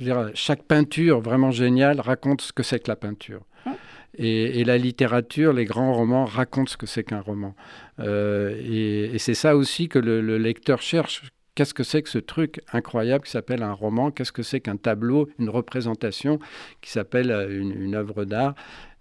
je 0.00 0.12
chaque 0.34 0.62
peinture 0.62 1.20
vraiment 1.20 1.50
géniale 1.50 2.00
raconte 2.00 2.42
ce 2.42 2.52
que 2.52 2.62
c'est 2.62 2.78
que 2.80 2.88
la 2.88 2.96
peinture. 2.96 3.40
Hum. 3.66 3.72
Et, 4.16 4.60
et 4.60 4.64
la 4.64 4.78
littérature, 4.78 5.52
les 5.52 5.64
grands 5.64 5.92
romans 5.94 6.24
racontent 6.24 6.70
ce 6.70 6.76
que 6.76 6.86
c'est 6.86 7.04
qu'un 7.04 7.20
roman. 7.20 7.54
Euh, 8.00 8.54
et 8.60 9.14
et 9.14 9.18
c'est 9.18 9.34
ça 9.34 9.56
aussi 9.56 9.88
que 9.88 9.98
le, 9.98 10.20
le 10.20 10.38
lecteur 10.38 10.82
cherche. 10.82 11.22
Qu'est-ce 11.54 11.74
que 11.74 11.82
c'est 11.82 12.02
que 12.02 12.08
ce 12.08 12.18
truc 12.18 12.60
incroyable 12.72 13.24
qui 13.24 13.30
s'appelle 13.32 13.62
un 13.64 13.72
roman? 13.72 14.10
Qu'est-ce 14.12 14.30
que 14.32 14.44
c'est 14.44 14.60
qu'un 14.60 14.76
tableau, 14.76 15.28
une 15.40 15.48
représentation 15.50 16.38
qui 16.80 16.90
s'appelle 16.90 17.30
euh, 17.32 17.60
une, 17.60 17.72
une 17.80 17.94
œuvre 17.96 18.24
d'art? 18.24 18.54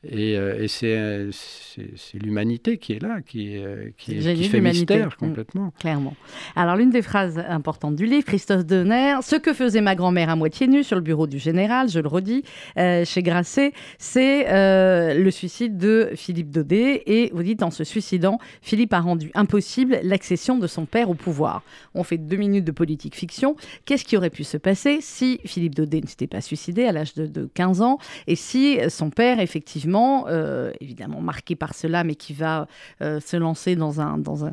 Et, 0.04 0.38
euh, 0.38 0.62
et 0.62 0.68
c'est, 0.68 0.96
euh, 0.98 1.32
c'est, 1.32 2.22
l'humanité 2.22 2.78
qui 2.78 2.94
est 2.94 3.02
là, 3.02 3.22
qui, 3.26 3.58
euh, 3.58 3.90
qui, 3.98 4.20
qui 4.20 4.44
fait 4.46 4.62
mystère 4.62 5.08
Mm. 5.22 5.28
complètement. 5.28 5.74
Clairement. 5.80 6.16
Alors, 6.56 6.76
l'une 6.76 6.90
des 6.90 7.02
phrases 7.02 7.40
importantes 7.48 7.96
du 7.96 8.06
livre, 8.06 8.26
Christophe 8.26 8.66
Donner, 8.66 9.16
ce 9.22 9.36
que 9.36 9.54
faisait 9.54 9.82
ma 9.82 9.96
grand-mère 9.96 10.30
à 10.30 10.36
moitié 10.36 10.68
nue 10.68 10.84
sur 10.84 10.96
le 10.96 11.02
bureau 11.02 11.28
du 11.28 11.40
général, 11.40 11.90
je 11.90 12.00
le 12.00 12.08
redis, 12.08 12.44
euh, 12.78 13.06
chez 13.06 13.24
Grasset, 13.24 13.74
c'est 13.98 14.50
euh, 14.50 15.14
le 15.14 15.32
suicide 15.32 15.78
de 15.78 16.12
Philippe 16.16 16.52
Daudet. 16.52 17.04
Et 17.06 17.32
vous 17.34 17.44
dites, 17.44 17.64
en 17.64 17.72
se 17.72 17.84
suicidant, 17.84 18.40
Philippe 18.62 18.94
a 18.94 19.00
rendu 19.00 19.32
impossible 19.34 20.00
l'accession 20.04 20.58
de 20.58 20.68
son 20.68 20.86
père 20.86 21.10
au 21.10 21.14
pouvoir. 21.14 21.64
On 21.94 22.04
fait 22.04 22.18
deux 22.18 22.38
minutes 22.38 22.66
de 22.66 22.72
politique 22.72 23.16
fiction. 23.16 23.56
Qu'est-ce 23.86 24.06
qui 24.06 24.18
aurait 24.18 24.30
pu 24.30 24.44
se 24.44 24.58
passer 24.58 25.00
si 25.02 25.40
Philippe 25.46 25.76
Daudet 25.76 26.02
ne 26.02 26.08
s'était 26.08 26.28
pas 26.28 26.42
suicidé 26.42 26.86
à 26.86 26.92
l'âge 26.92 27.14
de, 27.14 27.26
de 27.26 27.50
15 27.54 27.82
ans 27.82 27.98
et 28.28 28.36
si 28.36 28.78
son 28.90 29.10
père, 29.10 29.40
effectivement, 29.40 29.87
euh, 29.96 30.72
évidemment 30.82 31.22
marqué 31.22 31.56
par 31.56 31.74
cela, 31.74 32.04
mais 32.04 32.16
qui 32.16 32.34
va 32.34 32.68
euh, 33.02 33.20
se 33.20 33.38
lancer 33.38 33.76
dans 33.76 34.02
un... 34.02 34.18
Dans 34.18 34.46
un 34.46 34.52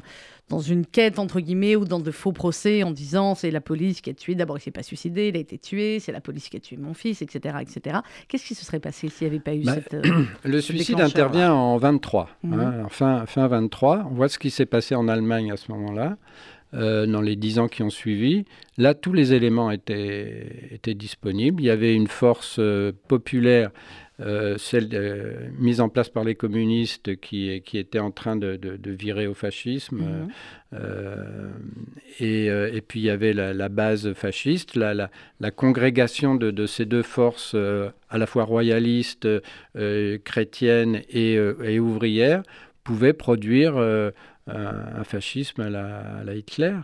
dans 0.50 0.60
une 0.60 0.84
quête, 0.84 1.18
entre 1.18 1.40
guillemets, 1.40 1.74
ou 1.74 1.86
dans 1.86 2.00
de 2.00 2.10
faux 2.10 2.30
procès 2.32 2.82
en 2.82 2.90
disant 2.90 3.34
c'est 3.34 3.50
la 3.50 3.62
police 3.62 4.02
qui 4.02 4.10
a 4.10 4.12
tué. 4.12 4.34
D'abord, 4.34 4.58
il 4.58 4.60
s'est 4.60 4.70
pas 4.70 4.82
suicidé, 4.82 5.28
il 5.28 5.36
a 5.38 5.40
été 5.40 5.56
tué, 5.56 6.00
c'est 6.00 6.12
la 6.12 6.20
police 6.20 6.50
qui 6.50 6.58
a 6.58 6.60
tué 6.60 6.76
mon 6.76 6.92
fils, 6.92 7.22
etc. 7.22 7.56
etc. 7.62 8.00
Qu'est-ce 8.28 8.44
qui 8.44 8.54
se 8.54 8.62
serait 8.62 8.78
passé 8.78 9.08
s'il 9.08 9.26
n'y 9.26 9.30
avait 9.34 9.42
pas 9.42 9.54
eu 9.54 9.62
Bah, 9.64 9.72
cette. 9.76 9.94
euh, 9.94 10.02
Le 10.44 10.60
ce 10.60 10.66
suicide 10.66 11.00
intervient 11.00 11.54
en 11.54 11.78
23, 11.78 12.28
Mhm. 12.42 12.60
hein, 12.60 12.74
en 12.84 12.88
fin, 12.90 13.24
fin 13.24 13.48
23. 13.48 14.06
On 14.10 14.14
voit 14.14 14.28
ce 14.28 14.38
qui 14.38 14.50
s'est 14.50 14.66
passé 14.66 14.94
en 14.94 15.08
Allemagne 15.08 15.50
à 15.50 15.56
ce 15.56 15.72
moment-là, 15.72 16.18
euh, 16.74 17.06
dans 17.06 17.20
les 17.22 17.36
dix 17.36 17.58
ans 17.58 17.68
qui 17.68 17.82
ont 17.82 17.90
suivi. 17.90 18.44
Là, 18.78 18.94
tous 18.94 19.12
les 19.12 19.32
éléments 19.32 19.70
étaient, 19.70 20.68
étaient 20.72 20.94
disponibles. 20.94 21.62
Il 21.62 21.66
y 21.66 21.70
avait 21.70 21.94
une 21.94 22.08
force 22.08 22.56
euh, 22.58 22.92
populaire, 23.08 23.70
euh, 24.20 24.56
celle 24.58 25.52
mise 25.58 25.80
en 25.80 25.88
place 25.88 26.08
par 26.08 26.24
les 26.24 26.34
communistes, 26.34 27.16
qui, 27.20 27.62
qui 27.64 27.78
était 27.78 27.98
en 28.00 28.10
train 28.10 28.36
de, 28.36 28.56
de- 28.56 28.76
de 28.76 28.90
virer 28.92 29.26
au 29.26 29.34
fascisme. 29.34 29.98
mhm. 29.98 30.28
Et, 32.20 32.46
et 32.46 32.80
puis 32.80 33.00
il 33.00 33.04
y 33.06 33.10
avait 33.10 33.32
la, 33.32 33.52
la 33.52 33.68
base 33.68 34.12
fasciste, 34.14 34.76
la, 34.76 34.94
la- 34.94 35.10
la 35.40 35.50
congrégation 35.50 36.34
de, 36.34 36.50
de 36.50 36.66
ces 36.66 36.84
deux 36.84 37.02
forces 37.02 37.54
à 38.10 38.18
la 38.18 38.26
fois 38.26 38.44
royalistes, 38.44 39.28
chrétiennes 40.24 41.02
et, 41.10 41.34
et 41.64 41.78
ouvrières 41.80 42.42
pouvait 42.84 43.14
produire 43.14 43.76
euh, 43.78 44.10
un, 44.46 45.00
un 45.00 45.04
fascisme 45.04 45.60
à 45.62 45.70
la, 45.70 46.18
à 46.20 46.24
la 46.24 46.34
Hitler 46.34 46.74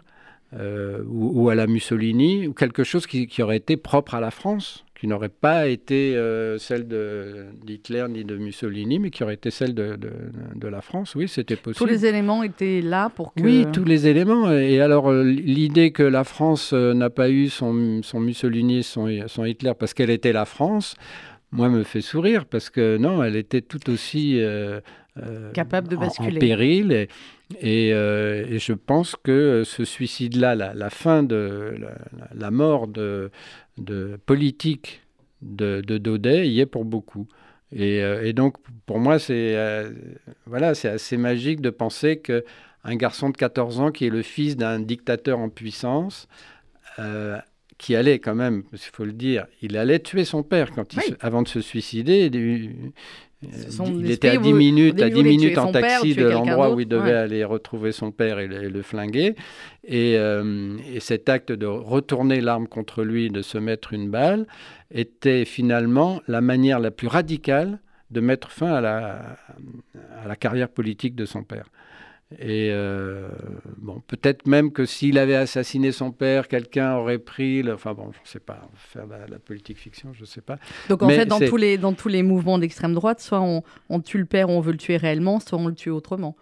euh, 0.58 1.02
ou, 1.06 1.42
ou 1.44 1.48
à 1.50 1.54
la 1.54 1.66
Mussolini, 1.66 2.46
ou 2.46 2.52
quelque 2.54 2.84
chose 2.84 3.06
qui, 3.06 3.26
qui 3.26 3.42
aurait 3.42 3.58
été 3.58 3.76
propre 3.76 4.14
à 4.14 4.20
la 4.20 4.30
France, 4.30 4.84
qui 4.98 5.06
n'aurait 5.06 5.28
pas 5.30 5.68
été 5.68 6.16
euh, 6.16 6.58
celle 6.58 6.86
d'Hitler 7.64 8.04
ni 8.10 8.24
de 8.24 8.36
Mussolini, 8.36 8.98
mais 8.98 9.10
qui 9.10 9.22
aurait 9.22 9.34
été 9.34 9.50
celle 9.50 9.74
de, 9.74 9.96
de- 9.96 10.10
de 10.56 10.68
la 10.68 10.80
France. 10.82 11.14
Oui, 11.14 11.28
c'était 11.28 11.56
Tous 11.56 11.62
possible. 11.72 11.90
les 11.90 12.04
éléments 12.06 12.42
étaient 12.42 12.80
là 12.82 13.08
pour 13.10 13.32
que. 13.32 13.42
Oui, 13.42 13.66
tous 13.72 13.84
les 13.84 14.06
éléments. 14.08 14.50
Et 14.52 14.80
alors, 14.80 15.10
euh, 15.10 15.22
l'idée 15.24 15.90
que 15.92 16.02
la 16.02 16.24
France 16.24 16.72
euh, 16.74 16.92
n'a 16.94 17.08
pas 17.10 17.30
eu 17.30 17.48
son, 17.48 18.02
son 18.02 18.20
Mussolini, 18.20 18.82
son, 18.82 19.08
son 19.28 19.44
Hitler, 19.44 19.72
parce 19.78 19.94
qu'elle 19.94 20.10
était 20.10 20.32
la 20.32 20.44
France, 20.44 20.96
moi, 21.52 21.68
me 21.68 21.82
fait 21.82 22.02
sourire, 22.02 22.44
parce 22.44 22.68
que 22.70 22.96
non, 22.98 23.22
elle 23.22 23.36
était 23.36 23.62
tout 23.62 23.88
aussi 23.90 24.38
euh, 24.40 24.80
Capable 25.54 25.88
de 25.88 25.96
en- 25.96 26.00
En, 26.00 26.02
basculer. 26.02 26.38
péril. 26.40 26.92
Et, 26.92 27.08
et, 27.60 27.92
euh, 27.92 28.44
et 28.48 28.58
je 28.58 28.72
pense 28.72 29.16
que 29.16 29.64
ce 29.64 29.84
suicide-là, 29.84 30.54
la, 30.54 30.74
la 30.74 30.90
fin 30.90 31.22
de 31.22 31.74
la, 32.34 32.50
mort 32.50 32.86
de, 32.86 33.30
de 33.78 34.18
politique 34.26 35.00
de, 35.42 35.80
de 35.80 35.98
Daudet, 35.98 36.48
y 36.48 36.60
est 36.60 36.66
pour 36.66 36.84
beaucoup. 36.84 37.26
Et, 37.72 38.02
euh, 38.02 38.24
et 38.24 38.32
donc, 38.32 38.56
pour 38.86 38.98
moi, 38.98 39.18
c'est 39.18 39.56
euh, 39.56 39.90
voilà, 40.46 40.74
c'est 40.74 40.88
assez 40.88 41.16
magique 41.16 41.60
de 41.60 41.70
penser 41.70 42.18
que 42.18 42.44
un 42.84 42.96
garçon 42.96 43.30
de 43.30 43.36
14 43.36 43.80
ans 43.80 43.90
qui 43.90 44.06
est 44.06 44.10
le 44.10 44.22
fils 44.22 44.56
d'un 44.56 44.80
dictateur 44.80 45.38
en 45.38 45.48
puissance, 45.50 46.28
euh, 46.98 47.36
qui 47.78 47.94
allait 47.96 48.18
quand 48.18 48.34
même, 48.34 48.64
il 48.72 48.78
faut 48.78 49.04
le 49.04 49.12
dire, 49.12 49.46
il 49.62 49.76
allait 49.76 50.00
tuer 50.00 50.24
son 50.24 50.42
père 50.42 50.70
quand 50.72 50.92
il 50.94 50.98
Oui. 50.98 51.04
se- 51.08 51.14
avant 51.20 51.42
de 51.42 51.48
se 51.48 51.60
suicider. 51.60 52.30
Il- 53.42 54.00
il 54.00 54.10
était 54.10 54.28
à 54.28 54.36
10 54.36 54.52
minutes, 54.52 55.00
à 55.00 55.08
10 55.08 55.22
minutes 55.22 55.58
en 55.58 55.72
taxi 55.72 56.14
de 56.14 56.24
l'endroit 56.28 56.74
où 56.74 56.80
il 56.80 56.86
devait 56.88 57.12
aller 57.14 57.42
retrouver 57.44 57.92
son 57.92 58.10
père 58.12 58.38
et 58.38 58.46
le, 58.46 58.82
flinguer. 58.82 59.34
Et, 59.84 60.12
et, 60.14 61.00
cet 61.00 61.28
acte 61.28 61.50
de 61.52 61.66
retourner 61.66 62.40
l'arme 62.40 62.66
contre 62.68 63.02
lui, 63.02 63.30
de 63.30 63.40
se 63.42 63.56
mettre 63.58 63.92
une 63.94 64.10
balle, 64.10 64.46
était 64.92 65.44
finalement 65.46 66.20
la 66.28 66.40
manière 66.40 66.80
la 66.80 66.90
plus 66.90 67.08
radicale 67.08 67.78
de 68.10 68.20
mettre 68.20 68.50
fin 68.50 68.72
à 68.74 68.80
la, 68.80 69.36
à 70.22 70.28
la 70.28 70.36
carrière 70.36 70.68
politique 70.68 71.14
de 71.14 71.24
son 71.24 71.42
père. 71.44 71.66
Et 72.38 72.70
euh, 72.70 73.28
bon, 73.78 74.00
peut-être 74.06 74.46
même 74.46 74.70
que 74.70 74.86
s'il 74.86 75.18
avait 75.18 75.34
assassiné 75.34 75.90
son 75.90 76.12
père, 76.12 76.46
quelqu'un 76.46 76.94
aurait 76.94 77.18
pris. 77.18 77.62
Le... 77.62 77.74
Enfin 77.74 77.92
bon, 77.92 78.12
je 78.12 78.20
ne 78.20 78.26
sais 78.26 78.38
pas, 78.38 78.68
faire 78.76 79.06
la, 79.08 79.26
la, 79.26 79.38
politique 79.40 79.78
fiction, 79.78 80.12
je 80.12 80.20
ne 80.20 80.26
sais 80.26 80.40
pas. 80.40 80.56
Donc 80.88 81.02
en 81.02 81.08
fait, 81.08 81.26
dans 81.26 81.40
tous, 81.40 81.56
les, 81.56 81.76
dans 81.76 81.92
tous 81.92 82.08
les 82.08 82.22
mouvements 82.22 82.58
d'extrême 82.58 82.94
droite, 82.94 83.20
soit 83.20 83.40
on, 83.40 83.64
on, 83.88 84.00
tue 84.00 84.18
le 84.18 84.26
père, 84.26 84.48
on 84.48 84.60
veut 84.60 84.70
le 84.70 84.78
tuer 84.78 84.96
réellement, 84.96 85.40
soit 85.40 85.58
on 85.58 85.66
le 85.66 85.74
tue 85.74 85.90
autrement. 85.90 86.36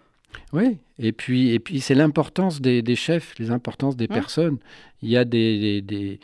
Oui, 0.53 0.77
et 0.99 1.11
puis, 1.11 1.53
et 1.53 1.59
puis 1.59 1.79
c'est 1.79 1.95
l'importance 1.95 2.61
des, 2.61 2.83
des, 2.83 2.95
chefs, 2.95 3.33
l'importance 3.39 3.95
des 3.95 4.05
mmh. 4.05 4.13
personnes. 4.13 4.57
Il 5.01 5.09
y 5.09 5.17
a 5.17 5.25
des, 5.25 5.81
des, 5.81 6.19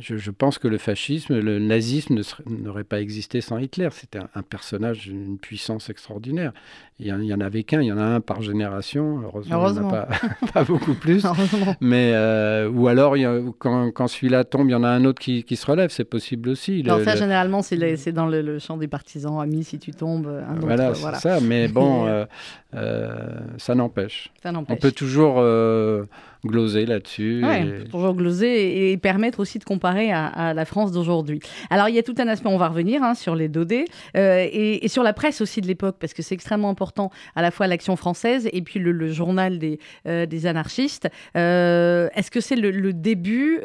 je, 0.00 0.30
pense 0.30 0.58
que 0.58 0.68
le 0.68 0.78
fascisme, 0.78 1.38
le 1.38 1.58
nazisme 1.58 2.20
n'aurait 2.46 2.84
pas 2.84 3.00
existé 3.00 3.40
sans 3.40 3.58
Hitler. 3.58 3.88
C'était 3.92 4.20
un, 4.34 4.42
personnage 4.42 5.08
d'une 5.08 5.38
puissance 5.38 5.90
extraordinaire. 5.90 6.52
Il 6.98 7.14
n'y 7.16 7.34
en, 7.34 7.40
avait 7.40 7.64
qu'un, 7.64 7.82
il 7.82 7.86
y 7.86 7.92
en 7.92 7.98
a 7.98 8.04
un 8.04 8.20
par 8.20 8.40
génération. 8.42 9.20
Heureusement, 9.24 9.68
il 9.68 9.72
n'y 9.74 9.78
en 9.80 9.94
a 9.94 10.08
pas, 10.52 10.64
beaucoup 10.64 10.94
plus. 10.94 11.24
Mais, 11.80 12.12
euh, 12.14 12.68
ou 12.70 12.88
alors, 12.88 13.16
quand, 13.58 14.06
celui-là 14.06 14.44
tombe, 14.44 14.68
il 14.68 14.72
y 14.72 14.76
en 14.76 14.84
a 14.84 14.88
un 14.88 15.04
autre 15.04 15.20
qui, 15.20 15.56
se 15.56 15.66
relève. 15.66 15.90
C'est 15.90 16.04
possible 16.04 16.48
aussi. 16.48 16.82
Non, 16.82 17.02
ça, 17.04 17.16
généralement, 17.16 17.62
c'est 17.62 18.12
dans 18.12 18.26
le, 18.26 18.58
champ 18.58 18.76
des 18.76 18.88
partisans. 18.88 19.40
Amis, 19.40 19.64
si 19.64 19.78
tu 19.78 19.90
tombes, 19.92 20.26
un 20.26 20.56
autre. 20.56 20.66
Voilà, 20.66 20.94
c'est 20.94 21.14
ça. 21.16 21.40
Mais 21.40 21.68
bon, 21.68 22.06
euh, 22.08 22.24
euh, 22.74 23.40
ça 23.58 23.74
n'empêche. 23.74 24.32
On 24.44 24.76
peut 24.76 24.92
toujours 24.92 25.40
gloser 26.44 26.86
là-dessus. 26.86 27.42
Oui, 27.44 27.84
toujours 27.90 28.14
gloser 28.14 28.92
et, 28.92 28.96
permettre 28.96 29.40
aussi 29.40 29.58
de 29.58 29.64
comparer 29.64 30.12
à, 30.12 30.54
la 30.54 30.64
France 30.64 30.92
d'aujourd'hui. 30.92 31.40
Alors, 31.70 31.88
il 31.88 31.94
y 31.94 31.98
a 31.98 32.02
tout 32.02 32.14
un 32.18 32.28
aspect, 32.28 32.48
on 32.48 32.58
va 32.58 32.68
revenir 32.68 33.02
hein, 33.02 33.14
sur 33.14 33.34
les 33.34 33.48
dodés 33.48 33.86
euh, 34.16 34.46
et, 34.50 34.86
sur 34.88 35.02
la 35.02 35.12
presse 35.12 35.40
aussi 35.40 35.60
de 35.60 35.66
l'époque, 35.66 35.96
parce 35.98 36.14
que 36.14 36.22
c'est 36.22 36.34
extrêmement 36.34 36.70
important 36.70 37.10
à 37.34 37.42
la 37.42 37.50
fois 37.50 37.66
l'Action 37.66 37.96
française 37.96 38.48
et 38.52 38.62
puis 38.62 38.78
le, 38.80 39.12
journal 39.12 39.58
des, 39.58 39.78
euh, 40.06 40.26
des 40.26 40.46
anarchistes. 40.46 41.08
Euh, 41.36 42.08
est-ce 42.14 42.30
que 42.30 42.40
c'est 42.40 42.56
le, 42.56 42.92
début 42.92 43.60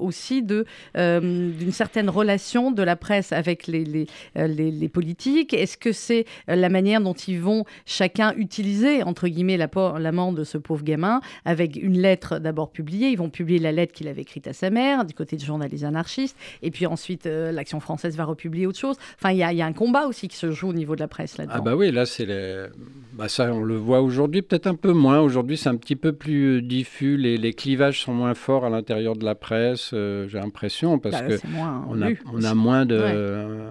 aussi 0.00 0.42
d'une 0.42 1.72
certaine 1.72 2.10
relation 2.10 2.72
de 2.72 2.82
la 2.82 2.96
presse 2.96 3.32
avec 3.32 3.66
les, 3.66 3.84
les, 3.84 4.06
les, 4.34 4.88
politiques? 4.88 5.54
Est-ce 5.54 5.76
que 5.76 5.92
c'est 5.92 6.24
la 6.48 6.68
manière 6.68 7.00
dont 7.00 7.12
ils 7.12 7.40
vont 7.40 7.64
chacun 7.86 8.34
utiliser, 8.36 9.02
entre 9.02 9.28
guillemets, 9.28 9.56
la, 9.56 9.68
la 9.98 10.12
mort 10.12 10.32
de 10.32 10.44
ce 10.44 10.58
pauvre 10.58 10.82
gamin 10.82 11.20
avec 11.44 11.76
une 11.76 11.98
lettre 11.98 12.21
d'abord 12.40 12.70
publiée. 12.70 13.08
Ils 13.08 13.18
vont 13.18 13.30
publier 13.30 13.58
la 13.58 13.72
lettre 13.72 13.92
qu'il 13.92 14.08
avait 14.08 14.22
écrite 14.22 14.46
à 14.46 14.52
sa 14.52 14.70
mère, 14.70 15.04
du 15.04 15.14
côté 15.14 15.36
du 15.36 15.44
journal 15.44 15.68
des 15.68 15.84
anarchistes. 15.84 16.36
Et 16.62 16.70
puis 16.70 16.86
ensuite, 16.86 17.26
euh, 17.26 17.52
l'Action 17.52 17.80
française 17.80 18.16
va 18.16 18.24
republier 18.24 18.66
autre 18.66 18.78
chose. 18.78 18.96
Enfin, 19.18 19.32
il 19.32 19.38
y, 19.38 19.62
a 19.62 19.66
un 19.66 19.72
combat 19.72 20.06
aussi 20.06 20.28
qui 20.28 20.36
se 20.36 20.50
joue 20.50 20.68
au 20.68 20.72
niveau 20.72 20.94
de 20.94 21.00
la 21.00 21.08
presse 21.08 21.38
là-dedans. 21.38 21.56
Ah 21.58 21.60
bah 21.60 21.76
oui, 21.76 21.90
là, 21.90 22.06
c'est 22.06 22.26
les... 22.26 22.66
bah 23.14 23.28
ça, 23.28 23.52
on 23.52 23.62
le 23.62 23.76
voit 23.76 24.00
aujourd'hui, 24.00 24.42
peut-être 24.42 24.66
un 24.66 24.74
peu 24.74 24.92
moins. 24.92 25.20
Aujourd'hui, 25.20 25.56
c'est 25.56 25.68
un 25.68 25.76
petit 25.76 25.96
peu 25.96 26.12
plus 26.12 26.58
euh, 26.58 26.62
diffus. 26.62 27.16
Les, 27.16 27.36
les, 27.36 27.52
clivages 27.52 28.02
sont 28.02 28.14
moins 28.14 28.34
forts 28.34 28.64
à 28.64 28.70
l'intérieur 28.70 29.16
de 29.16 29.24
la 29.24 29.34
presse, 29.34 29.90
euh, 29.92 30.28
j'ai 30.28 30.38
l'impression, 30.38 30.98
parce 30.98 31.20
qu'on 31.20 31.28
bah, 31.28 31.36
que 31.36 31.46
on 31.88 32.02
a, 32.02 32.08
on 32.32 32.42
a 32.44 32.54
moins 32.54 32.86
de... 32.86 33.68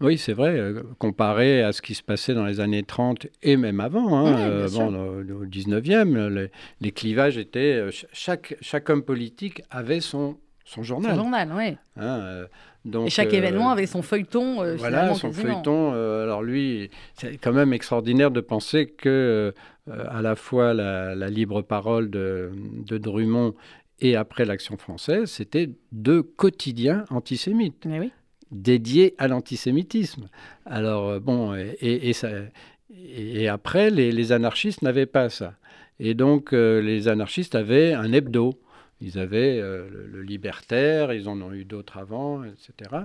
Oui, 0.00 0.16
c'est 0.16 0.32
vrai, 0.32 0.56
euh, 0.56 0.82
comparé 0.98 1.62
à 1.62 1.72
ce 1.72 1.82
qui 1.82 1.94
se 1.94 2.04
passait 2.04 2.34
dans 2.34 2.44
les 2.44 2.60
années 2.60 2.84
30 2.84 3.26
et 3.42 3.56
même 3.56 3.80
avant, 3.80 4.16
hein, 4.16 4.38
euh, 4.38 4.68
au 4.68 5.44
19e, 5.44 6.48
les, 6.80 6.92
clivages 6.92 7.36
étaient... 7.36 7.74
Euh, 7.74 7.90
chaque, 8.12 8.56
chaque 8.60 8.88
homme 8.90 9.02
politique 9.02 9.62
avait 9.70 10.00
son, 10.00 10.36
son 10.64 10.84
journal. 10.84 11.16
Son 11.16 11.22
journal, 11.22 11.52
oui. 11.52 11.76
Hein, 11.96 12.44
donc, 12.84 13.08
et 13.08 13.10
chaque 13.10 13.34
événement 13.34 13.70
avait 13.70 13.86
son 13.86 14.02
feuilleton. 14.02 14.76
voilà, 14.76 15.14
son 15.14 15.32
feuilleton. 15.32 15.92
alors 15.92 16.42
lui, 16.42 16.90
c'est 17.14 17.36
quand 17.36 17.52
même 17.52 17.72
extraordinaire 17.72 18.30
de 18.30 18.40
penser 18.40 18.86
que 18.86 19.52
à 19.90 20.22
la 20.22 20.36
fois 20.36 20.74
la, 20.74 21.28
libre 21.28 21.62
parole 21.62 22.08
de, 22.08 22.52
de 22.86 22.98
Drummond 22.98 23.54
et 24.00 24.14
après 24.14 24.44
l'Action 24.44 24.76
française, 24.76 25.28
c'était 25.28 25.70
deux 25.90 26.22
quotidiens 26.22 27.04
antisémites. 27.10 27.84
Mais 27.84 27.98
oui 27.98 28.12
dédié 28.50 29.14
à 29.18 29.28
l'antisémitisme. 29.28 30.28
Alors, 30.64 31.08
euh, 31.08 31.20
bon, 31.20 31.54
et, 31.54 33.48
après, 33.48 33.90
les, 33.90 34.32
anarchistes 34.32 34.82
n'avaient 34.82 35.06
pas 35.06 35.28
ça. 35.28 35.54
Et 36.00 36.14
donc, 36.14 36.52
euh, 36.52 36.80
les 36.80 37.08
anarchistes 37.08 37.54
avaient 37.54 37.92
un 37.92 38.12
hebdo. 38.12 38.60
Ils 39.00 39.18
avaient 39.18 39.58
euh, 39.60 39.88
le, 40.10 40.22
Libertaire, 40.22 41.12
ils 41.12 41.28
en 41.28 41.40
ont 41.40 41.52
eu 41.52 41.64
d'autres 41.64 41.98
avant, 41.98 42.42
etc. 42.44 43.02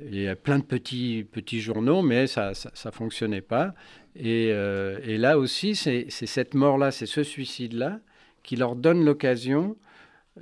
Il 0.00 0.20
y 0.20 0.28
a 0.28 0.36
plein 0.36 0.58
de 0.58 0.64
petits, 0.64 1.26
petits 1.30 1.60
journaux, 1.60 2.02
mais 2.02 2.26
ça 2.26 2.52
ne 2.84 2.90
fonctionnait 2.90 3.40
pas. 3.40 3.74
Et, 4.16 4.52
là 5.18 5.38
aussi, 5.38 5.74
c'est 5.74 6.08
cette 6.10 6.54
mort-là, 6.54 6.92
c'est 6.92 7.06
ce 7.06 7.24
suicide-là 7.24 8.00
qui 8.44 8.56
leur 8.56 8.76
donne 8.76 9.04
l'occasion 9.04 9.76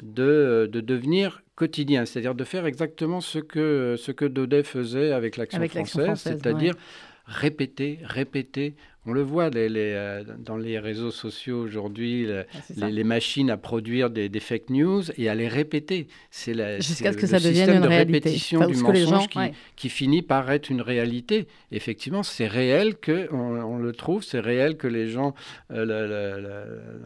de 0.02 0.68
devenir 0.70 1.42
quotidien, 1.56 2.04
c'est-à-dire 2.04 2.34
de 2.34 2.44
faire 2.44 2.66
exactement 2.66 3.20
ce 3.20 3.38
que, 3.38 3.96
ce 3.98 4.12
que 4.12 4.24
Daudet 4.24 4.62
faisait 4.62 5.12
avec 5.12 5.36
l'Action 5.36 5.66
française, 5.66 6.20
c'est-à-dire 6.22 6.74
répéter, 7.26 7.98
répéter, 8.04 8.76
on 9.06 9.12
le 9.12 9.22
voit 9.22 9.50
les, 9.50 9.68
euh, 9.72 10.24
dans 10.38 10.56
les 10.56 10.78
réseaux 10.78 11.10
sociaux 11.10 11.60
aujourd'hui, 11.60 12.28
ah, 12.30 12.90
les, 12.90 13.04
machines 13.04 13.50
à 13.50 13.56
produire 13.56 14.10
des, 14.10 14.28
fake 14.40 14.70
news 14.70 15.02
et 15.16 15.28
à 15.28 15.34
les 15.34 15.48
répéter. 15.48 16.08
C'est 16.30 16.54
jusqu'à 16.80 17.12
ce 17.12 17.16
que 17.16 17.26
ça 17.26 17.38
devienne 17.38 17.70
une 17.70 17.84
réalité. 17.84 18.18
répétition 18.18 18.66
du 18.66 18.76
mensonge 18.76 19.28
qui, 19.76 19.88
finit 19.88 20.22
par 20.22 20.50
être 20.50 20.70
une 20.70 20.82
réalité. 20.82 21.46
Effectivement, 21.70 22.22
c'est 22.22 22.48
réel 22.48 22.96
que 22.96 23.32
on, 23.32 23.78
le 23.78 23.92
trouve, 23.92 24.24
c'est 24.24 24.40
réel 24.40 24.76
que 24.76 24.88
les 24.88 25.08
gens 25.08 25.34
euh, 25.70 26.64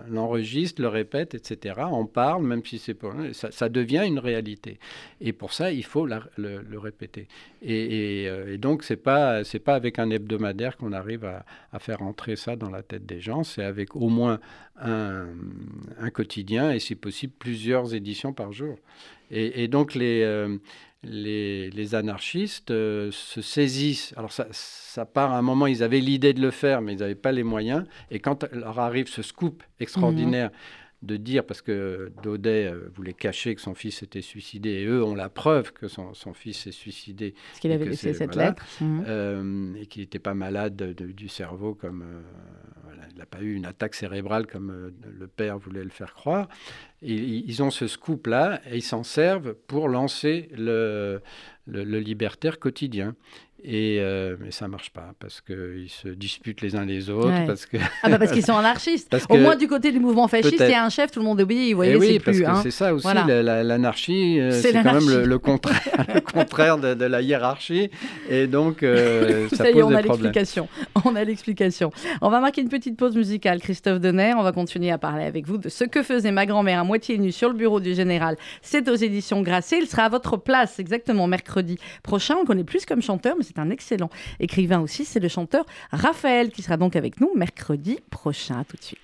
l'enregistrent, 0.08 0.82
le, 0.82 0.88
répètent, 0.88 1.34
etc. 1.34 1.80
On 1.90 2.06
parle, 2.06 2.44
même 2.44 2.64
si 2.64 2.78
c'est 2.78 2.94
pas, 2.94 3.12
ça, 3.32 3.50
ça, 3.50 3.68
devient 3.68 4.04
une 4.06 4.18
réalité. 4.18 4.78
Et 5.20 5.32
pour 5.32 5.52
ça, 5.52 5.70
il 5.70 5.84
faut 5.84 6.06
le, 6.06 6.78
répéter. 6.78 7.28
Et, 7.62 8.26
euh, 8.28 8.54
et, 8.54 8.58
donc, 8.58 8.84
c'est 8.84 8.96
pas 8.96 9.44
c'est 9.44 9.58
pas 9.58 9.74
avec 9.74 9.98
un 9.98 10.10
hebdomadaire 10.10 10.76
qu'on 10.76 10.92
arrive 10.92 11.24
à, 11.24 11.44
à 11.72 11.78
faire 11.78 11.89
faire 11.90 12.02
entrer 12.02 12.36
ça 12.36 12.54
dans 12.54 12.70
la 12.70 12.82
tête 12.82 13.04
des 13.04 13.20
gens, 13.20 13.42
c'est 13.42 13.64
avec 13.64 13.96
au 13.96 14.08
moins 14.08 14.38
un, 14.80 15.26
quotidien 16.12 16.70
et 16.70 16.78
si 16.78 16.94
possible 16.94 17.32
plusieurs 17.38 17.94
éditions 17.94 18.32
par 18.32 18.52
jour. 18.52 18.76
Et, 19.32 19.68
donc 19.68 19.94
les, 19.94 20.22
euh, 20.22 20.58
les, 21.04 21.70
les, 21.70 21.94
anarchistes 21.94 22.72
euh, 22.72 23.10
se 23.12 23.42
saisissent. 23.42 24.12
Alors 24.16 24.32
ça, 24.32 24.46
ça 24.50 25.04
part 25.04 25.32
à 25.32 25.38
un 25.38 25.42
moment, 25.42 25.66
ils 25.66 25.82
avaient 25.82 26.00
l'idée 26.00 26.32
de 26.32 26.40
le 26.40 26.50
faire, 26.50 26.80
mais 26.80 26.94
ils 26.94 26.98
n'avaient 26.98 27.14
pas 27.14 27.32
les 27.32 27.44
moyens. 27.44 27.84
Et 28.10 28.18
quand 28.18 28.44
leur 28.52 28.78
arrive 28.80 29.08
ce 29.08 29.22
scoop 29.22 29.62
extraordinaire, 29.78 30.50
de 31.02 31.16
dire, 31.16 31.44
parce 31.44 31.62
que 31.62 32.12
Daudet 32.22 32.66
euh, 32.66 32.90
voulait 32.94 33.14
cacher 33.14 33.54
que 33.54 33.60
son 33.60 33.74
fils 33.74 33.98
s'était 33.98 34.20
suicidé, 34.20 34.70
et 34.70 34.84
eux 34.84 35.02
ont 35.02 35.14
la 35.14 35.30
preuve 35.30 35.72
que 35.72 35.88
son, 35.88 36.12
son 36.12 36.34
fils 36.34 36.58
s'est 36.58 36.72
suicidé. 36.72 37.34
Parce 37.48 37.60
qu'il 37.60 37.72
avait 37.72 37.86
laissé 37.86 38.12
cette 38.12 38.36
lettre. 38.36 38.64
Mhm. 38.80 39.04
Euh, 39.06 39.74
et 39.76 39.86
qu'il 39.86 40.02
n'était 40.02 40.18
pas 40.18 40.34
malade 40.34 40.76
du 40.76 41.28
cerveau, 41.28 41.74
comme 41.74 42.02
euh, 42.02 42.20
voilà, 42.84 43.02
il 43.10 43.18
n'a 43.18 43.26
pas 43.26 43.40
eu 43.40 43.54
une 43.54 43.64
attaque 43.64 43.94
cérébrale 43.94 44.46
comme 44.46 44.92
le 45.02 45.26
père 45.26 45.58
voulait 45.58 45.84
le 45.84 45.90
faire 45.90 46.12
croire. 46.12 46.48
Et, 47.00 47.14
ils 47.14 47.62
ont 47.62 47.70
ce 47.70 47.86
scoop-là, 47.86 48.60
et 48.70 48.76
ils 48.76 48.82
s'en 48.82 49.02
servent 49.02 49.54
pour 49.54 49.88
lancer 49.88 50.50
le, 50.52 51.22
le, 51.66 51.84
le 51.84 51.98
libertaire 51.98 52.58
quotidien. 52.58 53.14
Et 53.62 53.98
euh, 54.00 54.36
mais 54.40 54.50
ça 54.50 54.68
marche 54.68 54.90
pas 54.90 55.12
parce 55.18 55.40
qu'ils 55.40 55.88
se 55.90 56.08
disputent 56.08 56.62
les 56.62 56.76
uns 56.76 56.86
les 56.86 57.10
autres. 57.10 57.46
Parce 57.46 57.66
que... 57.66 57.76
ah 58.02 58.08
bah 58.08 58.18
parce 58.18 58.32
qu'ils 58.32 58.44
sont 58.44 58.56
anarchistes. 58.56 59.14
Au 59.28 59.36
moins 59.36 59.56
du 59.56 59.68
côté 59.68 59.92
du 59.92 60.00
mouvement 60.00 60.28
fasciste, 60.28 60.56
il 60.60 60.70
y 60.70 60.74
a 60.74 60.84
un 60.84 60.88
chef, 60.88 61.10
tout 61.10 61.20
le 61.20 61.26
monde 61.26 61.40
obéit. 61.40 61.72
Vous 61.72 61.76
voyez, 61.76 61.92
eh 61.92 61.96
oui, 61.96 62.18
parce 62.18 62.38
que 62.38 62.44
hein. 62.44 62.60
c'est 62.62 62.70
ça 62.70 62.94
aussi, 62.94 63.06
l'anarchie, 63.26 64.40
euh, 64.40 64.50
c'est 64.62 64.72
quand 64.72 64.94
même 64.94 65.24
le, 65.24 65.38
contraire, 65.38 66.06
le 66.14 66.20
contraire 66.20 66.78
de, 66.78 67.04
la 67.04 67.20
hiérarchie. 67.20 67.90
Et 68.30 68.46
donc, 68.46 68.82
euh, 68.82 69.48
ça, 69.50 69.64
pose 69.64 69.82
on 69.82 69.94
a 69.94 70.00
l'explication. 70.00 70.68
On 71.04 71.14
a 71.14 71.24
l'explication. 71.24 71.92
On 72.22 72.30
va 72.30 72.40
marquer 72.40 72.62
une 72.62 72.68
petite 72.68 72.96
pause 72.96 73.16
musicale, 73.16 73.60
Christophe 73.60 74.00
Denner. 74.00 74.32
On 74.36 74.42
va 74.42 74.52
continuer 74.52 74.90
à 74.90 74.98
parler 74.98 75.24
avec 75.24 75.46
vous 75.46 75.58
de 75.58 75.68
ce 75.68 75.84
que 75.84 76.02
faisait 76.02 76.32
ma 76.32 76.46
grand-mère 76.46 76.80
à 76.80 76.84
moitié 76.84 77.18
nue 77.18 77.32
sur 77.32 77.48
le 77.48 77.54
bureau 77.54 77.80
du 77.80 77.94
général. 77.94 78.36
C'est 78.62 78.88
aux 78.88 78.94
éditions 78.94 79.42
Grasset. 79.42 79.80
Il 79.80 79.86
sera 79.86 80.04
à 80.04 80.08
votre 80.08 80.36
place 80.36 80.78
exactement 80.78 81.26
mercredi 81.26 81.78
prochain. 82.02 82.36
On 82.40 82.44
connaît 82.46 82.64
plus 82.64 82.86
comme 82.86 83.02
chanteur, 83.02 83.34
mais 83.36 83.44
c'est 83.52 83.60
un 83.60 83.70
excellent 83.70 84.10
écrivain 84.38 84.80
aussi. 84.80 85.04
C'est 85.04 85.20
le 85.20 85.28
chanteur 85.28 85.64
Raphaël 85.90 86.50
qui 86.50 86.62
sera 86.62 86.76
donc 86.76 86.96
avec 86.96 87.20
nous 87.20 87.30
mercredi 87.34 87.98
prochain. 88.10 88.64
tout 88.68 88.76
de 88.76 88.82
suite. 88.82 88.98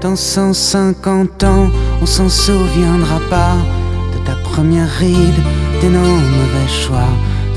Dans 0.00 0.14
150 0.14 1.42
ans, 1.44 1.70
on 2.00 2.06
s'en 2.06 2.28
souviendra 2.28 3.18
pas 3.30 3.56
de 4.14 4.24
ta 4.24 4.36
première 4.36 4.88
ride, 4.88 5.42
de 5.82 5.88
nos 5.88 5.98
mauvais 6.00 6.68
choix, 6.68 7.08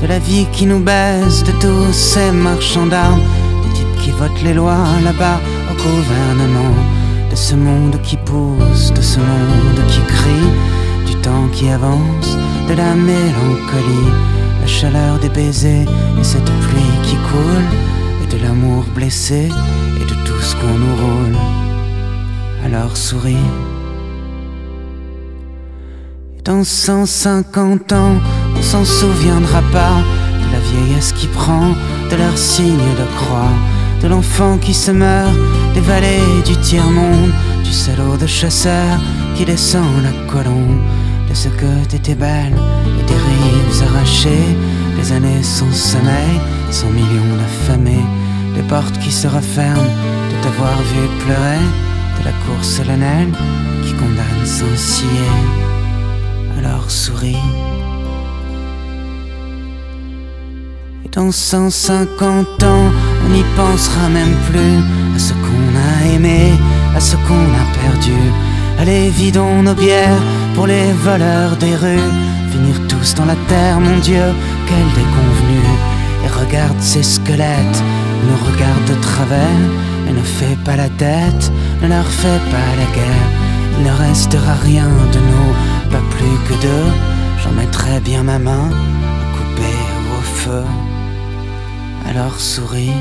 de 0.02 0.08
la 0.08 0.18
vie 0.18 0.46
qui 0.52 0.66
nous 0.66 0.80
baisse, 0.80 1.44
de 1.44 1.52
tous 1.60 1.92
ces 1.92 2.32
marchands 2.32 2.86
d'armes, 2.86 3.22
des 3.62 3.72
types 3.74 3.96
qui 4.02 4.10
votent 4.10 4.42
les 4.42 4.54
lois 4.54 4.84
là-bas 5.04 5.40
au 5.70 5.74
gouvernement, 5.74 6.74
de 7.32 7.36
ce 7.36 7.54
monde 7.54 7.98
qui 8.02 8.18
pousse, 8.18 8.92
de 8.92 9.00
ce 9.00 9.18
monde 9.18 9.80
qui 9.88 10.00
crie, 10.00 10.50
du 11.06 11.14
temps 11.22 11.48
qui 11.50 11.70
avance, 11.70 12.36
de 12.68 12.74
la 12.74 12.94
mélancolie, 12.94 14.12
la 14.60 14.66
chaleur 14.66 15.18
des 15.18 15.30
baisers 15.30 15.88
et 16.20 16.24
cette 16.24 16.52
pluie 16.64 16.96
qui 17.04 17.16
coule, 17.16 17.68
et 18.22 18.36
de 18.36 18.42
l'amour 18.42 18.84
blessé 18.94 19.48
et 19.98 20.04
de 20.04 20.14
tout 20.26 20.40
ce 20.42 20.54
qu'on 20.56 20.78
nous 20.84 20.96
roule 21.04 21.36
alors 22.66 22.94
souris. 22.98 23.48
Et 26.38 26.42
dans 26.42 26.64
150 26.64 27.92
ans, 27.94 28.16
on 28.58 28.62
s'en 28.62 28.84
souviendra 28.84 29.62
pas 29.72 29.96
de 30.42 30.52
la 30.52 30.60
vieillesse 30.60 31.12
qui 31.14 31.28
prend 31.28 31.70
de 32.10 32.16
leurs 32.16 32.36
signes 32.36 32.94
de 33.00 33.16
croix, 33.16 33.54
de 34.02 34.08
l'enfant 34.08 34.58
qui 34.58 34.74
se 34.74 34.90
meurt, 34.90 35.34
des 35.74 35.80
vallées 35.80 36.42
du 36.44 36.56
tiers-monde, 36.56 37.32
du 37.64 37.72
salaud 37.72 38.16
de 38.16 38.26
chasseur 38.26 38.98
qui 39.36 39.44
descend 39.44 40.02
la 40.02 40.32
colombe, 40.32 40.80
de 41.28 41.34
ce 41.34 41.48
que 41.48 41.84
t'étais 41.88 42.14
belle 42.14 42.56
et 42.98 43.04
des 43.04 43.14
rives 43.14 43.82
arrachées, 43.88 44.56
des 44.96 45.12
années 45.12 45.42
sans 45.42 45.72
sommeil, 45.72 46.40
cent 46.70 46.90
millions 46.90 47.36
d'affamés, 47.38 48.04
des 48.54 48.62
portes 48.62 48.98
qui 48.98 49.10
se 49.10 49.26
referment 49.26 49.82
de 50.30 50.42
t'avoir 50.42 50.76
vu 50.78 51.08
pleurer 51.24 51.64
de 52.18 52.24
la 52.24 52.32
cour 52.44 52.62
solennelle 52.62 53.32
qui 53.84 53.92
condamne 53.94 54.44
sans 54.44 54.76
scier. 54.76 55.30
Alors 56.58 56.90
souris. 56.90 57.36
Et 61.04 61.08
dans 61.08 61.32
150 61.32 62.62
ans, 62.62 62.90
on 63.24 63.28
n'y 63.30 63.44
pensera 63.56 64.08
même 64.08 64.34
plus 64.50 64.78
à 65.16 65.18
ce 65.18 65.32
qu'on 65.32 65.51
a 65.90 66.14
aimé, 66.14 66.52
à 66.96 67.00
ce 67.00 67.16
qu'on 67.16 67.48
a 67.62 67.64
perdu. 67.80 68.18
Allez, 68.78 69.10
vidons 69.10 69.62
nos 69.62 69.74
bières 69.74 70.22
pour 70.54 70.66
les 70.66 70.92
voleurs 70.92 71.56
des 71.56 71.76
rues. 71.76 72.10
Finir 72.50 72.76
tous 72.88 73.14
dans 73.14 73.24
la 73.24 73.36
terre, 73.48 73.80
mon 73.80 73.98
Dieu, 73.98 74.26
quelle 74.68 74.92
déconvenue. 75.02 75.72
Et 76.24 76.28
regarde 76.28 76.80
ces 76.80 77.02
squelettes, 77.02 77.82
nous 78.26 78.40
regardent 78.50 78.90
de 78.94 79.00
travers 79.02 79.62
et 80.08 80.12
ne 80.12 80.22
fais 80.22 80.56
pas 80.64 80.76
la 80.76 80.88
tête, 80.88 81.52
ne 81.82 81.88
leur 81.88 82.06
fais 82.06 82.40
pas 82.50 82.70
la 82.80 82.88
guerre. 82.96 83.28
Il 83.78 83.84
ne 83.86 83.92
restera 84.08 84.54
rien 84.62 84.88
de 85.14 85.18
nous, 85.18 85.50
pas 85.90 86.04
plus 86.10 86.36
que 86.46 86.60
deux. 86.62 86.90
J'en 87.42 87.52
mettrai 87.52 88.00
bien 88.00 88.22
ma 88.22 88.38
main 88.38 88.68
à 88.68 89.36
couper 89.36 89.76
au 90.16 90.22
feu. 90.22 90.64
Alors 92.08 92.38
souris. 92.38 92.92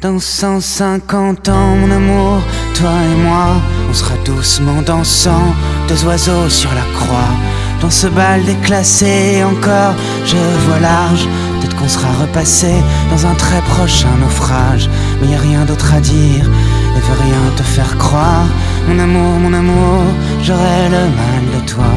Dans 0.00 0.20
150 0.20 1.48
ans, 1.48 1.76
mon 1.76 1.90
amour, 1.90 2.38
toi 2.74 2.90
et 3.02 3.20
moi, 3.20 3.56
on 3.90 3.92
sera 3.92 4.14
doucement 4.24 4.80
dansant, 4.82 5.52
deux 5.88 6.04
oiseaux 6.04 6.48
sur 6.48 6.70
la 6.72 6.82
croix. 7.00 7.32
Dans 7.80 7.90
ce 7.90 8.06
bal 8.06 8.44
déclassé, 8.44 9.42
encore, 9.42 9.94
je 10.24 10.36
vois 10.66 10.78
large. 10.78 11.26
Peut-être 11.58 11.74
qu'on 11.76 11.88
sera 11.88 12.12
repassé 12.12 12.72
dans 13.10 13.26
un 13.26 13.34
très 13.34 13.60
prochain 13.62 14.14
naufrage. 14.20 14.88
Mais 15.20 15.28
y 15.28 15.34
a 15.34 15.38
rien 15.38 15.64
d'autre 15.64 15.92
à 15.92 16.00
dire, 16.00 16.44
et 16.44 17.00
veut 17.00 17.20
rien 17.20 17.56
te 17.56 17.64
faire 17.64 17.98
croire. 17.98 18.46
Mon 18.88 19.00
amour, 19.00 19.40
mon 19.40 19.52
amour, 19.52 20.02
j'aurai 20.44 20.90
le 20.90 21.04
mal 21.20 21.42
de 21.56 21.66
toi. 21.66 21.92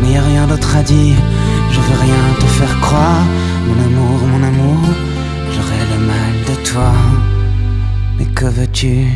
Mais 0.00 0.12
y 0.12 0.16
a 0.16 0.22
rien 0.22 0.46
d'autre 0.46 0.74
à 0.74 0.82
dire, 0.82 1.18
je 1.70 1.80
veux 1.80 2.00
rien 2.00 2.24
te 2.40 2.46
faire 2.46 2.80
croire. 2.80 3.26
Mon 3.66 3.78
amour, 3.84 4.20
mon 4.26 4.42
amour, 4.42 4.80
j'aurai 5.52 5.80
le 5.92 5.98
mal 6.06 6.32
de 6.48 6.70
toi. 6.70 6.92
Que 8.34 8.46
veux-tu 8.46 9.06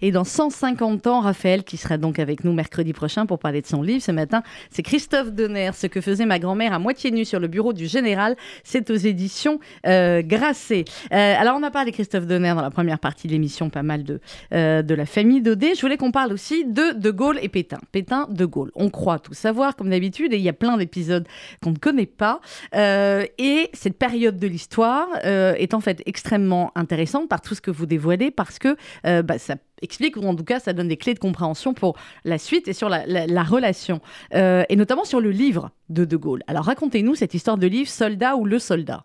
et 0.00 0.12
dans 0.12 0.24
150 0.24 1.06
ans, 1.06 1.20
Raphaël, 1.20 1.64
qui 1.64 1.76
sera 1.76 1.98
donc 1.98 2.18
avec 2.18 2.44
nous 2.44 2.52
mercredi 2.52 2.92
prochain 2.92 3.26
pour 3.26 3.38
parler 3.38 3.62
de 3.62 3.66
son 3.66 3.82
livre 3.82 4.02
ce 4.02 4.12
matin, 4.12 4.42
c'est 4.70 4.82
Christophe 4.82 5.32
Donner, 5.32 5.70
Ce 5.74 5.86
que 5.86 6.00
faisait 6.00 6.26
ma 6.26 6.38
grand-mère 6.38 6.72
à 6.72 6.78
moitié 6.78 7.10
nue 7.10 7.24
sur 7.24 7.40
le 7.40 7.48
bureau 7.48 7.72
du 7.72 7.86
général. 7.86 8.36
C'est 8.64 8.90
aux 8.90 8.96
éditions 8.96 9.60
euh, 9.86 10.22
Grasset. 10.22 10.84
Euh, 11.12 11.34
alors, 11.38 11.56
on 11.58 11.62
a 11.62 11.70
parlé 11.70 11.92
Christophe 11.92 12.26
Donner 12.26 12.54
dans 12.54 12.62
la 12.62 12.70
première 12.70 12.98
partie 12.98 13.26
de 13.26 13.32
l'émission, 13.32 13.70
pas 13.70 13.82
mal 13.82 14.04
de, 14.04 14.20
euh, 14.52 14.82
de 14.82 14.94
la 14.94 15.06
famille 15.06 15.40
Daudet. 15.40 15.74
Je 15.74 15.80
voulais 15.80 15.96
qu'on 15.96 16.12
parle 16.12 16.32
aussi 16.32 16.64
de 16.64 16.98
De 16.98 17.10
Gaulle 17.10 17.38
et 17.42 17.48
Pétain. 17.48 17.78
Pétain, 17.92 18.26
De 18.30 18.44
Gaulle. 18.44 18.70
On 18.74 18.90
croit 18.90 19.18
tout 19.18 19.34
savoir, 19.34 19.76
comme 19.76 19.90
d'habitude, 19.90 20.32
et 20.32 20.36
il 20.36 20.42
y 20.42 20.48
a 20.48 20.54
plein 20.54 20.76
d'épisodes 20.76 21.26
qu'on 21.62 21.70
ne 21.70 21.78
connaît 21.78 22.06
pas. 22.06 22.40
et 22.74 23.70
cette 23.72 23.98
période 23.98 24.38
de 24.38 24.46
l'histoire 24.46 25.08
est 25.24 25.74
en 25.74 25.80
fait 25.80 26.02
extrêmement 26.06 26.72
intéressante 26.74 27.28
par 27.28 27.40
tout 27.40 27.54
ce 27.54 27.60
que 27.60 27.70
vous 27.70 27.86
dévoilez, 27.86 28.30
parce 28.30 28.58
que 28.58 28.76
bah, 29.22 29.38
ça 29.38 29.56
explique, 29.82 30.16
ou 30.16 30.22
en 30.22 30.34
tout 30.34 30.44
cas 30.44 30.60
ça 30.60 30.72
donne 30.72 30.88
des 30.88 30.96
clés 30.96 31.14
de 31.14 31.18
compréhension 31.18 31.74
pour 31.74 31.96
la 32.24 32.38
suite 32.38 32.68
et 32.68 32.72
sur 32.72 32.88
la, 32.88 33.42
relation, 33.42 34.00
euh, 34.34 34.64
et 34.68 34.76
notamment 34.76 35.04
sur 35.04 35.20
le 35.20 35.30
livre 35.30 35.70
de 35.88 36.04
De 36.04 36.16
Gaulle. 36.16 36.42
Alors 36.46 36.64
racontez-nous 36.64 37.14
cette 37.14 37.34
histoire 37.34 37.58
de 37.58 37.66
livre, 37.66 37.88
Soldat 37.88 38.36
ou 38.36 38.44
le 38.44 38.58
soldat? 38.58 39.04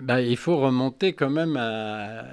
Ben, 0.00 0.20
il 0.20 0.36
faut 0.36 0.58
remonter 0.58 1.12
quand 1.12 1.30
même 1.30 1.56
à, 1.56 2.24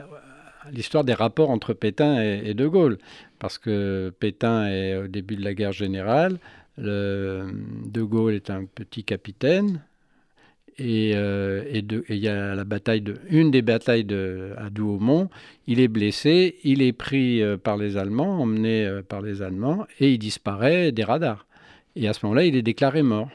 l'histoire 0.71 1.03
des 1.03 1.13
rapports 1.13 1.49
entre 1.49 1.73
Pétain 1.73 2.21
et, 2.21 2.53
De 2.53 2.67
Gaulle, 2.67 2.97
parce 3.38 3.58
que 3.58 4.13
Pétain 4.19 4.67
est 4.67 4.95
au 4.95 5.08
début 5.08 5.36
de 5.36 5.43
la 5.43 5.53
guerre 5.53 5.73
générale, 5.73 6.38
De 6.77 8.01
Gaulle 8.01 8.34
est 8.34 8.49
un 8.49 8.63
petit 8.65 9.03
capitaine, 9.03 9.82
euh, 10.82 11.63
et 11.68 11.84
il 12.10 12.18
y 12.18 12.28
a 12.28 12.56
la 12.56 12.63
bataille 12.63 13.02
de, 13.02 13.15
une 13.30 13.52
des 13.52 13.62
batailles 13.62 14.06
de, 14.06 14.54
à 14.58 14.70
Douaumont. 14.70 15.30
Il 15.68 15.80
est 15.80 15.88
blessé, 15.88 16.58
il 16.63 16.82
est 16.82 16.94
pris 16.94 17.42
euh, 17.42 17.58
par 17.58 17.78
les 17.78 17.98
Allemands, 17.98 18.42
emmené 18.42 18.86
euh, 18.86 19.02
par 19.02 19.22
les 19.22 19.42
Allemands, 19.42 19.86
et 20.00 20.13
il 20.13 20.20
disparaît 20.20 20.92
des 20.92 21.04
radars. 21.04 21.46
Et 21.96 22.08
à 22.08 22.13
ce 22.13 22.26
moment-là, 22.26 22.46
il 22.46 22.56
est 22.56 22.62
déclaré 22.62 23.02
mort. 23.02 23.30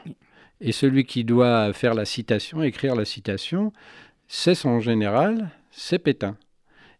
Et 0.60 0.72
celui 0.72 1.04
qui 1.04 1.24
doit 1.24 1.72
faire 1.72 1.94
la 1.94 2.04
citation, 2.04 2.62
écrire 2.62 2.94
la 2.94 3.04
citation, 3.04 3.72
c'est 4.28 4.54
son 4.54 4.80
général, 4.80 5.50
c'est 5.70 5.98
Pétain. 5.98 6.36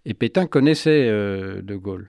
Et 0.05 0.13
Pétain 0.13 0.47
connaissait 0.47 1.07
De 1.09 1.77
Gaulle. 1.77 2.09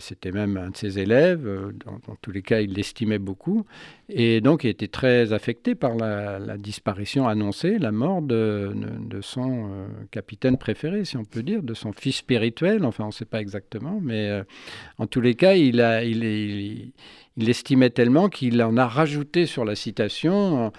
C'était 0.00 0.32
même 0.32 0.56
un 0.56 0.70
de 0.70 0.76
ses 0.76 0.98
élèves, 0.98 1.46
euh, 1.46 1.70
dans, 1.86 2.16
tous 2.20 2.32
les 2.32 2.42
cas 2.42 2.60
il 2.60 2.72
l'estimait 2.72 3.20
beaucoup, 3.20 3.64
et 4.08 4.40
donc 4.40 4.64
il 4.64 4.70
était 4.70 4.88
très 4.88 5.32
affecté 5.32 5.76
par 5.76 5.94
la, 5.94 6.56
disparition 6.58 7.28
annoncée, 7.28 7.78
la 7.78 7.92
mort 7.92 8.22
de, 8.22 8.74
son 9.20 9.68
euh, 9.70 9.86
capitaine 10.10 10.58
préféré, 10.58 11.04
si 11.04 11.16
on 11.16 11.24
peut 11.24 11.44
dire, 11.44 11.62
de 11.62 11.74
son 11.74 11.92
fils 11.92 12.16
spirituel, 12.16 12.84
enfin 12.84 13.04
on 13.04 13.08
ne 13.08 13.12
sait 13.12 13.24
pas 13.24 13.40
exactement, 13.40 14.00
mais 14.02 14.30
euh, 14.30 14.42
en 14.98 15.06
tous 15.06 15.20
les 15.20 15.36
cas 15.36 15.54
il, 15.54 15.80
a, 15.80 16.02
il, 16.02 16.24
il, 16.24 16.92
il 17.36 17.46
l'estimait 17.46 17.90
tellement 17.90 18.28
qu'il 18.28 18.62
en 18.62 18.76
a 18.76 18.86
rajouté 18.86 19.46
sur 19.46 19.64
la 19.64 19.74
citation, 19.74 20.70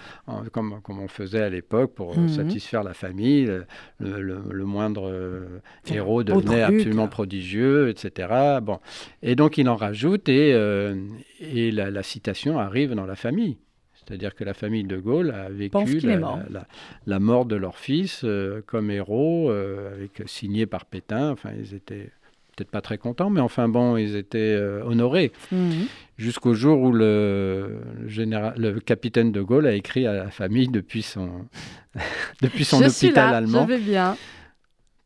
comme, 0.52 0.80
comme, 0.82 1.00
on 1.00 1.08
faisait 1.08 1.42
à 1.42 1.50
l'époque 1.50 1.94
pour 1.94 2.16
mhm. 2.16 2.28
satisfaire 2.28 2.84
la 2.84 2.94
famille. 2.94 3.50
Le, 3.98 4.64
moindre 4.64 5.10
euh, 5.10 5.60
héros 5.86 6.22
devenait 6.22 6.62
absolument 6.62 7.08
prodigieux, 7.08 7.88
etc. 7.88 8.58
Bon. 8.62 8.78
Et 9.22 9.36
donc 9.36 9.58
il 9.58 9.68
en 9.68 9.76
rajoute 9.76 10.28
et, 10.28 10.52
euh, 10.54 10.94
et 11.40 11.70
la, 11.70 12.02
citation 12.02 12.58
arrive 12.58 12.94
dans 12.94 13.06
la 13.06 13.16
famille. 13.16 13.58
C'est-à-dire 13.94 14.34
que 14.34 14.44
la 14.44 14.54
famille 14.54 14.84
de 14.84 14.98
Gaulle 14.98 15.30
a 15.30 15.48
vécu 15.48 16.00
la, 16.00 16.66
la, 17.06 17.18
mort 17.18 17.46
de 17.46 17.56
leur 17.56 17.78
fils 17.78 18.20
euh, 18.24 18.60
comme 18.66 18.90
héros, 18.90 19.50
avec, 19.50 20.22
signé 20.26 20.66
par 20.66 20.84
Pétain. 20.84 21.30
Enfin, 21.30 21.50
ils 21.58 21.74
étaient 21.74 22.10
peut-être 22.56 22.70
pas 22.70 22.80
très 22.80 22.98
contents, 22.98 23.30
mais 23.30 23.40
enfin 23.40 23.68
bon, 23.68 23.96
ils 23.96 24.16
étaient 24.16 24.38
euh, 24.38 24.82
honorés. 24.84 25.32
Mhm. 25.52 25.86
Jusqu'au 26.16 26.54
jour 26.54 26.80
où 26.80 26.92
le, 26.92 27.80
général, 28.06 28.54
le 28.56 28.78
capitaine 28.80 29.32
de 29.32 29.42
Gaulle 29.42 29.66
a 29.66 29.74
écrit 29.74 30.06
à 30.06 30.12
la 30.12 30.30
famille 30.30 30.68
depuis 30.68 31.02
son, 31.02 31.46
depuis 32.42 32.64
son 32.64 32.82
hôpital 32.82 33.34
allemand. 33.34 33.66
bien. 33.66 34.16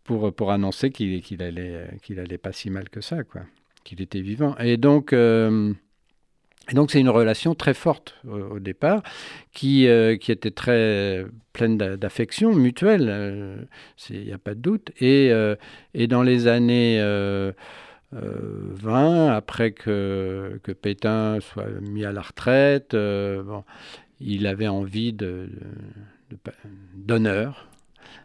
Pour, 0.05 0.33
pour 0.35 0.53
annoncer 0.53 0.91
qu'il 0.91 1.21
qu'il 1.23 1.43
allait, 1.43 1.87
qu'il 2.03 2.19
allait 2.19 2.39
pas 2.39 2.53
si 2.53 2.71
mal 2.71 2.89
que 2.89 3.01
ça, 3.01 3.25
quoi. 3.25 3.43
Qu'il 3.85 4.01
était 4.01 4.21
vivant. 4.21 4.57
Et 4.59 4.77
donc. 4.77 5.13
Euh, 5.13 5.73
et 6.71 6.75
donc 6.75 6.91
c'est 6.91 7.01
une 7.01 7.09
relation 7.09 7.55
très 7.55 7.75
forte 7.75 8.15
au, 8.29 8.59
départ, 8.59 9.03
qui, 9.53 9.89
euh, 9.89 10.17
qui 10.17 10.33
était 10.33 10.51
très 10.51 11.25
pleine 11.53 11.79
d'affection 11.79 12.55
mutuelle, 12.55 13.03
il 14.11 14.17
euh, 14.17 14.25
n'y 14.25 14.33
a 14.33 14.39
pas 14.39 14.55
de 14.55 14.61
doute. 14.61 14.91
Et, 15.01 15.31
euh, 15.33 15.57
dans 16.09 16.23
les 16.23 16.47
années 16.47 17.01
20, 18.13 19.35
après 19.35 19.73
que, 19.73 20.61
que 20.63 20.73
Pétain 20.73 21.41
soit 21.41 21.69
mis 21.81 22.05
à 22.05 22.13
la 22.13 22.23
retraite, 22.23 22.93
bon, 22.93 23.65
il 24.21 24.47
avait 24.47 24.69
envie 24.69 25.15
d'honneur. 26.95 27.69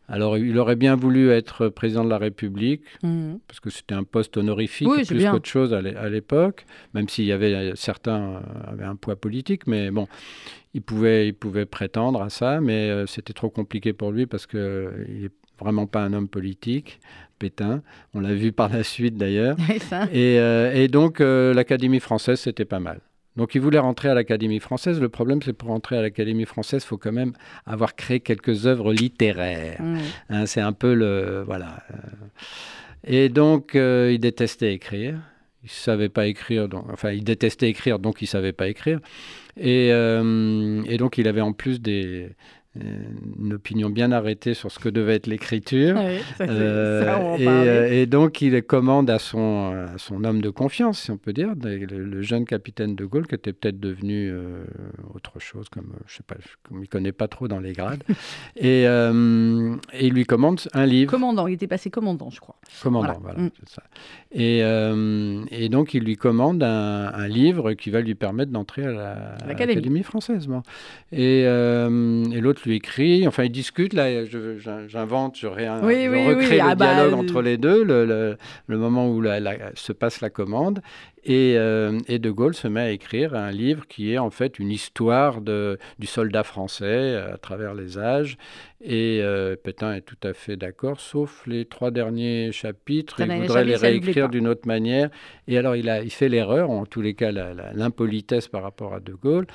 Alors, 0.09 0.37
il 0.37 0.57
aurait 0.59 0.75
bien 0.75 0.95
voulu 0.95 1.29
être 1.29 1.69
président 1.69 2.03
de 2.03 2.09
la 2.09 2.17
République, 2.17 2.81
Mhm. 3.03 3.39
parce 3.47 3.59
que 3.59 3.69
c'était 3.69 3.95
un 3.95 4.03
poste 4.03 4.35
honorifique 4.37 4.87
Oui, 4.89 5.05
plus 5.05 5.23
qu'autre 5.31 5.49
chose 5.49 5.73
à 5.73 5.81
l'é- 5.81 5.95
à 5.95 6.09
l'époque, 6.09 6.65
même 6.93 7.07
s'il 7.07 7.25
y 7.25 7.31
avait 7.31 7.71
certains 7.75 8.21
euh, 8.35 8.39
avaient 8.71 8.83
un 8.85 8.95
poids 8.95 9.15
politique, 9.15 9.65
mais 9.67 9.91
bon, 9.91 10.07
il 10.73 10.81
pouvait, 10.81 11.27
il 11.29 11.33
pouvait 11.33 11.65
prétendre 11.65 12.21
à 12.21 12.29
ça, 12.29 12.59
mais 12.61 12.89
euh, 12.89 13.05
c'était 13.07 13.33
trop 13.33 13.49
compliqué 13.49 13.93
pour 13.93 14.11
lui 14.11 14.25
parce 14.25 14.45
que 14.45 14.57
euh, 14.57 15.05
il 15.07 15.25
est 15.25 15.31
vraiment 15.59 15.87
pas 15.87 16.01
un 16.03 16.13
homme 16.13 16.27
politique, 16.27 16.99
Pétain. 17.39 17.81
On 18.13 18.19
l'a 18.19 18.33
vu 18.33 18.51
par 18.51 18.69
la 18.69 18.83
suite 18.83 19.15
d'ailleurs. 19.17 19.55
Et, 20.11 20.39
euh, 20.39 20.73
et 20.73 20.87
donc, 20.87 21.21
euh, 21.21 21.53
l'Académie 21.53 21.99
française, 21.99 22.39
c'était 22.39 22.65
pas 22.65 22.79
mal. 22.79 22.99
Donc, 23.35 23.55
il 23.55 23.61
voulait 23.61 23.79
rentrer 23.79 24.09
à 24.09 24.13
l'Académie 24.13 24.59
française. 24.59 25.01
Le 25.01 25.09
problème, 25.09 25.41
c'est 25.41 25.53
pour 25.53 25.69
rentrer 25.69 25.97
à 25.97 26.01
l'Académie 26.01 26.45
française, 26.45 26.83
il 26.83 26.87
faut 26.87 26.97
quand 26.97 27.11
même 27.11 27.33
avoir 27.65 27.95
créé 27.95 28.19
quelques 28.19 28.67
œuvres 28.67 28.93
littéraires. 28.93 29.81
Hein, 30.29 30.45
c'est 30.45 30.61
un 30.61 30.73
peu 30.73 30.93
le. 30.93 31.43
Voilà. 31.45 31.83
Et 33.05 33.29
donc, 33.29 33.75
euh, 33.75 34.11
il 34.13 34.19
détestait 34.19 34.73
écrire. 34.73 35.15
Il 35.63 35.67
ne 35.67 35.69
savait 35.69 36.09
pas 36.09 36.27
écrire. 36.27 36.67
Donc, 36.67 36.85
enfin, 36.91 37.11
il 37.11 37.23
détestait 37.23 37.69
écrire, 37.69 37.99
donc 37.99 38.21
il 38.21 38.25
ne 38.25 38.29
savait 38.29 38.53
pas 38.53 38.67
écrire. 38.67 38.99
Et, 39.57 39.89
euh, 39.91 40.81
et 40.87 40.97
donc, 40.97 41.17
il 41.17 41.27
avait 41.27 41.41
en 41.41 41.53
plus 41.53 41.81
des, 41.81 42.29
une 42.75 43.53
opinion 43.53 43.89
bien 43.91 44.11
arrêtée 44.11 44.53
sur 44.55 44.71
ce 44.71 44.79
que 44.79 44.89
devait 44.89 45.15
être 45.15 45.27
l'écriture. 45.27 45.95
Oui, 45.97 46.17
Euh, 46.41 47.37
et, 47.37 47.47
euh, 47.47 47.87
et 48.01 48.05
donc, 48.07 48.41
il 48.41 48.61
commande 48.63 49.09
à 49.09 49.19
son, 49.19 49.73
à 49.93 49.97
son 49.97 50.23
homme 50.23 50.41
de 50.41 50.49
confiance, 50.49 50.99
si 51.01 51.11
on 51.11 51.17
peut 51.17 51.33
dire, 51.33 51.53
le, 51.63 51.77
le 51.85 52.21
jeune 52.23 52.45
capitaine 52.45 52.95
de 52.95 53.05
Gaulle, 53.05 53.27
qui 53.27 53.35
était 53.35 53.53
peut-être 53.53 53.79
devenu 53.79 54.29
euh, 54.31 54.63
autre 55.13 55.39
chose, 55.39 55.69
comme 55.69 55.93
euh, 55.95 56.03
je 56.07 56.15
sais 56.17 56.23
pas, 56.25 56.35
comme 56.67 56.81
il 56.83 56.87
connaît 56.87 57.11
pas 57.11 57.27
trop 57.27 57.47
dans 57.47 57.59
les 57.59 57.73
grades, 57.73 58.03
et, 58.57 58.87
euh, 58.87 59.75
et 59.93 60.07
il 60.07 60.13
lui 60.13 60.25
commande 60.25 60.59
un 60.73 60.85
livre. 60.87 61.11
Commandant, 61.11 61.45
il 61.47 61.53
était 61.53 61.67
passé 61.67 61.89
commandant, 61.91 62.29
je 62.31 62.39
crois. 62.39 62.55
Commandant, 62.81 63.19
Voilà. 63.21 63.35
voilà, 63.35 63.39
Mm. 63.49 63.51
ça. 63.67 63.83
Et, 64.31 64.61
euh, 64.63 65.43
et 65.51 65.69
donc, 65.69 65.93
il 65.93 66.03
lui 66.03 66.15
commande 66.17 66.63
un, 66.63 67.11
un 67.13 67.27
livre 67.27 67.73
qui 67.73 67.91
va 67.91 68.01
lui 68.01 68.15
permettre 68.15 68.51
d'entrer 68.51 68.83
à 68.85 68.91
la- 68.91 69.35
à 69.35 69.47
l'Académie. 69.47 70.01
française. 70.03 70.47
bon. 70.47 70.63
Et, 71.11 71.43
euh, 71.45 72.23
et 72.31 72.41
l'autre 72.41 72.62
lui 72.65 72.75
écrit, 72.75 73.27
enfin, 73.27 73.43
ils 73.43 73.51
discutent, 73.51 73.93
là, 73.93 74.25
j'invente, 74.87 75.37
je, 75.37 75.47
Oui, 75.47 76.03
je 76.05 76.09
oui, 76.09 76.25
recrée 76.27 76.47
oui, 76.49 76.55
le 76.55 76.61
ah 76.63 76.75
bah, 76.75 76.93
dialogue 76.95 77.13
euh, 77.13 77.21
entre 77.21 77.41
les 77.41 77.57
deux, 77.57 77.83
le, 77.83 78.05
le- 78.05 78.37
le 78.67 78.77
moment 78.77 79.09
où 79.09 79.21
la- 79.21 79.39
la- 79.39 79.57
se 79.75 79.91
passe 79.91 80.21
la 80.21 80.29
commande. 80.29 80.81
Et, 81.25 81.55
euh, 81.57 81.99
et 82.07 82.19
De 82.19 82.31
Gaulle 82.31 82.53
se 82.53 82.67
met 82.67 82.81
à 82.81 82.91
écrire 82.91 83.33
un 83.33 83.51
livre 83.51 83.87
qui 83.87 84.11
est 84.11 84.17
en 84.17 84.29
fait 84.29 84.59
une 84.59 84.71
histoire 84.71 85.39
de, 85.39 85.79
du 85.97 86.05
soldat 86.05 86.43
français 86.43 86.83
euh, 86.85 87.33
à 87.35 87.37
travers 87.37 87.73
les 87.73 87.97
âges. 87.97 88.37
Et 88.81 89.19
euh, 89.21 89.55
Pétain 89.55 89.93
est 89.93 90.01
tout 90.01 90.17
à 90.23 90.33
fait 90.33 90.57
d'accord, 90.57 90.99
sauf 90.99 91.47
les 91.47 91.63
trois 91.63 91.91
derniers 91.91 92.51
chapitres. 92.51 93.17
Ça 93.17 93.25
il 93.25 93.41
voudrait 93.41 93.63
les 93.63 93.77
réécrire 93.77 94.27
d'une 94.27 94.47
autre 94.47 94.67
manière. 94.67 95.09
Et 95.47 95.57
alors, 95.57 95.77
il, 95.77 95.89
a, 95.89 96.03
il 96.03 96.11
fait 96.11 96.27
l'erreur, 96.27 96.69
en 96.69 96.85
tous 96.85 97.01
les 97.01 97.13
cas 97.13 97.31
l'impolitesse 97.31 98.49
par 98.49 98.61
rapport 98.61 98.93
à 98.93 98.99
De 98.99 99.13
Gaulle, 99.13 99.47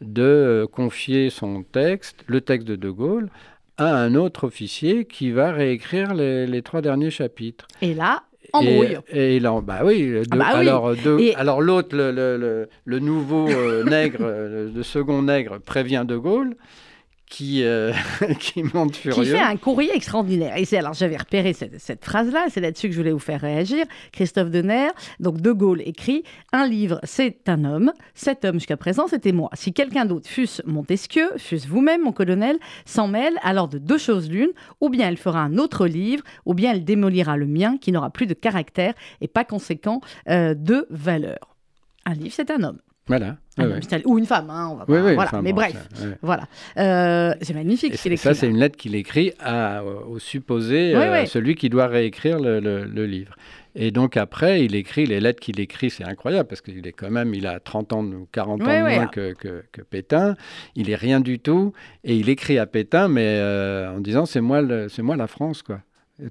de 0.00 0.68
confier 0.70 1.30
son 1.30 1.64
texte, 1.64 2.22
le 2.28 2.40
texte 2.40 2.68
de 2.68 2.76
De 2.76 2.90
Gaulle, 2.90 3.30
à 3.78 3.94
un 3.96 4.14
autre 4.14 4.44
officier 4.44 5.04
qui 5.04 5.32
va 5.32 5.50
réécrire 5.52 6.14
les, 6.14 6.46
les 6.46 6.62
trois 6.62 6.80
derniers 6.80 7.10
chapitres. 7.10 7.66
Et 7.82 7.92
là, 7.92 8.22
embrouille. 8.58 8.98
Et, 9.12 9.32
et 9.32 9.36
il 9.36 9.46
en, 9.46 9.62
bah 9.62 9.80
oui, 9.84 10.06
de- 10.10 10.22
Ah 10.30 10.36
bah 10.36 10.44
oui. 10.54 10.68
alors, 10.68 10.94
de- 10.96 11.32
alors 11.36 11.60
l'autre, 11.62 11.96
le, 11.96 12.10
le- 12.12 12.36
le- 12.36 12.68
le 12.84 12.98
nouveau 12.98 13.48
euh, 13.48 13.84
nègre, 13.88 14.18
euh, 14.22 14.68
le 14.74 14.82
second 14.82 15.22
nègre, 15.22 15.58
prévient 15.60 16.04
De 16.06 16.16
Gaulle, 16.16 16.56
qui, 17.28 17.64
euh, 17.64 17.92
qui 18.38 18.62
monte 18.62 18.92
qui 18.92 19.00
furieux. 19.00 19.34
fait 19.34 19.40
un 19.40 19.56
courrier 19.56 19.94
extraordinaire. 19.94 20.56
Et 20.56 20.64
c'est 20.64 20.78
alors 20.78 20.94
j'avais 20.94 21.16
repéré 21.16 21.52
cette, 21.52 21.80
cette 21.80 22.04
phrase-là, 22.04 22.46
c'est 22.50 22.60
là-dessus 22.60 22.88
que 22.88 22.94
je 22.94 22.98
voulais 22.98 23.12
vous 23.12 23.18
faire 23.18 23.40
réagir. 23.40 23.84
Christophe 24.12 24.50
Denner, 24.50 24.88
donc 25.20 25.40
De 25.40 25.52
Gaulle 25.52 25.82
écrit 25.84 26.22
un 26.52 26.66
livre, 26.66 27.00
c'est 27.02 27.48
un 27.48 27.64
homme. 27.64 27.92
Cet 28.14 28.44
homme 28.44 28.54
jusqu'à 28.54 28.76
présent, 28.76 29.06
c'était 29.08 29.32
moi. 29.32 29.50
Si 29.54 29.72
quelqu'un 29.72 30.04
d'autre, 30.04 30.28
fût-ce 30.28 30.62
Montesquieu, 30.66 31.30
fût-ce 31.36 31.66
vous-même, 31.66 32.02
mon 32.02 32.12
colonel, 32.12 32.58
s'en 32.84 33.08
mêle, 33.08 33.34
alors 33.42 33.68
de 33.68 33.78
deux 33.78 33.98
choses 33.98 34.30
l'une, 34.30 34.50
ou 34.80 34.88
bien 34.88 35.08
elle 35.08 35.16
fera 35.16 35.40
un 35.40 35.58
autre 35.58 35.86
livre, 35.86 36.22
ou 36.44 36.54
bien 36.54 36.72
elle 36.72 36.84
démolira 36.84 37.36
le 37.36 37.46
mien, 37.46 37.76
qui 37.78 37.92
n'aura 37.92 38.10
plus 38.10 38.26
de 38.26 38.34
caractère 38.34 38.94
et 39.20 39.28
pas 39.28 39.44
conséquent 39.44 40.00
euh, 40.28 40.54
de 40.54 40.86
valeur. 40.90 41.56
Un 42.04 42.14
livre, 42.14 42.32
c'est 42.34 42.50
un 42.50 42.62
homme. 42.62 42.78
Voilà. 43.08 43.36
Un 43.58 43.62
Ouais, 43.68 43.72
homme, 43.74 43.80
ouais. 43.92 44.02
Ou 44.04 44.18
une 44.18 44.26
femme, 44.26 44.50
hein, 44.50 44.68
on 44.72 44.74
va 44.76 44.84
Oui, 44.88 44.98
pas- 44.98 45.04
oui, 45.04 45.14
voilà. 45.14 45.22
enfin, 45.30 45.42
Mais 45.42 45.52
bon, 45.52 45.56
bref, 45.60 45.72
ça, 45.94 46.06
ouais. 46.06 46.14
voilà. 46.22 46.48
Euh, 46.76 47.34
c'est 47.40 47.54
magnifique 47.54 47.96
ce 47.96 48.16
ça, 48.16 48.34
c'est 48.34 48.48
une 48.48 48.58
lettre 48.58 48.76
qu'il 48.76 48.94
écrit 48.96 49.32
à, 49.38 49.82
au 49.84 50.18
supposé, 50.18 50.94
euh, 50.94 51.24
celui 51.26 51.54
qui 51.54 51.68
doit 51.68 51.86
réécrire 51.86 52.38
le, 52.40 52.58
le- 52.60 52.84
le 52.84 53.06
livre. 53.06 53.34
Et 53.78 53.90
donc 53.90 54.16
après, 54.16 54.64
il 54.64 54.74
écrit, 54.74 55.06
les 55.06 55.20
lettres 55.20 55.38
qu'il 55.40 55.60
écrit, 55.60 55.90
c'est 55.90 56.04
incroyable, 56.04 56.48
parce 56.48 56.62
qu'il 56.62 56.86
est 56.86 56.92
quand 56.92 57.10
même, 57.10 57.34
il 57.34 57.46
a 57.46 57.60
30 57.60 57.92
ans 57.92 58.02
ou 58.04 58.26
40 58.32 58.62
ans 58.62 58.64
de 58.64 58.94
moins 58.96 59.06
que, 59.06 59.34
que- 59.34 59.62
que 59.70 59.82
Pétain. 59.82 60.34
Il 60.74 60.90
est 60.90 60.94
rien 60.96 61.20
du 61.20 61.38
tout. 61.38 61.72
Et 62.02 62.16
il 62.16 62.28
écrit 62.28 62.58
à 62.58 62.66
Pétain, 62.66 63.08
mais 63.08 63.22
euh, 63.38 63.94
en 63.94 64.00
disant, 64.00 64.26
c'est 64.26 64.40
moi, 64.40 64.62
c'est 64.88 65.02
moi 65.02 65.14
la 65.16 65.26
France, 65.26 65.62
quoi. 65.62 65.80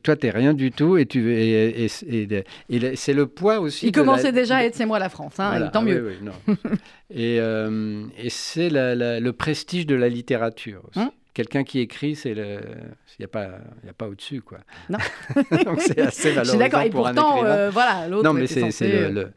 Toi, 0.03 0.15
t'es 0.15 0.31
rien 0.31 0.53
du 0.55 0.71
tout, 0.71 0.97
et, 0.97 1.05
tu, 1.05 1.31
et, 1.33 1.85
et- 1.85 1.89
et- 2.09 2.43
et 2.69 2.79
le- 2.79 2.95
c'est 2.95 3.13
le 3.13 3.27
poids 3.27 3.59
aussi. 3.59 3.85
Il 3.87 3.95
la- 3.95 4.01
commençait 4.01 4.31
déjà 4.31 4.57
à 4.57 4.63
être 4.63 4.73
C'est 4.75 4.85
moi 4.87 4.97
la 4.97 5.09
France, 5.09 5.39
hein, 5.39 5.49
Voilà. 5.51 5.67
tant 5.67 5.81
Ah 5.81 5.83
oui, 5.85 5.91
mieux. 5.91 6.07
oui, 6.07 6.25
non. 6.25 6.55
et 7.09 8.29
c'est 8.29 8.69
le 8.71 9.31
prestige 9.31 9.85
de 9.85 9.95
la 9.95 10.09
littérature 10.09 10.81
aussi. 10.89 10.99
Hum. 10.99 11.11
Quelqu'un 11.33 11.65
qui 11.65 11.81
écrit, 11.81 12.15
c'est 12.15 12.33
le, 12.33 12.59
il 12.63 13.19
n'y 13.19 13.25
a 13.25 13.27
pas, 13.27 13.49
il 13.83 13.87
y 13.87 13.89
a 13.89 13.93
pas 13.93 14.07
au-dessus 14.07 14.41
quoi. 14.41 14.59
Non. 14.89 14.97
C'est 15.79 15.99
assez 15.99 16.29
Je 16.29 16.35
valorisant 16.35 16.49
suis 16.51 16.57
d'accord. 16.59 16.81
Et 16.81 16.89
pour 16.89 17.03
pourtant, 17.03 17.43
un 17.43 17.45
euh, 17.45 17.69
voilà, 17.71 18.07
l'autre. 18.07 18.23
non, 18.23 18.31
mais 18.33 18.47
c'est 18.47 18.61
censé, 18.61 18.87
le, 18.87 18.95
euh, 18.95 19.09
le, 19.09 19.31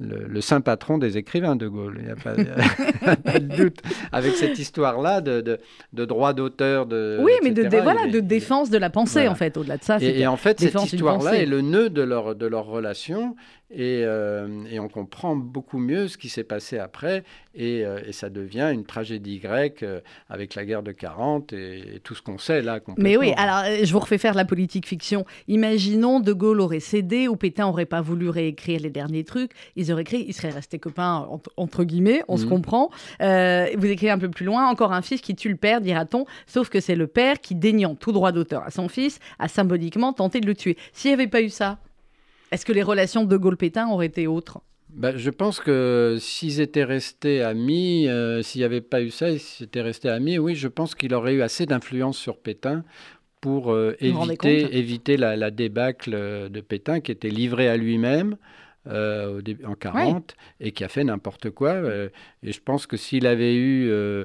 le- 0.00 0.26
le 0.26 0.40
saint 0.40 0.60
patron 0.60 0.98
des 0.98 1.16
écrivains 1.18 1.56
de 1.56 1.68
Gaulle. 1.68 1.98
Il 2.00 2.06
n'y 2.06 2.10
a 2.10 2.16
pas, 2.16 2.32
a 3.32 3.38
de 3.38 3.56
doute. 3.56 3.78
Avec 4.12 4.32
cette 4.34 4.58
histoire-là 4.58 5.20
de, 5.20 5.40
de, 5.40 5.58
de 5.92 6.04
droit 6.04 6.32
d'auteur, 6.32 6.86
de. 6.86 7.18
Oui, 7.22 7.32
mais 7.42 7.50
de, 7.50 7.62
voilà, 7.82 8.06
est- 8.06 8.10
de 8.10 8.20
défense 8.20 8.70
de 8.70 8.78
la 8.78 8.90
pensée, 8.90 9.20
Voilà. 9.20 9.32
en 9.32 9.34
fait. 9.36 9.56
Au-delà 9.56 9.76
de 9.76 9.84
ça, 9.84 9.98
et, 10.00 10.26
en 10.26 10.36
fait, 10.36 10.58
cette 10.60 10.82
histoire-là 10.82 11.36
est 11.36 11.46
le 11.46 11.60
nœud 11.60 11.90
de 11.90 12.02
leur, 12.02 12.34
de 12.34 12.46
leur 12.46 12.64
relation. 12.66 13.36
Et, 13.72 14.02
euh, 14.04 14.64
et 14.68 14.80
on 14.80 14.88
comprend 14.88 15.36
beaucoup 15.36 15.78
mieux 15.78 16.08
ce 16.08 16.18
qui 16.18 16.28
s'est 16.28 16.42
passé 16.42 16.78
après. 16.80 17.22
Et, 17.54 17.84
euh, 17.84 18.00
et 18.04 18.10
ça 18.10 18.28
devient 18.28 18.68
une 18.72 18.84
tragédie 18.84 19.38
grecque 19.38 19.84
euh, 19.84 20.00
avec 20.28 20.56
la 20.56 20.64
guerre 20.64 20.82
de 20.82 20.90
40 20.90 21.52
et, 21.52 21.78
et 21.96 22.00
tout 22.00 22.16
ce 22.16 22.22
qu'on 22.22 22.36
sait 22.38 22.62
là. 22.62 22.80
Mais 22.98 23.16
oui, 23.16 23.32
alors 23.36 23.62
je 23.84 23.92
vous 23.92 24.00
refais 24.00 24.18
faire 24.18 24.34
la 24.34 24.44
politique 24.44 24.88
fiction. 24.88 25.24
Imaginons 25.46 26.18
De 26.18 26.32
Gaulle 26.32 26.60
aurait 26.60 26.80
cédé 26.80 27.28
ou 27.28 27.36
Pétain 27.36 27.66
aurait 27.68 27.84
pas 27.86 28.00
voulu 28.00 28.28
réécrire 28.28 28.80
les 28.80 28.90
derniers 28.90 29.22
trucs. 29.22 29.52
Ils 29.76 29.89
auraient 29.92 30.02
écrit, 30.02 30.24
ils 30.26 30.32
seraient 30.32 30.50
restés 30.50 30.78
copains 30.78 31.26
entre, 31.30 31.50
entre 31.56 31.84
guillemets, 31.84 32.22
on 32.28 32.36
se 32.36 32.44
Mhm. 32.44 32.48
comprend. 32.50 32.90
Euh, 33.20 33.66
vous 33.76 33.86
écrivez 33.86 34.10
un 34.12 34.18
peu 34.18 34.28
plus 34.30 34.44
loin, 34.46 34.68
encore 34.68 34.92
un 34.92 35.02
fils 35.02 35.20
qui 35.20 35.34
tue 35.34 35.48
le 35.48 35.56
père, 35.56 35.80
dira-t-on. 35.80 36.24
Sauf 36.46 36.68
que 36.68 36.80
c'est 36.80 36.96
le 36.96 37.06
père 37.06 37.40
qui, 37.40 37.54
déniant 37.54 37.94
tout 37.94 38.12
droit 38.12 38.32
d'auteur 38.32 38.62
à 38.64 38.70
son 38.70 38.88
fils, 38.88 39.18
a 39.38 39.48
symboliquement 39.48 40.12
tenté 40.12 40.40
de 40.40 40.46
le 40.46 40.54
tuer. 40.54 40.76
S'il 40.92 41.10
n'y 41.10 41.14
avait 41.14 41.26
pas 41.26 41.42
eu 41.42 41.48
ça, 41.50 41.78
est-ce 42.52 42.66
que 42.66 42.72
les 42.72 42.82
relations 42.82 43.24
de 43.24 43.36
Gaulle-Pétain 43.36 43.88
auraient 43.88 44.06
été 44.06 44.26
autres? 44.26 44.60
Bah, 44.92 45.12
je 45.16 45.30
pense 45.30 45.60
que 45.60 46.16
s'ils 46.18 46.60
étaient 46.60 46.82
restés 46.82 47.42
amis, 47.42 48.08
euh, 48.08 48.42
s'il 48.42 48.60
n'y 48.60 48.64
avait 48.64 48.80
pas 48.80 49.00
eu 49.02 49.10
ça, 49.10 49.38
s'ils 49.38 49.66
étaient 49.66 49.82
restés 49.82 50.08
amis, 50.08 50.36
oui, 50.38 50.56
je 50.56 50.66
pense 50.66 50.96
qu'il 50.96 51.14
aurait 51.14 51.34
eu 51.34 51.42
assez 51.42 51.64
d'influence 51.64 52.18
sur 52.18 52.38
Pétain 52.38 52.82
pour 53.40 53.72
euh, 53.72 53.96
Vous 54.02 54.12
vous 54.12 54.24
éviter, 54.24 54.76
éviter 54.76 55.16
la, 55.16 55.36
la 55.36 55.52
débâcle 55.52 56.10
de 56.50 56.60
Pétain 56.60 56.98
qui 57.00 57.12
était 57.12 57.30
livré 57.30 57.68
à 57.68 57.76
lui-même. 57.76 58.36
Euh, 58.86 59.40
en 59.66 59.74
40 59.74 60.34
et 60.60 60.72
qui 60.72 60.84
a 60.84 60.88
fait 60.88 61.04
n'importe 61.04 61.50
quoi. 61.50 61.70
euh, 61.70 62.08
et 62.42 62.52
je 62.52 62.60
pense 62.60 62.86
que 62.86 62.96
s'il 62.96 63.26
avait 63.26 63.54
eu 63.54 63.88
euh, 63.90 64.24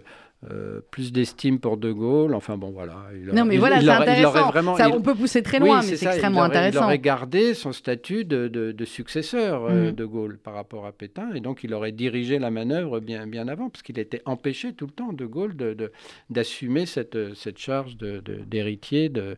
plus 0.91 1.11
d'estime 1.11 1.59
pour 1.59 1.75
De 1.77 1.91
Gaulle, 1.91 2.35
enfin 2.35 2.55
bon 2.55 2.69
voilà. 2.69 3.07
Il 3.15 3.33
Non, 3.33 3.45
mais 3.45 3.55
il- 3.55 3.59
voilà, 3.59 3.77
il 3.77 3.85
c'est 3.85 3.89
intéressant. 3.89 4.51
vraiment- 4.51 4.75
Ça, 4.77 4.87
il- 4.89 4.93
on 4.93 5.01
peut 5.01 5.15
pousser 5.15 5.41
très 5.41 5.59
oui, 5.59 5.69
loin, 5.69 5.81
mais 5.81 5.95
c'est 5.95 6.05
extrêmement 6.05 6.41
aurait- 6.41 6.49
intéressant. 6.49 6.81
Il 6.81 6.83
aurait 6.83 6.99
gardé 6.99 7.53
son 7.55 7.71
statut 7.71 8.25
de, 8.25 8.47
de- 8.47 8.71
de 8.71 8.85
successeur 8.85 9.65
euh, 9.65 9.87
Mhm. 9.89 9.91
de 9.93 10.05
Gaulle 10.05 10.37
par 10.37 10.53
rapport 10.53 10.85
à 10.85 10.91
Pétain, 10.91 11.33
et 11.33 11.39
donc 11.39 11.63
il 11.63 11.73
aurait 11.73 11.93
dirigé 11.93 12.37
la 12.37 12.51
manœuvre 12.51 12.99
bien, 12.99 13.25
bien 13.25 13.47
avant, 13.47 13.69
parce 13.71 13.81
qu'il 13.81 13.97
était 13.97 14.21
empêché 14.25 14.73
tout 14.73 14.85
le 14.85 14.91
temps 14.91 15.13
de 15.13 15.25
Gaulle 15.25 15.55
de- 15.55 15.91
d'assumer 16.29 16.85
cette, 16.85 17.33
cette 17.33 17.57
charge 17.57 17.97
d'héritier 17.97 19.09
de, 19.09 19.37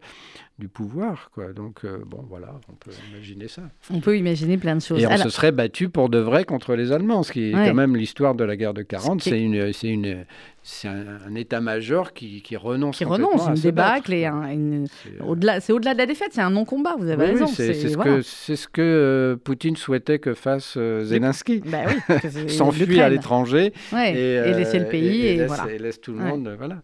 du 0.60 0.68
pouvoir. 0.68 1.30
Quoi. 1.34 1.54
Donc, 1.54 1.82
euh, 1.84 2.00
bon, 2.06 2.26
voilà, 2.28 2.60
on 2.70 2.74
peut 2.74 2.92
imaginer 3.12 3.48
ça. 3.48 3.64
On 3.92 4.00
peut 4.00 4.18
imaginer 4.18 4.58
plein 4.58 4.76
de 4.76 4.82
choses. 4.82 5.02
Et 5.02 5.08
on 5.08 5.18
se 5.18 5.30
serait 5.30 5.52
battu 5.52 5.90
pour 5.90 6.10
de 6.10 6.18
vrai 6.18 6.46
contre 6.46 6.76
les 6.76 6.92
Allemands, 6.92 7.24
ce 7.24 7.32
qui 7.32 7.50
est 7.50 7.52
quand 7.52 7.74
même 7.74 7.96
l'histoire 7.96 8.36
de 8.36 8.44
la 8.44 8.56
guerre 8.56 8.74
de 8.74 8.82
40. 8.82 9.22
C'est 9.22 9.40
une, 9.40 9.72
une, 9.84 10.26
c'est 10.70 10.90
un, 10.90 11.34
état-major 11.34 12.12
qui, 12.12 12.42
qui, 12.42 12.58
renonce. 12.58 12.98
Qui 12.98 13.06
renonce, 13.06 13.48
une 13.48 13.54
débâcle 13.54 14.14
et 14.14 14.26
un, 14.26 14.84
au-delà, 15.26 15.62
c'est 15.62 15.72
au-delà 15.72 15.94
de 15.94 15.98
la 15.98 16.06
défaite, 16.06 16.32
c'est 16.34 16.42
un 16.42 16.50
non-combat. 16.50 16.96
Vous 17.00 17.08
avez 17.08 17.28
raison. 17.28 17.48
c'est, 17.48 17.74
ce 17.74 17.96
que 17.96 18.22
c'est 18.22 18.58
ce 18.58 18.68
que 18.68 18.82
euh, 18.82 19.38
Poutine 19.38 19.78
souhaitait 19.78 20.20
que 20.20 20.34
fasse 20.34 20.74
euh, 20.76 21.06
Zelensky. 21.06 21.64
Bah 21.68 21.84
oui, 21.88 22.50
s'enfuir 22.50 23.04
à 23.04 23.10
l'étranger 23.10 23.72
et, 23.94 24.54
laisser 24.54 24.80
le 24.80 24.88
pays 24.88 25.26
et, 25.26 25.38
laisse, 25.38 25.48
voilà. 25.48 25.78
laisse, 25.78 26.02
tout 26.02 26.14
le 26.14 26.20
monde. 26.20 26.54
Voilà. 26.58 26.82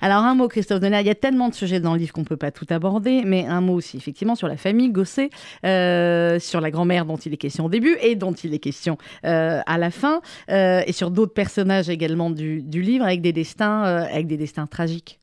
Alors 0.00 0.18
un 0.18 0.34
mot, 0.34 0.46
Christophe 0.46 0.80
Donner. 0.80 1.00
Il 1.00 1.06
y 1.06 1.10
a 1.10 1.14
tellement 1.14 1.48
de 1.48 1.54
sujets 1.54 1.80
dans 1.80 1.94
le 1.94 1.98
livre 1.98 2.12
qu'on 2.12 2.24
peut 2.24 2.36
pas 2.36 2.52
tout 2.52 2.66
aborder, 2.70 3.13
mais 3.24 3.46
un 3.46 3.60
mot 3.60 3.74
aussi 3.74 3.96
effectivement 3.96 4.34
sur 4.34 4.48
la 4.48 4.56
famille 4.56 4.90
Gosset, 4.90 5.30
euh, 5.64 6.38
sur 6.38 6.60
la 6.60 6.70
grand-mère 6.70 7.04
dont 7.04 7.16
il 7.16 7.32
est 7.32 7.38
question 7.38 7.66
au 7.66 7.68
début 7.68 7.96
et 8.00 8.14
dont 8.14 8.32
il 8.32 8.54
est 8.54 8.58
question 8.58 8.98
à 9.22 9.78
la 9.78 9.90
fin, 9.90 10.20
et 10.48 10.92
sur 10.92 11.10
d'autres 11.10 11.34
personnages 11.34 11.88
également 11.88 12.30
du, 12.30 12.62
du 12.62 12.82
livre 12.82 13.04
avec 13.04 13.20
des 13.20 13.32
destins, 13.32 13.84
euh, 13.84 14.04
avec 14.04 14.26
des 14.26 14.36
destins 14.36 14.66
tragiques. 14.66 15.20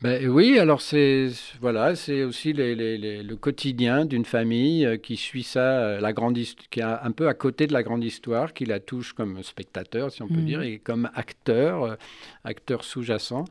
Ben, 0.00 0.28
oui, 0.28 0.58
alors 0.58 0.82
c'est 0.82 1.30
voilà, 1.60 1.94
c'est 1.94 2.24
aussi 2.24 2.52
le 2.52 3.34
quotidien 3.36 4.04
d'une 4.04 4.26
famille 4.26 4.84
euh, 4.84 4.98
qui 4.98 5.16
suit 5.16 5.44
ça, 5.44 5.78
euh, 5.78 6.00
la 6.00 6.12
grande 6.12 6.36
qui 6.36 6.80
est 6.80 6.82
un 6.82 7.10
peu 7.12 7.26
à 7.26 7.32
côté 7.32 7.66
de 7.66 7.72
la 7.72 7.82
grande 7.82 8.04
histoire, 8.04 8.52
qui 8.52 8.66
la 8.66 8.80
touche 8.80 9.14
comme 9.14 9.42
spectateur, 9.42 10.10
si 10.10 10.22
on 10.22 10.28
peut 10.28 10.34
mmh. 10.34 10.44
dire, 10.44 10.62
et 10.62 10.78
comme 10.78 11.08
acteur, 11.14 11.96
acteur 12.44 12.84
sous-jacent. 12.84 13.46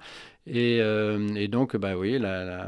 Euh, 0.51 1.35
et, 1.35 1.47
donc, 1.47 1.75
bah 1.77 1.95
oui, 1.97 2.19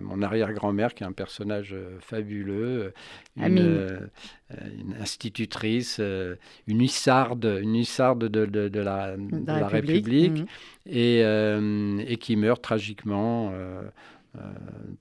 mon 0.01 0.21
arrière-grand-mère, 0.21 0.93
qui 0.93 1.03
est 1.03 1.07
un 1.07 1.11
personnage 1.11 1.73
euh, 1.73 1.97
fabuleux, 1.99 2.93
euh, 3.39 3.99
une, 4.47 4.95
institutrice, 4.99 5.99
une 6.67 6.81
hussarde, 6.81 7.59
une 7.61 7.75
hussarde 7.75 8.25
de, 8.25 8.45
de, 8.45 8.79
la, 8.79 9.15
la, 9.45 9.67
République, 9.67 10.39
mhm. 10.39 10.45
et, 10.87 11.19
et, 12.07 12.17
qui 12.17 12.35
meurt 12.35 12.61
tragiquement. 12.61 13.51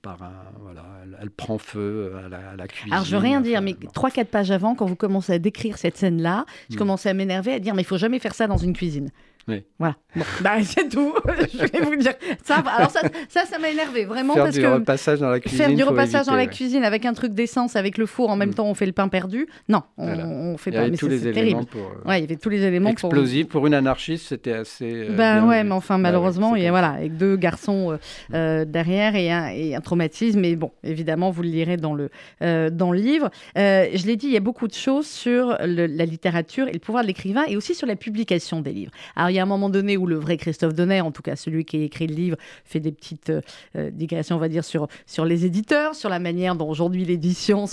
par 0.02 0.22
un, 0.22 0.32
voilà, 0.60 0.84
elle, 1.20 1.30
prend 1.30 1.58
feu 1.58 2.12
à 2.16 2.56
la, 2.56 2.66
cuisine. 2.66 2.92
Alors, 2.92 3.04
je 3.04 3.12
veux 3.12 3.22
rien 3.22 3.40
dire, 3.40 3.62
mais 3.62 3.74
trois, 3.92 4.10
quatre 4.10 4.30
pages 4.30 4.50
avant, 4.50 4.74
quand 4.74 4.86
vous 4.86 4.96
commencez 4.96 5.32
à 5.32 5.38
décrire 5.38 5.78
cette 5.78 5.96
scène-là, 5.96 6.44
je 6.70 6.74
mm. 6.74 6.78
commençais 6.78 7.08
à 7.08 7.14
m'énerver, 7.14 7.52
à 7.52 7.58
dire, 7.60 7.74
mais 7.74 7.82
il 7.82 7.86
faut 7.86 7.98
jamais 7.98 8.18
faire 8.18 8.34
ça 8.34 8.48
dans 8.48 8.56
une 8.56 8.72
cuisine. 8.72 9.10
Oui. 9.48 9.62
Voilà. 9.78 9.96
Bah, 10.40 10.52
c'est 10.62 10.88
tout. 10.88 11.14
je 11.52 11.58
vais 11.58 11.84
vous 11.84 11.96
dire. 11.96 12.14
Ça, 12.42 12.56
alors 12.56 12.90
ça, 12.90 13.00
ça, 13.28 13.44
ça 13.44 13.58
m'a 13.58 13.68
énervé 13.68 14.04
vraiment 14.04 14.34
faire 14.34 14.44
parce 14.44 14.56
du 14.56 14.62
que 14.62 14.66
repassage 14.66 15.20
dans 15.20 15.28
la 15.28 15.40
cuisine. 15.40 15.58
Faire 15.58 15.74
du 15.74 15.82
repassage 15.82 16.26
dans 16.26 16.36
la 16.36 16.46
cuisine 16.46 16.84
avec 16.84 17.04
un 17.04 17.12
truc 17.12 17.34
d'essence, 17.34 17.76
avec 17.76 17.98
le 17.98 18.06
four, 18.06 18.30
en 18.30 18.36
même 18.36 18.50
mm. 18.50 18.54
temps, 18.54 18.66
on 18.66 18.74
fait 18.74 18.86
le 18.86 18.92
pain 18.92 19.08
perdu. 19.08 19.46
Non, 19.68 19.82
on, 19.98 20.08
on 20.08 20.56
fait 20.56 20.70
il 20.70 20.74
y 20.74 20.76
avait 20.78 20.90
pas. 20.90 20.96
tous 20.96 21.08
les 21.08 21.28
éléments 21.28 21.64
pour. 21.64 21.80
Euh, 21.80 22.08
ouais, 22.08 22.18
il 22.18 22.22
y 22.22 22.24
avait 22.24 22.36
tous 22.36 22.48
les 22.48 22.62
éléments 22.62 22.90
explosifs. 22.90 23.48
Pour... 23.48 23.60
pour 23.60 23.66
une 23.66 23.74
anarchiste, 23.74 24.28
c'était 24.28 24.52
assez. 24.52 25.08
Euh, 25.08 25.16
ben 25.16 25.46
ouais, 25.46 25.62
mais 25.64 25.72
enfin, 25.72 25.96
bah 25.96 26.04
malheureusement, 26.04 26.54
a 26.54 26.70
voilà, 26.70 26.92
avec 26.92 27.16
deux 27.16 27.36
garçons 27.36 27.98
euh, 28.32 28.64
derrière 28.64 29.16
et 29.16 29.30
un, 29.30 29.48
et 29.48 29.74
un, 29.74 29.80
traumatisme. 29.80 30.40
Mais 30.40 30.56
bon, 30.56 30.70
évidemment, 30.82 31.30
vous 31.30 31.42
le 31.42 31.48
lirez 31.48 31.76
dans 31.76 31.94
le 31.94 32.10
dans 32.40 32.92
le 32.92 32.98
livre. 32.98 33.30
je 33.56 34.06
l'ai 34.06 34.16
dit, 34.16 34.26
il 34.26 34.32
y 34.32 34.36
a 34.36 34.40
beaucoup 34.40 34.68
de 34.68 34.74
choses 34.74 35.06
sur 35.06 35.56
le, 35.60 35.86
la 35.86 36.04
littérature 36.04 36.68
et 36.68 36.72
le 36.72 36.78
pouvoir 36.78 37.02
de 37.02 37.08
l'écrivain, 37.08 37.44
et 37.46 37.56
aussi 37.56 37.74
sur 37.74 37.86
la 37.86 37.96
publication 37.96 38.60
des 38.60 38.72
livres. 38.72 38.92
Alors, 39.16 39.33
il 39.34 39.38
y 39.38 39.40
a 39.40 39.42
un 39.42 39.46
moment 39.46 39.68
donné 39.68 39.96
où 39.96 40.06
le 40.06 40.14
vrai 40.14 40.36
Christophe 40.36 40.74
Donner, 40.74 41.00
en 41.00 41.10
tout 41.10 41.22
cas 41.22 41.34
celui 41.34 41.64
qui 41.64 41.76
a 41.76 41.82
écrit 41.82 42.06
le 42.06 42.14
livre, 42.14 42.36
fait 42.64 42.78
des 42.78 42.92
petites 42.92 43.30
euh, 43.30 43.40
euh, 43.76 43.90
digressions, 43.90 44.36
on 44.36 44.38
va 44.38 44.48
dire, 44.48 44.64
sur, 44.64 44.86
sur 45.06 45.24
les 45.24 45.44
éditeurs, 45.44 45.96
sur 45.96 46.08
la 46.08 46.20
manière 46.20 46.54
dont 46.54 46.68
aujourd'hui 46.68 47.04
l'édition 47.04 47.64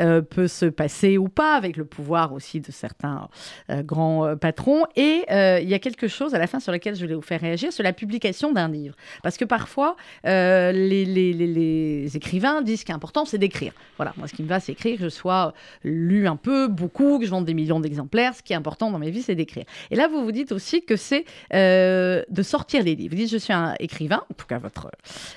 euh, 0.00 0.22
peut 0.22 0.48
se 0.48 0.66
passer 0.66 1.16
ou 1.16 1.28
pas, 1.28 1.54
avec 1.54 1.76
le 1.76 1.84
pouvoir 1.84 2.32
aussi 2.32 2.60
de 2.60 2.72
certains 2.72 3.28
grands 3.68 4.36
patrons. 4.36 4.84
Et 4.96 5.24
il 5.30 5.68
y 5.68 5.74
a 5.74 5.78
quelque 5.78 6.08
chose 6.08 6.34
à 6.34 6.38
la 6.38 6.46
fin 6.46 6.58
sur 6.58 6.72
lequel 6.72 6.96
je 6.96 7.02
voulais 7.02 7.14
vous 7.14 7.22
faire 7.22 7.40
réagir, 7.40 7.72
sur 7.72 7.84
la 7.84 7.92
publication 7.92 8.52
d'un 8.52 8.68
livre. 8.68 8.96
Parce 9.22 9.36
que 9.36 9.44
parfois, 9.44 9.96
les, 10.24 11.04
les, 11.04 11.32
les, 11.32 12.16
écrivains 12.16 12.62
disent 12.62 12.80
ce 12.80 12.84
qui 12.84 12.92
est 12.92 12.94
important, 12.94 13.24
c'est 13.24 13.38
d'écrire. 13.38 13.72
Voilà, 13.96 14.12
moi, 14.16 14.26
ce 14.26 14.34
qui 14.34 14.42
me 14.42 14.48
va, 14.48 14.58
c'est 14.58 14.72
écrire, 14.72 14.98
que 14.98 15.04
je 15.04 15.08
sois 15.08 15.54
lu 15.84 16.26
un 16.26 16.36
peu, 16.36 16.66
beaucoup, 16.68 17.18
que 17.18 17.26
je 17.26 17.30
vende 17.30 17.44
des 17.44 17.54
millions 17.54 17.80
d'exemplaires. 17.80 18.34
Ce 18.34 18.42
qui 18.42 18.52
est 18.52 18.56
important 18.56 18.90
dans 18.90 18.98
ma 18.98 19.10
vie, 19.10 19.22
c'est 19.22 19.34
d'écrire. 19.34 19.64
Et 19.90 19.96
là, 19.96 20.08
vous 20.08 20.24
vous 20.24 20.32
dites 20.32 20.52
aussi 20.52 20.82
que 20.82 20.96
c'est 21.04 21.24
euh, 21.52 22.22
de 22.28 22.42
sortir 22.42 22.82
les 22.82 22.94
livres. 22.94 23.16
Je 23.16 23.36
suis 23.36 23.52
un 23.52 23.74
écrivain, 23.78 24.22
en 24.30 24.34
tout 24.34 24.46
cas 24.46 24.58
votre, 24.58 24.90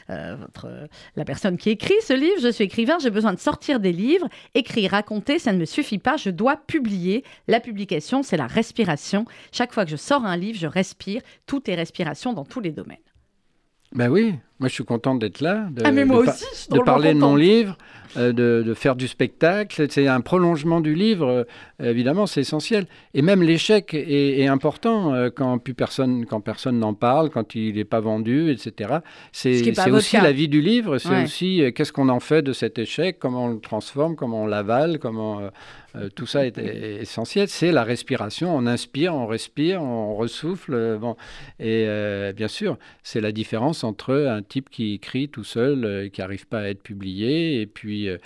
euh, 0.09 0.35
votre, 0.39 0.67
la 1.15 1.25
personne 1.25 1.57
qui 1.57 1.69
écrit 1.69 1.95
ce 2.01 2.13
livre, 2.13 2.41
je 2.41 2.51
suis 2.51 2.63
écrivain, 2.63 2.97
j'ai 3.01 3.09
besoin 3.09 3.33
de 3.33 3.39
sortir 3.39 3.79
des 3.79 3.91
livres, 3.91 4.27
écrire, 4.55 4.91
raconter, 4.91 5.39
ça 5.39 5.53
ne 5.53 5.57
me 5.57 5.65
suffit 5.65 5.99
pas, 5.99 6.17
je 6.17 6.29
dois 6.29 6.55
publier. 6.55 7.23
La 7.47 7.59
publication, 7.59 8.23
c'est 8.23 8.37
la 8.37 8.47
respiration. 8.47 9.25
Chaque 9.51 9.73
fois 9.73 9.85
que 9.85 9.91
je 9.91 9.97
sors 9.97 10.25
un 10.25 10.37
livre, 10.37 10.57
je 10.57 10.67
respire. 10.67 11.21
Tout 11.45 11.69
est 11.69 11.75
respiration 11.75 12.33
dans 12.33 12.45
tous 12.45 12.59
les 12.59 12.71
domaines. 12.71 12.97
Ben 13.93 14.09
oui, 14.09 14.35
moi 14.59 14.69
je 14.69 14.73
suis 14.73 14.85
contente 14.85 15.19
d'être 15.19 15.41
là, 15.41 15.67
de, 15.71 15.83
ah, 15.85 15.91
mais 15.91 16.05
moi 16.05 16.19
aussi, 16.19 16.69
de 16.69 16.79
parler 16.79 17.13
de 17.13 17.19
mon 17.19 17.35
livre, 17.35 17.77
euh, 18.17 18.31
de, 18.31 18.73
faire 18.73 18.95
du 18.95 19.07
spectacle. 19.07 19.87
C'est 19.89 20.07
un 20.07 20.21
prolongement 20.21 20.81
du 20.81 20.95
livre, 20.95 21.45
euh, 21.81 21.89
évidemment, 21.91 22.25
c'est 22.25 22.41
essentiel. 22.41 22.87
Et 23.13 23.21
même 23.21 23.43
l'échec 23.43 23.93
est, 23.93 24.47
important 24.47 25.13
euh, 25.13 25.29
quand 25.29 25.57
plus 25.57 25.73
personne, 25.73 26.25
quand 26.25 26.39
personne 26.39 26.79
n'en 26.79 26.93
parle, 26.93 27.29
quand 27.29 27.53
il 27.55 27.75
n'est 27.75 27.83
pas 27.83 27.99
vendu, 27.99 28.51
etc. 28.51 28.99
C'est 29.31 29.89
aussi 29.89 30.17
la 30.17 30.31
vie 30.31 30.47
du 30.47 30.61
livre. 30.61 30.97
C'est 30.97 31.23
aussi 31.23 31.63
qu'est-ce 31.75 31.91
qu'on 31.91 32.09
en 32.09 32.19
fait 32.19 32.41
de 32.41 32.53
cet 32.53 32.79
échec, 32.79 33.17
comment 33.19 33.45
on 33.45 33.49
le 33.49 33.59
transforme, 33.59 34.15
comment 34.15 34.43
on 34.43 34.47
l'avale, 34.47 34.99
comment 34.99 35.41
tout 36.15 36.25
ça 36.25 36.45
est, 36.45 36.57
essentiel. 36.57 37.47
C'est 37.47 37.71
la 37.71 37.83
respiration. 37.83 38.55
On 38.55 38.65
inspire, 38.65 39.13
on 39.13 39.27
respire, 39.27 39.81
on 39.81 40.15
ressouffle. 40.15 40.97
bon, 40.99 41.15
et 41.59 41.87
bien 42.35 42.47
sûr, 42.47 42.77
c'est 43.03 43.21
la 43.21 43.31
différence 43.31 43.83
entre 43.83 44.13
un 44.13 44.41
type 44.41 44.69
qui 44.69 44.93
écrit 44.93 45.29
tout 45.29 45.43
seul, 45.43 46.09
qui 46.11 46.21
n'arrive 46.21 46.47
pas 46.47 46.59
à 46.59 46.67
être 46.69 46.81
publié, 46.81 47.61
et 47.61 47.67
puis 47.67 48.09
euh, 48.09 48.17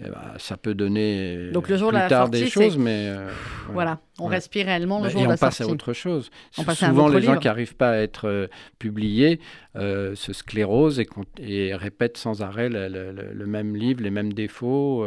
eh 0.00 0.08
ben, 0.08 0.34
ça 0.38 0.56
peut 0.56 0.74
donner 0.74 1.50
Donc, 1.50 1.68
le 1.68 1.76
jour 1.76 1.88
plus 1.88 1.96
de 1.96 2.02
la 2.02 2.08
tard 2.08 2.26
sortie, 2.26 2.40
des 2.42 2.50
choses, 2.50 2.78
mais 2.78 3.08
euh, 3.08 3.28
voilà, 3.72 3.98
on 4.20 4.26
respire 4.26 4.66
réellement 4.66 4.98
le 4.98 5.04
bah, 5.04 5.10
jour 5.10 5.20
et 5.22 5.24
de 5.24 5.28
la 5.28 5.34
on 5.34 5.38
passe 5.38 5.60
à 5.60 5.66
autre 5.66 5.92
chose. 5.92 6.30
On 6.56 6.62
Souvent, 6.74 7.08
les 7.08 7.22
gens 7.22 7.38
qui 7.38 7.46
n'arrivent 7.46 7.76
pas 7.76 7.90
à 7.90 7.96
être 7.96 8.28
euh, 8.28 8.46
publiés 8.78 9.40
se 9.74 10.32
sclérosent 10.32 11.00
et, 11.00 11.08
et, 11.40 11.74
répètent 11.74 12.16
sans 12.16 12.42
arrêt 12.42 12.68
le, 12.68 13.46
même 13.46 13.76
livre, 13.76 14.02
les 14.02 14.10
mêmes 14.10 14.32
défauts. 14.32 15.04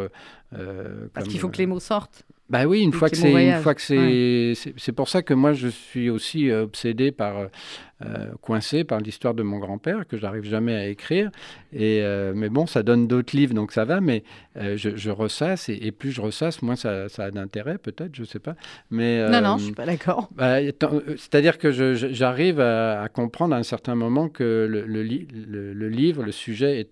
Parce 1.13 1.27
qu'il 1.27 1.39
faut 1.39 1.49
que 1.49 1.57
les 1.57 1.67
mots 1.67 1.79
sortent. 1.79 2.25
Bah 2.51 2.65
oui, 2.65 2.81
une 2.81 2.91
fois, 2.91 3.09
que 3.09 3.15
c'est, 3.15 3.31
une 3.31 3.61
fois 3.61 3.73
que 3.73 3.81
c'est, 3.81 4.73
c'est, 4.75 4.91
pour 4.91 5.07
ça 5.07 5.21
que 5.21 5.33
moi 5.33 5.53
je 5.53 5.69
suis 5.69 6.09
aussi 6.09 6.51
obsédé 6.51 7.13
par, 7.13 7.47
euh, 8.03 8.31
coincé 8.41 8.83
par 8.83 8.99
l'histoire 8.99 9.33
de 9.33 9.43
mon 9.43 9.59
grand-père 9.59 10.07
que 10.07 10.17
j'arrive 10.17 10.43
jamais 10.43 10.75
à 10.75 10.87
écrire. 10.87 11.29
Et 11.71 12.01
euh, 12.01 12.33
mais 12.35 12.49
bon, 12.49 12.65
ça 12.65 12.81
donne 12.83 13.07
d'autres 13.07 13.35
livres, 13.37 13.53
donc 13.53 13.71
ça 13.71 13.85
va. 13.85 14.01
Mais 14.01 14.23
euh, 14.57 14.75
je, 14.75 15.09
ressasse 15.09 15.69
et, 15.69 15.91
plus 15.91 16.11
je 16.11 16.19
ressasse, 16.19 16.61
moins 16.61 16.75
ça, 16.75 17.05
a 17.17 17.31
d'intérêt, 17.31 17.77
peut-être, 17.77 18.15
je 18.15 18.23
sais 18.23 18.39
pas. 18.39 18.55
Mais 18.89 19.29
non, 19.29 19.41
non, 19.41 19.57
je 19.57 19.65
suis 19.65 19.73
pas 19.73 19.85
d'accord. 19.85 20.29
Bah, 20.35 20.57
c'est-à-dire 20.61 21.57
que 21.57 21.71
j'arrive 21.71 22.59
à, 22.59 23.07
comprendre 23.13 23.55
à 23.55 23.59
un 23.59 23.63
certain 23.63 23.95
moment 23.95 24.29
que 24.29 24.67
le, 24.67 24.85
le 24.85 25.89
livre, 25.89 26.23
le 26.23 26.31
sujet 26.31 26.87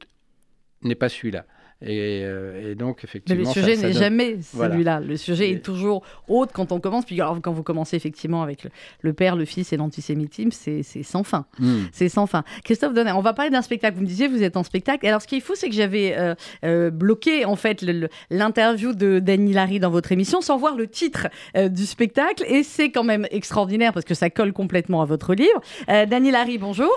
n'est 0.84 0.96
pas 0.96 1.10
celui-là. 1.10 1.46
Et, 1.86 2.76
donc, 2.76 3.04
effectivement. 3.04 3.42
Mais 3.42 3.48
le 3.48 3.54
sujet 3.54 3.78
n'est 3.78 3.94
jamais 3.94 4.38
celui-là. 4.42 5.00
Le 5.00 5.18
sujet 5.18 5.52
est 5.52 5.64
toujours 5.64 6.04
autre 6.28 6.52
quand 6.54 6.72
on 6.72 6.80
commence. 6.80 7.06
Puis 7.06 7.18
quand 7.18 7.52
vous 7.52 7.64
commencez 7.64 7.96
effectivement 7.96 8.44
avec 8.44 8.68
le, 9.02 9.14
père, 9.14 9.36
le 9.36 9.46
fils 9.46 9.72
et 9.74 9.78
l'antisémitisme, 9.78 10.52
c'est 10.52 11.04
sans 11.04 11.24
fin. 11.24 11.46
Hmm. 11.60 11.84
C'est 11.92 12.10
sans 12.10 12.28
fin. 12.28 12.44
Christophe 12.64 12.94
Donner, 12.94 13.12
on 13.12 13.22
va 13.22 13.34
parler 13.34 13.52
d'un 13.52 13.62
spectacle. 13.62 13.96
Vous 13.96 14.02
me 14.02 14.08
disiez, 14.08 14.28
vous 14.28 14.44
êtes 14.44 14.58
en 14.58 14.64
spectacle. 14.64 15.06
Alors, 15.08 15.22
ce 15.22 15.28
qui 15.28 15.38
est 15.38 15.42
fou, 15.42 15.54
c'est 15.56 15.70
que 15.70 15.76
j'avais 15.76 16.18
euh, 16.18 16.36
euh, 16.66 16.90
bloqué, 16.90 17.46
en 17.46 17.56
fait, 17.56 17.86
l'interview 18.30 18.94
de 18.94 19.20
Dany 19.20 19.54
Larry 19.54 19.80
dans 19.80 19.90
votre 19.90 20.12
émission 20.12 20.42
sans 20.42 20.58
voir 20.58 20.76
le 20.76 20.88
titre 20.88 21.28
euh, 21.56 21.70
du 21.70 21.86
spectacle. 21.86 22.44
Et 22.48 22.64
c'est 22.64 22.92
quand 22.92 23.04
même 23.04 23.28
extraordinaire 23.32 23.94
parce 23.94 24.06
que 24.06 24.14
ça 24.14 24.30
colle 24.30 24.54
complètement 24.54 25.02
à 25.02 25.06
votre 25.06 25.34
livre. 25.34 25.62
Dany 25.88 26.32
Larry, 26.32 26.58
bonjour. 26.58 26.90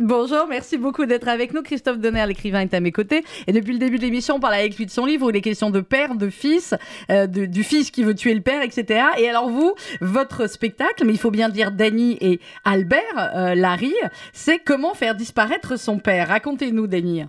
Bonjour, 0.00 0.46
merci 0.48 0.78
beaucoup 0.78 1.06
d'être 1.06 1.28
avec 1.28 1.52
nous. 1.52 1.62
Christophe 1.62 1.98
Donner, 1.98 2.24
l'écrivain, 2.26 2.60
est 2.60 2.74
à 2.74 2.80
mes 2.80 2.92
côtés. 2.92 3.24
Et 3.46 3.52
depuis 3.52 3.72
le 3.72 3.78
début 3.78 3.96
de 3.96 4.02
l'émission, 4.02 4.36
on 4.36 4.40
parle 4.40 4.54
avec 4.54 4.76
lui 4.76 4.86
de 4.86 4.90
son 4.90 5.06
livre 5.06 5.26
où 5.26 5.30
il 5.30 5.36
est 5.36 5.40
question 5.40 5.70
de 5.70 5.80
père, 5.80 6.14
de 6.14 6.28
fils, 6.28 6.74
euh, 7.10 7.26
du 7.26 7.64
fils 7.64 7.90
qui 7.90 8.04
veut 8.04 8.14
tuer 8.14 8.34
le 8.34 8.40
père, 8.40 8.62
etc. 8.62 9.06
Et 9.18 9.28
alors 9.28 9.48
vous, 9.48 9.74
votre 10.00 10.48
spectacle, 10.48 11.04
mais 11.04 11.12
il 11.12 11.18
faut 11.18 11.30
bien 11.30 11.48
dire 11.48 11.72
Dany 11.72 12.16
et 12.20 12.40
Albert 12.64 13.00
euh, 13.18 13.54
Larry, 13.54 13.94
c'est 14.32 14.58
comment 14.58 14.94
faire 14.94 15.14
disparaître 15.14 15.78
son 15.78 15.98
père. 15.98 16.28
Racontez-nous, 16.28 16.86
Dany. 16.86 17.24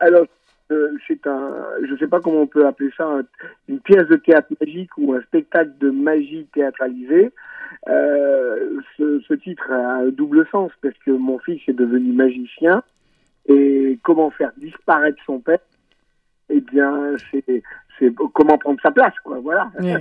Alors, 0.00 0.26
euh, 0.70 0.90
c'est 1.06 1.26
un, 1.26 1.52
je 1.86 1.92
ne 1.92 1.98
sais 1.98 2.06
pas 2.06 2.20
comment 2.20 2.42
on 2.42 2.46
peut 2.46 2.66
appeler 2.66 2.90
ça, 2.96 3.20
une 3.68 3.80
pièce 3.80 4.06
de 4.08 4.16
théâtre 4.16 4.48
magique 4.60 4.90
ou 4.98 5.14
un 5.14 5.22
spectacle 5.22 5.72
de 5.80 5.90
magie 5.90 6.46
théâtralisé 6.52 7.30
euh, 7.88 8.80
ce, 8.96 9.20
ce, 9.26 9.34
titre 9.34 9.70
a 9.70 9.96
un 9.96 10.08
double 10.08 10.46
sens 10.50 10.70
parce 10.82 10.96
que 10.98 11.10
mon 11.10 11.38
fils 11.38 11.60
est 11.68 11.72
devenu 11.72 12.12
magicien 12.12 12.82
Et 13.46 13.98
comment 14.02 14.30
faire 14.30 14.52
disparaître 14.56 15.22
son 15.24 15.40
père? 15.40 15.60
Eh 16.50 16.60
bien, 16.60 17.16
c'est 17.30 17.62
c'est 17.98 18.12
comment 18.32 18.58
prendre 18.58 18.78
sa 18.82 18.90
place, 18.90 19.14
quoi. 19.24 19.38
Voilà. 19.42 19.70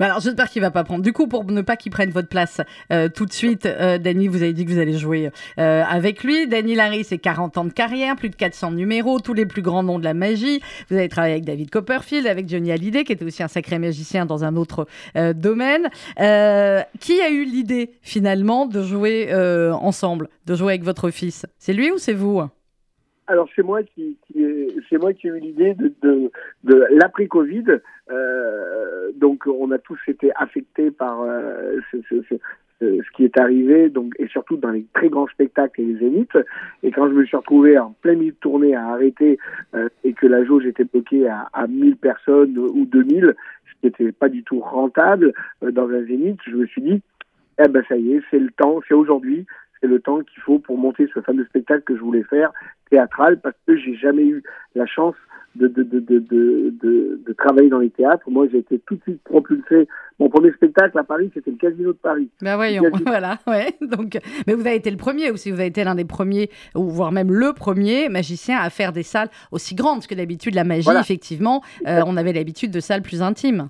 alors, 0.00 0.20
j'espère 0.20 0.48
qu'il 0.48 0.62
va 0.62 0.70
pas 0.70 0.84
prendre. 0.84 1.02
Du 1.02 1.12
coup, 1.12 1.26
pour 1.26 1.44
ne 1.44 1.60
pas 1.62 1.76
qu'il 1.76 1.92
prenne 1.92 2.10
votre 2.10 2.28
place 2.28 2.60
euh, 2.92 3.08
tout 3.08 3.26
de 3.26 3.32
suite, 3.32 3.66
euh, 3.66 3.98
Dany, 3.98 4.28
vous 4.28 4.42
avez 4.42 4.52
dit 4.52 4.64
que 4.64 4.70
vous 4.70 4.78
allez 4.78 4.98
jouer 4.98 5.30
euh, 5.58 5.82
avec 5.88 6.24
lui. 6.24 6.46
Dany 6.46 6.74
Larry, 6.74 7.04
c'est 7.04 7.18
40 7.18 7.58
ans 7.58 7.64
de 7.64 7.72
carrière, 7.72 8.16
plus 8.16 8.30
de 8.30 8.36
400 8.36 8.72
numéros, 8.72 9.20
tous 9.20 9.34
les 9.34 9.46
plus 9.46 9.62
grands 9.62 9.82
noms 9.82 9.98
de 9.98 10.04
la 10.04 10.14
magie. 10.14 10.60
Vous 10.90 10.96
avez 10.96 11.08
travaillé 11.08 11.34
avec 11.34 11.44
David 11.44 11.70
Copperfield, 11.70 12.26
avec 12.26 12.48
Johnny 12.48 12.72
Hallyday, 12.72 13.04
qui 13.04 13.12
était 13.12 13.24
aussi 13.24 13.42
un 13.42 13.48
sacré 13.48 13.78
magicien 13.78 14.26
dans 14.26 14.44
un 14.44 14.56
autre 14.56 14.86
domaine. 15.14 15.88
qui 16.16 17.20
a 17.20 17.30
eu 17.30 17.44
l'idée, 17.44 17.92
finalement, 18.02 18.66
de 18.66 18.82
jouer 18.82 19.32
ensemble, 19.72 20.28
de 20.46 20.54
jouer 20.54 20.72
avec 20.72 20.84
votre 20.84 21.10
fils? 21.10 21.46
C'est 21.58 21.72
lui 21.72 21.90
ou 21.90 21.98
c'est 21.98 22.12
vous? 22.12 22.42
Alors 23.32 23.48
c'est 23.56 23.62
moi 23.62 23.82
qui, 23.82 24.16
c'est 24.90 24.98
moi 24.98 25.14
qui 25.14 25.26
ai 25.26 25.30
eu 25.30 25.40
l'idée 25.40 25.74
de, 25.74 25.92
de, 26.02 26.30
de 26.64 26.86
l'après-Covid. 26.90 27.64
Euh, 28.10 29.10
donc 29.16 29.46
on 29.46 29.70
a 29.70 29.78
tous 29.78 29.98
été 30.06 30.30
affectés 30.36 30.90
par 30.90 31.22
euh, 31.22 31.80
ce, 31.92 33.10
qui 33.16 33.24
est 33.24 33.38
arrivé, 33.38 33.88
donc 33.88 34.12
et 34.18 34.26
surtout 34.26 34.56
dans 34.58 34.70
les 34.70 34.84
très 34.92 35.08
grands 35.08 35.28
spectacles 35.28 35.80
et 35.80 35.84
les 35.84 35.98
zéniths. 35.98 36.36
Et 36.82 36.90
quand 36.90 37.08
je 37.08 37.14
me 37.14 37.24
suis 37.24 37.36
retrouvé 37.36 37.78
en 37.78 37.94
plein 38.02 38.14
milieu 38.14 38.32
de 38.32 38.36
tournée 38.36 38.74
à 38.74 38.88
arrêter 38.88 39.38
euh, 39.74 39.88
et 40.04 40.12
que 40.12 40.26
la 40.26 40.44
jauge 40.44 40.66
était 40.66 40.84
bloquée 40.84 41.26
à, 41.26 41.48
à 41.54 41.66
1000 41.66 41.96
personnes 41.96 42.58
ou 42.58 42.84
2000, 42.84 43.34
ce 43.66 43.80
qui 43.80 43.86
n'était 43.86 44.12
pas 44.12 44.28
du 44.28 44.42
tout 44.42 44.60
rentable 44.60 45.32
dans 45.62 45.88
un 45.88 46.04
zénith, 46.04 46.38
je 46.46 46.56
me 46.56 46.66
suis 46.66 46.82
dit, 46.82 47.02
eh 47.64 47.68
ben 47.68 47.82
ça 47.88 47.96
y 47.96 48.14
est, 48.14 48.22
c'est 48.30 48.38
le 48.38 48.50
temps, 48.50 48.80
c'est 48.86 48.94
aujourd'hui, 48.94 49.46
c'est 49.82 49.88
le 49.88 50.00
temps 50.00 50.20
qu'il 50.20 50.40
faut 50.42 50.58
pour 50.60 50.78
monter 50.78 51.08
ce 51.12 51.20
fameux 51.20 51.44
spectacle 51.46 51.82
que 51.82 51.96
je 51.96 52.00
voulais 52.00 52.22
faire, 52.22 52.52
théâtral, 52.90 53.40
parce 53.40 53.56
que 53.66 53.76
j'ai 53.76 53.96
jamais 53.96 54.24
eu 54.24 54.42
la 54.74 54.86
chance 54.86 55.16
de, 55.56 55.66
de, 55.66 55.82
de, 55.82 56.00
de, 56.00 56.20
de, 56.80 57.32
travailler 57.36 57.68
dans 57.68 57.80
les 57.80 57.90
théâtres. 57.90 58.30
Moi, 58.30 58.46
j'ai 58.50 58.58
été 58.58 58.78
tout 58.86 58.94
de 58.94 59.02
suite 59.02 59.22
propulsé. 59.24 59.88
Mon 60.18 60.28
premier 60.28 60.52
spectacle 60.52 60.96
à 60.96 61.04
Paris, 61.04 61.30
c'était 61.34 61.50
le 61.50 61.56
Casino 61.56 61.92
de 61.92 61.98
Paris. 61.98 62.30
Ben 62.40 62.56
voyons, 62.56 62.84
voilà, 63.06 63.38
ouais. 63.46 63.74
Donc, 63.80 64.18
mais 64.46 64.54
vous 64.54 64.66
avez 64.66 64.76
été 64.76 64.90
le 64.90 64.96
premier 64.96 65.30
aussi, 65.30 65.50
vous 65.50 65.58
avez 65.58 65.68
été 65.68 65.82
l'un 65.84 65.94
des 65.94 66.04
premiers, 66.04 66.48
ou 66.74 66.84
voire 66.84 67.12
même 67.12 67.32
le 67.32 67.52
premier 67.52 68.08
magicien 68.08 68.58
à 68.58 68.70
faire 68.70 68.92
des 68.92 69.02
salles 69.02 69.28
aussi 69.50 69.74
grandes, 69.74 69.96
parce 69.96 70.06
que 70.06 70.14
d'habitude, 70.14 70.54
la 70.54 70.64
magie, 70.64 70.88
effectivement, 71.00 71.62
euh, 71.86 72.02
on 72.06 72.16
avait 72.16 72.32
l'habitude 72.32 72.70
de 72.70 72.80
salles 72.80 73.02
plus 73.02 73.20
intimes. 73.20 73.68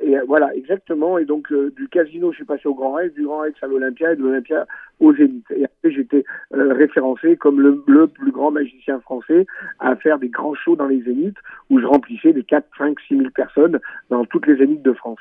Et 0.00 0.16
euh, 0.16 0.22
voilà, 0.26 0.54
exactement. 0.54 1.18
Et 1.18 1.24
donc, 1.24 1.52
euh, 1.52 1.72
du 1.76 1.88
casino, 1.88 2.30
je 2.30 2.36
suis 2.36 2.44
passé 2.44 2.66
au 2.66 2.74
Grand 2.74 2.92
Rex, 2.92 3.12
du 3.14 3.24
Grand 3.24 3.40
Rex 3.40 3.62
à 3.62 3.66
l'Olympia 3.66 4.12
et 4.12 4.16
de 4.16 4.22
l'Olympia 4.22 4.66
au 5.00 5.14
Zénith. 5.14 5.44
Et 5.54 5.64
après, 5.64 5.90
j'étais 5.90 6.24
euh, 6.54 6.72
référencé 6.74 7.36
comme 7.36 7.60
le, 7.60 7.82
le, 7.86 8.06
plus 8.06 8.30
grand 8.30 8.50
magicien 8.50 9.00
français 9.00 9.46
à 9.78 9.96
faire 9.96 10.18
des 10.18 10.28
grands 10.28 10.54
shows 10.54 10.76
dans 10.76 10.86
les 10.86 11.02
Zéniths 11.02 11.38
où 11.68 11.80
je 11.80 11.86
remplissais 11.86 12.32
des 12.32 12.44
4, 12.44 12.66
5, 12.78 13.00
6 13.08 13.16
000 13.16 13.30
personnes 13.30 13.80
dans 14.10 14.24
toutes 14.24 14.46
les 14.46 14.56
Zéniths 14.56 14.82
de 14.82 14.92
France. 14.92 15.18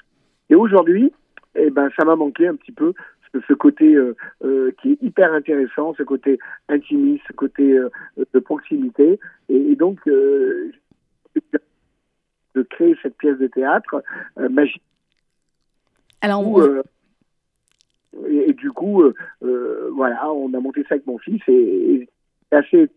Et 0.50 0.56
aujourd'hui, 0.56 1.12
eh 1.56 1.70
ben, 1.70 1.90
ça 1.98 2.06
m'a 2.06 2.16
manqué 2.16 2.48
un 2.48 2.56
petit 2.56 2.72
peu 2.72 2.94
ce 3.48 3.54
côté 3.54 3.96
qui 4.82 4.92
est 4.94 5.04
hyper 5.04 5.32
intéressant, 5.34 5.94
ce 5.94 6.02
côté 6.02 6.40
intimiste, 6.68 7.24
ce 7.28 7.34
côté 7.34 7.80
de 8.18 8.40
proximité. 8.40 9.20
Et, 9.50 9.72
et 9.72 9.76
donc, 9.76 10.00
de 12.56 12.64
créer 12.64 12.96
cette 13.02 13.18
pièce 13.18 13.38
de 13.38 13.48
théâtre 13.48 14.04
euh, 14.38 14.50
magique. 14.50 14.84
Alors, 16.22 16.60
euh, 16.60 16.84
et, 18.28 18.53
du 18.53 18.72
coup, 18.72 19.03
euh, 19.03 19.89
voilà, 19.93 20.32
on 20.32 20.53
a 20.53 20.60
monté 20.60 20.84
ça 20.84 20.95
avec 20.95 21.05
mon 21.05 21.18
fils 21.18 21.41
et, 21.47 21.51
et 22.51 22.55
assez 22.55 22.89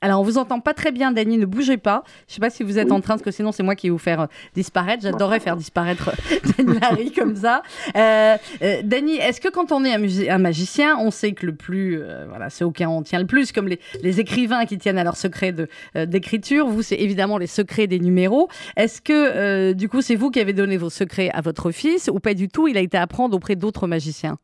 alors, 0.00 0.20
on 0.20 0.22
vous 0.22 0.38
entend 0.38 0.60
pas 0.60 0.74
très 0.74 0.92
bien, 0.92 1.10
Dany, 1.10 1.38
ne 1.38 1.46
bougez 1.46 1.76
pas. 1.76 2.04
Je 2.28 2.34
sais 2.34 2.40
pas 2.40 2.50
si 2.50 2.62
vous 2.62 2.78
êtes 2.78 2.92
en 2.92 3.00
train, 3.00 3.14
parce 3.14 3.22
que 3.22 3.30
sinon, 3.30 3.52
c'est 3.52 3.62
moi 3.62 3.74
qui 3.74 3.88
vais 3.88 3.90
vous 3.90 3.98
faire 3.98 4.22
euh, 4.22 4.26
disparaître. 4.54 5.02
J'adorerais 5.02 5.40
faire 5.40 5.56
disparaître 5.56 6.10
euh, 6.10 6.52
Dany 6.58 6.78
Larry 6.78 7.12
comme 7.12 7.34
ça. 7.34 7.62
Euh, 7.96 8.36
euh, 8.62 8.82
Dany, 8.84 9.16
est-ce 9.16 9.40
que 9.40 9.48
quand 9.48 9.72
on 9.72 9.84
est 9.84 9.92
un, 9.92 10.34
un, 10.34 10.38
magicien, 10.38 10.96
on 10.98 11.10
sait 11.10 11.32
que 11.32 11.46
le 11.46 11.54
plus, 11.54 12.00
voilà, 12.28 12.48
c'est 12.50 12.64
auquel 12.64 12.86
on 12.88 13.02
tient 13.02 13.18
le 13.18 13.26
plus, 13.26 13.50
comme 13.50 13.68
les, 13.68 13.80
les 14.02 14.20
écrivains 14.20 14.66
qui 14.66 14.78
tiennent 14.78 14.98
à 14.98 15.04
leur 15.04 15.16
secret 15.16 15.54
d'écriture. 15.94 16.68
Vous, 16.68 16.82
c'est 16.82 16.96
évidemment 17.00 17.38
les 17.38 17.46
secrets 17.46 17.86
des 17.86 17.98
numéros. 17.98 18.48
Est-ce 18.76 19.00
que, 19.00 19.72
du 19.72 19.88
coup, 19.88 20.00
c'est 20.00 20.14
vous 20.14 20.30
qui 20.30 20.40
avez 20.40 20.52
donné 20.52 20.76
vos 20.76 20.90
secrets 20.90 21.30
à 21.32 21.40
votre 21.40 21.70
fils 21.70 22.08
ou 22.12 22.20
pas 22.20 22.34
du 22.34 22.48
tout? 22.48 22.68
Il 22.68 22.76
a 22.76 22.80
été 22.80 22.96
apprendre 22.96 23.36
auprès 23.36 23.56
d'autres 23.56 23.86
magiciens? 23.86 24.38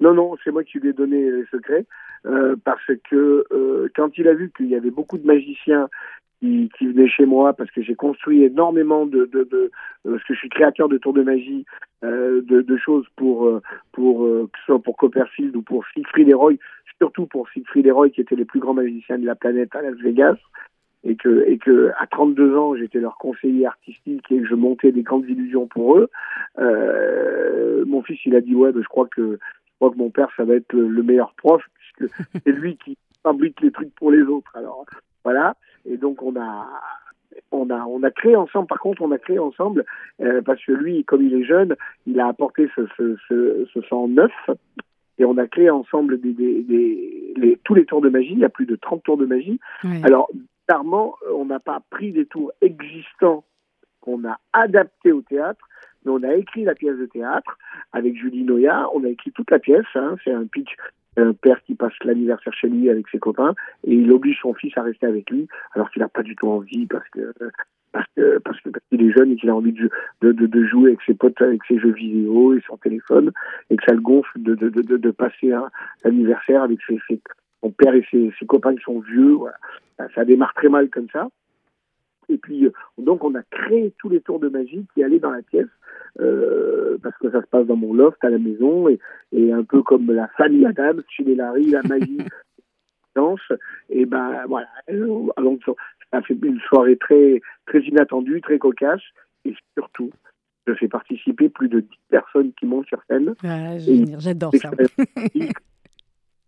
Non, 0.00 0.14
non, 0.14 0.34
c'est 0.42 0.50
moi 0.50 0.64
qui 0.64 0.78
lui 0.78 0.90
ai 0.90 0.92
donné 0.92 1.30
les 1.30 1.44
secrets. 1.50 1.86
Euh, 2.26 2.56
parce 2.64 2.90
que 3.10 3.44
euh, 3.52 3.88
quand 3.96 4.16
il 4.16 4.28
a 4.28 4.34
vu 4.34 4.52
qu'il 4.56 4.66
y 4.66 4.76
avait 4.76 4.90
beaucoup 4.90 5.18
de 5.18 5.26
magiciens 5.26 5.88
qui, 6.40 6.70
qui 6.78 6.86
venaient 6.86 7.08
chez 7.08 7.26
moi, 7.26 7.52
parce 7.52 7.70
que 7.70 7.82
j'ai 7.82 7.94
construit 7.94 8.44
énormément 8.44 9.06
de, 9.06 9.26
de, 9.26 9.44
de, 9.44 9.70
euh, 10.06 10.12
parce 10.12 10.24
que 10.24 10.34
je 10.34 10.38
suis 10.38 10.48
créateur 10.48 10.88
de 10.88 10.98
tours 10.98 11.14
de 11.14 11.22
magie, 11.22 11.64
de, 12.02 12.62
de, 12.62 12.76
choses 12.76 13.06
pour 13.14 13.60
pour 13.92 14.24
que 14.24 14.58
ce 14.58 14.64
soit 14.66 14.82
pour 14.82 14.96
Copperfield 14.96 15.54
ou 15.54 15.62
pour 15.62 15.86
Siegfried 15.94 16.28
et 16.28 16.34
Roy, 16.34 16.54
surtout 16.98 17.26
pour 17.26 17.48
Siegfried 17.50 17.86
et 17.86 17.92
Roy 17.92 18.10
qui 18.10 18.20
étaient 18.20 18.34
les 18.34 18.44
plus 18.44 18.58
grands 18.58 18.74
magiciens 18.74 19.18
de 19.18 19.26
la 19.26 19.36
planète 19.36 19.74
à 19.76 19.82
Las 19.82 19.96
Vegas 19.98 20.36
et 21.04 21.16
que 21.16 21.44
et 21.46 21.58
que 21.58 21.90
à 21.98 22.06
32 22.06 22.56
ans 22.56 22.76
j'étais 22.76 23.00
leur 23.00 23.18
conseiller 23.18 23.66
artistique 23.66 24.30
et 24.30 24.38
que 24.38 24.46
je 24.46 24.54
montais 24.54 24.92
des 24.92 25.02
grandes 25.02 25.28
illusions 25.28 25.66
pour 25.66 25.98
eux. 25.98 26.08
Euh, 26.58 27.84
mon 27.86 28.02
fils 28.02 28.18
il 28.24 28.36
a 28.36 28.40
dit 28.40 28.54
ouais 28.54 28.72
ben, 28.72 28.82
je 28.82 28.88
crois 28.88 29.08
que 29.08 29.38
crois 29.82 29.90
que 29.90 29.98
mon 29.98 30.10
père 30.10 30.28
ça 30.36 30.44
va 30.44 30.54
être 30.54 30.72
le 30.72 31.02
meilleur 31.02 31.34
prof 31.34 31.60
c'est 32.00 32.52
lui 32.52 32.76
qui 32.76 32.96
fabrique 33.22 33.60
les 33.60 33.70
trucs 33.70 33.94
pour 33.94 34.10
les 34.10 34.22
autres. 34.22 34.50
Alors 34.56 34.86
voilà. 35.24 35.56
Et 35.84 35.96
donc 35.96 36.22
on 36.22 36.36
a 36.40 36.68
on 37.50 37.68
a 37.70 37.84
on 37.84 38.02
a 38.02 38.10
créé 38.10 38.36
ensemble. 38.36 38.68
Par 38.68 38.78
contre, 38.78 39.02
on 39.02 39.10
a 39.10 39.18
créé 39.18 39.38
ensemble 39.38 39.84
euh, 40.20 40.40
parce 40.42 40.64
que 40.64 40.72
lui, 40.72 41.04
comme 41.04 41.22
il 41.22 41.34
est 41.34 41.44
jeune, 41.44 41.76
il 42.06 42.18
a 42.20 42.28
apporté 42.28 42.70
ce 42.76 42.86
ce, 42.96 43.16
ce, 43.28 43.66
ce 43.72 43.82
sang 43.82 44.08
neuf 44.08 44.32
et 45.18 45.24
on 45.24 45.36
a 45.36 45.46
créé 45.46 45.70
ensemble 45.70 46.20
des, 46.20 46.32
des, 46.32 46.62
des 46.62 47.34
les, 47.36 47.58
tous 47.64 47.74
les 47.74 47.84
tours 47.84 48.00
de 48.00 48.08
magie. 48.08 48.32
Il 48.32 48.38
y 48.38 48.44
a 48.44 48.48
plus 48.48 48.66
de 48.66 48.76
30 48.76 49.02
tours 49.02 49.16
de 49.16 49.26
magie. 49.26 49.60
Alors, 50.02 50.28
bizarrement, 50.66 51.16
on 51.34 51.44
n'a 51.44 51.60
pas 51.60 51.82
pris 51.90 52.12
des 52.12 52.26
tours 52.26 52.52
existants 52.60 53.44
qu'on 54.00 54.24
a 54.24 54.38
adaptés 54.52 55.12
au 55.12 55.22
théâtre, 55.22 55.64
mais 56.04 56.12
on 56.12 56.22
a 56.22 56.34
écrit 56.34 56.64
la 56.64 56.74
pièce 56.74 56.96
de 56.96 57.06
théâtre 57.06 57.58
avec 57.92 58.16
Julie 58.16 58.44
Noya. 58.44 58.88
On 58.94 59.04
a 59.04 59.08
écrit 59.08 59.32
toute 59.32 59.50
la 59.50 59.58
pièce. 59.58 59.86
Hein, 59.94 60.16
c'est 60.24 60.32
un 60.32 60.46
pitch 60.46 60.76
un 61.16 61.32
père 61.32 61.62
qui 61.64 61.74
passe 61.74 61.92
l'anniversaire 62.04 62.54
chez 62.54 62.68
lui 62.68 62.88
avec 62.88 63.06
ses 63.08 63.18
copains 63.18 63.54
et 63.84 63.94
il 63.94 64.10
oblige 64.10 64.38
son 64.40 64.54
fils 64.54 64.76
à 64.76 64.82
rester 64.82 65.06
avec 65.06 65.30
lui 65.30 65.46
alors 65.74 65.90
qu'il 65.90 66.00
n'a 66.00 66.08
pas 66.08 66.22
du 66.22 66.34
tout 66.36 66.48
envie 66.48 66.86
parce 66.86 67.08
que 67.10 67.32
parce 67.92 68.06
que 68.16 68.38
parce 68.38 68.58
qu'il 68.60 69.02
est 69.02 69.12
jeune 69.12 69.32
et 69.32 69.36
qu'il 69.36 69.50
a 69.50 69.54
envie 69.54 69.72
de, 69.72 69.90
de, 70.22 70.32
de, 70.32 70.64
jouer 70.64 70.90
avec 70.90 71.02
ses 71.04 71.14
potes 71.14 71.40
avec 71.42 71.60
ses 71.68 71.78
jeux 71.78 71.92
vidéo 71.92 72.54
et 72.54 72.62
son 72.66 72.78
téléphone 72.78 73.30
et 73.68 73.76
que 73.76 73.84
ça 73.84 73.92
le 73.92 74.00
gonfle 74.00 74.40
de, 74.40 74.54
de, 74.54 74.70
de, 74.70 74.96
de 74.96 75.10
passer 75.10 75.52
un 75.52 75.68
anniversaire 76.04 76.62
avec 76.62 76.78
ses, 76.88 76.98
son 77.62 77.70
père 77.70 77.94
et 77.94 78.06
ses, 78.10 78.32
ses 78.38 78.46
copains 78.46 78.74
qui 78.74 78.82
sont 78.82 79.00
vieux 79.00 79.32
voilà. 79.32 79.56
ça 80.14 80.24
démarre 80.24 80.54
très 80.54 80.70
mal 80.70 80.88
comme 80.88 81.08
ça 81.12 81.28
et 82.32 82.38
puis, 82.38 82.66
euh, 82.66 82.72
donc, 82.98 83.24
on 83.24 83.34
a 83.34 83.42
créé 83.42 83.92
tous 83.98 84.08
les 84.08 84.20
tours 84.20 84.40
de 84.40 84.48
magie 84.48 84.86
qui 84.94 85.02
allaient 85.04 85.18
dans 85.18 85.30
la 85.30 85.42
pièce, 85.42 85.66
euh, 86.20 86.98
parce 87.02 87.16
que 87.18 87.30
ça 87.30 87.42
se 87.42 87.46
passe 87.46 87.66
dans 87.66 87.76
mon 87.76 87.94
loft 87.94 88.22
à 88.24 88.30
la 88.30 88.38
maison, 88.38 88.88
et, 88.88 88.98
et 89.32 89.52
un 89.52 89.64
peu 89.64 89.82
comme 89.82 90.10
la 90.10 90.28
famille 90.28 90.66
Adams 90.66 91.02
chez 91.08 91.24
les 91.24 91.34
Larry, 91.34 91.66
la 91.66 91.82
magie 91.82 92.18
danse. 93.16 93.40
Et 93.90 94.06
ben 94.06 94.44
voilà, 94.48 94.68
donc, 94.88 95.60
ça 96.12 96.22
fait 96.22 96.36
une 96.42 96.60
soirée 96.60 96.96
très, 96.96 97.40
très 97.66 97.80
inattendue, 97.80 98.40
très 98.40 98.58
cocasse, 98.58 99.02
et 99.44 99.54
surtout, 99.76 100.10
je 100.66 100.74
fais 100.74 100.88
participer 100.88 101.48
plus 101.48 101.68
de 101.68 101.80
10 101.80 101.88
personnes 102.08 102.52
qui 102.52 102.66
montent 102.66 102.86
sur 102.86 103.02
scène. 103.08 103.34
J'adore 104.18 104.54
ça. 104.56 104.70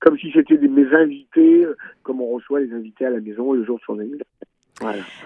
comme 0.04 0.18
si 0.18 0.30
c'était 0.32 0.58
mes 0.58 0.94
invités, 0.94 1.64
euh, 1.64 1.76
comme 2.02 2.20
on 2.20 2.34
reçoit 2.34 2.60
les 2.60 2.72
invités 2.74 3.06
à 3.06 3.10
la 3.10 3.20
maison 3.20 3.54
le 3.54 3.64
jour 3.64 3.78
de 3.78 3.84
son 3.86 3.98
anniversaire. 3.98 4.26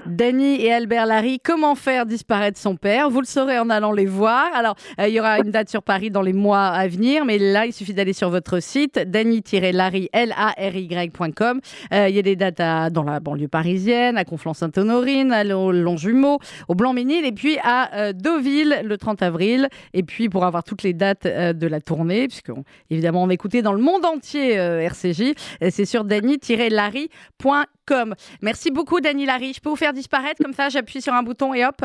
Danny 0.07 0.65
et 0.65 0.73
Albert 0.73 1.07
Larry, 1.07 1.41
comment 1.43 1.75
faire 1.75 2.07
disparaître 2.07 2.59
son 2.59 2.77
père? 2.77 3.11
Vous 3.11 3.21
le 3.21 3.27
saurez 3.27 3.59
en 3.59 3.71
allant 3.71 3.93
les 3.93 4.07
voir. 4.07 4.47
Alors, 4.55 4.77
euh, 5.01 5.09
il 5.09 5.15
y 5.15 5.21
aura 5.21 5.39
une 5.39 5.51
date 5.51 5.69
sur 5.69 5.83
Paris 5.83 6.11
dans 6.11 6.23
les 6.23 6.33
mois 6.33 6.67
à 6.67 6.87
venir, 6.89 7.25
mais 7.25 7.39
là, 7.39 7.67
il 7.67 7.73
suffit 7.73 7.95
d'aller 7.95 8.13
sur 8.13 8.31
votre 8.31 8.61
site, 8.61 8.99
danny-larry, 8.99 10.09
L-A-R-Y.com. 10.13 11.61
Euh, 11.93 12.09
il 12.09 12.17
y 12.17 12.19
a 12.19 12.23
des 12.23 12.37
dates 12.37 12.93
dans 12.93 13.03
la 13.03 13.21
banlieue 13.21 13.49
parisienne, 13.49 14.17
à 14.17 14.25
Conflans-Sainte-Honorine, 14.25 15.33
à 15.33 15.45
Longjumeau, 15.45 16.39
au 16.69 16.75
Blanc-Ménil, 16.75 17.25
et 17.25 17.33
puis 17.33 17.59
à 17.63 17.95
euh, 17.97 18.13
Deauville 18.13 18.81
le 18.85 18.97
30 18.97 19.23
avril. 19.23 19.69
Et 19.93 20.03
puis, 20.03 20.29
pour 20.29 20.45
avoir 20.45 20.65
toutes 20.65 20.83
les 20.83 20.95
dates 20.95 21.27
de 21.27 21.67
la 21.67 21.81
tournée, 21.81 22.29
puisque 22.29 22.53
évidemment, 22.91 23.25
on 23.25 23.31
écoutait 23.31 23.63
dans 23.63 23.73
le 23.73 23.83
monde 23.83 24.05
entier 24.05 24.55
RCJ, 24.55 25.35
c'est 25.71 25.85
sur 25.85 26.05
danny-larry.com. 26.05 28.15
Merci 28.43 28.71
beaucoup, 28.71 29.01
Danny 29.01 29.27
Larry. 29.27 29.48
Je 29.53 29.61
peux 29.61 29.69
vous 29.69 29.77
faire 29.77 29.93
disparaître 29.93 30.43
comme 30.43 30.53
ça, 30.53 30.69
j'appuie 30.69 31.01
sur 31.01 31.13
un 31.13 31.23
bouton 31.23 31.55
et 31.55 31.65
hop. 31.65 31.85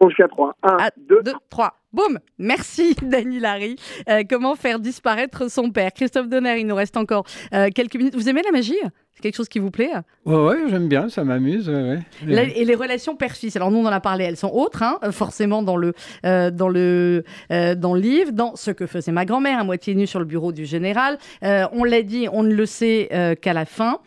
On 0.00 0.08
jusqu'à 0.08 0.28
3. 0.28 0.54
1, 0.62 0.88
2, 0.96 1.22
3. 1.48 1.74
Boum 1.94 2.18
Merci, 2.38 2.96
Dany 3.02 3.38
Larry. 3.38 3.76
Euh, 4.08 4.24
comment 4.28 4.56
faire 4.56 4.80
disparaître 4.80 5.48
son 5.48 5.70
père? 5.70 5.92
Christophe 5.92 6.28
Donner, 6.28 6.58
il 6.58 6.66
nous 6.66 6.74
reste 6.74 6.96
encore 6.96 7.24
euh, 7.52 7.68
quelques 7.72 7.94
minutes. 7.94 8.16
Vous 8.16 8.28
aimez 8.28 8.42
la 8.44 8.50
magie? 8.50 8.74
C'est 9.12 9.22
quelque 9.22 9.36
chose 9.36 9.48
qui 9.48 9.60
vous 9.60 9.70
plaît? 9.70 9.92
Ouais, 10.26 10.34
ouais 10.34 10.56
j'aime 10.68 10.88
bien, 10.88 11.08
ça 11.08 11.22
m'amuse. 11.22 11.68
Ouais, 11.68 12.00
et 12.26 12.64
les 12.64 12.74
relations 12.74 13.14
père-fils, 13.14 13.54
alors 13.54 13.70
nous 13.70 13.78
on 13.78 13.86
en 13.86 13.92
a 13.92 14.00
parlé, 14.00 14.24
elles 14.24 14.36
sont 14.36 14.50
autres, 14.50 14.82
hein, 14.82 14.98
forcément 15.12 15.62
dans 15.62 15.76
le, 15.76 15.92
euh, 16.26 16.50
dans, 16.50 16.68
le, 16.68 17.22
dans 17.48 17.94
le 17.94 18.00
livre, 18.00 18.32
dans 18.32 18.56
ce 18.56 18.72
que 18.72 18.86
faisait 18.86 19.12
ma 19.12 19.24
grand-mère, 19.24 19.60
à 19.60 19.62
moitié 19.62 19.94
nue 19.94 20.08
sur 20.08 20.18
le 20.18 20.24
bureau 20.24 20.50
du 20.50 20.64
général. 20.64 21.18
on 21.42 21.84
l'a 21.84 22.02
dit, 22.02 22.26
on 22.32 22.42
ne 22.42 22.52
le 22.52 22.66
sait 22.66 23.36
qu'à 23.40 23.52
la 23.52 23.66
fin. 23.66 24.00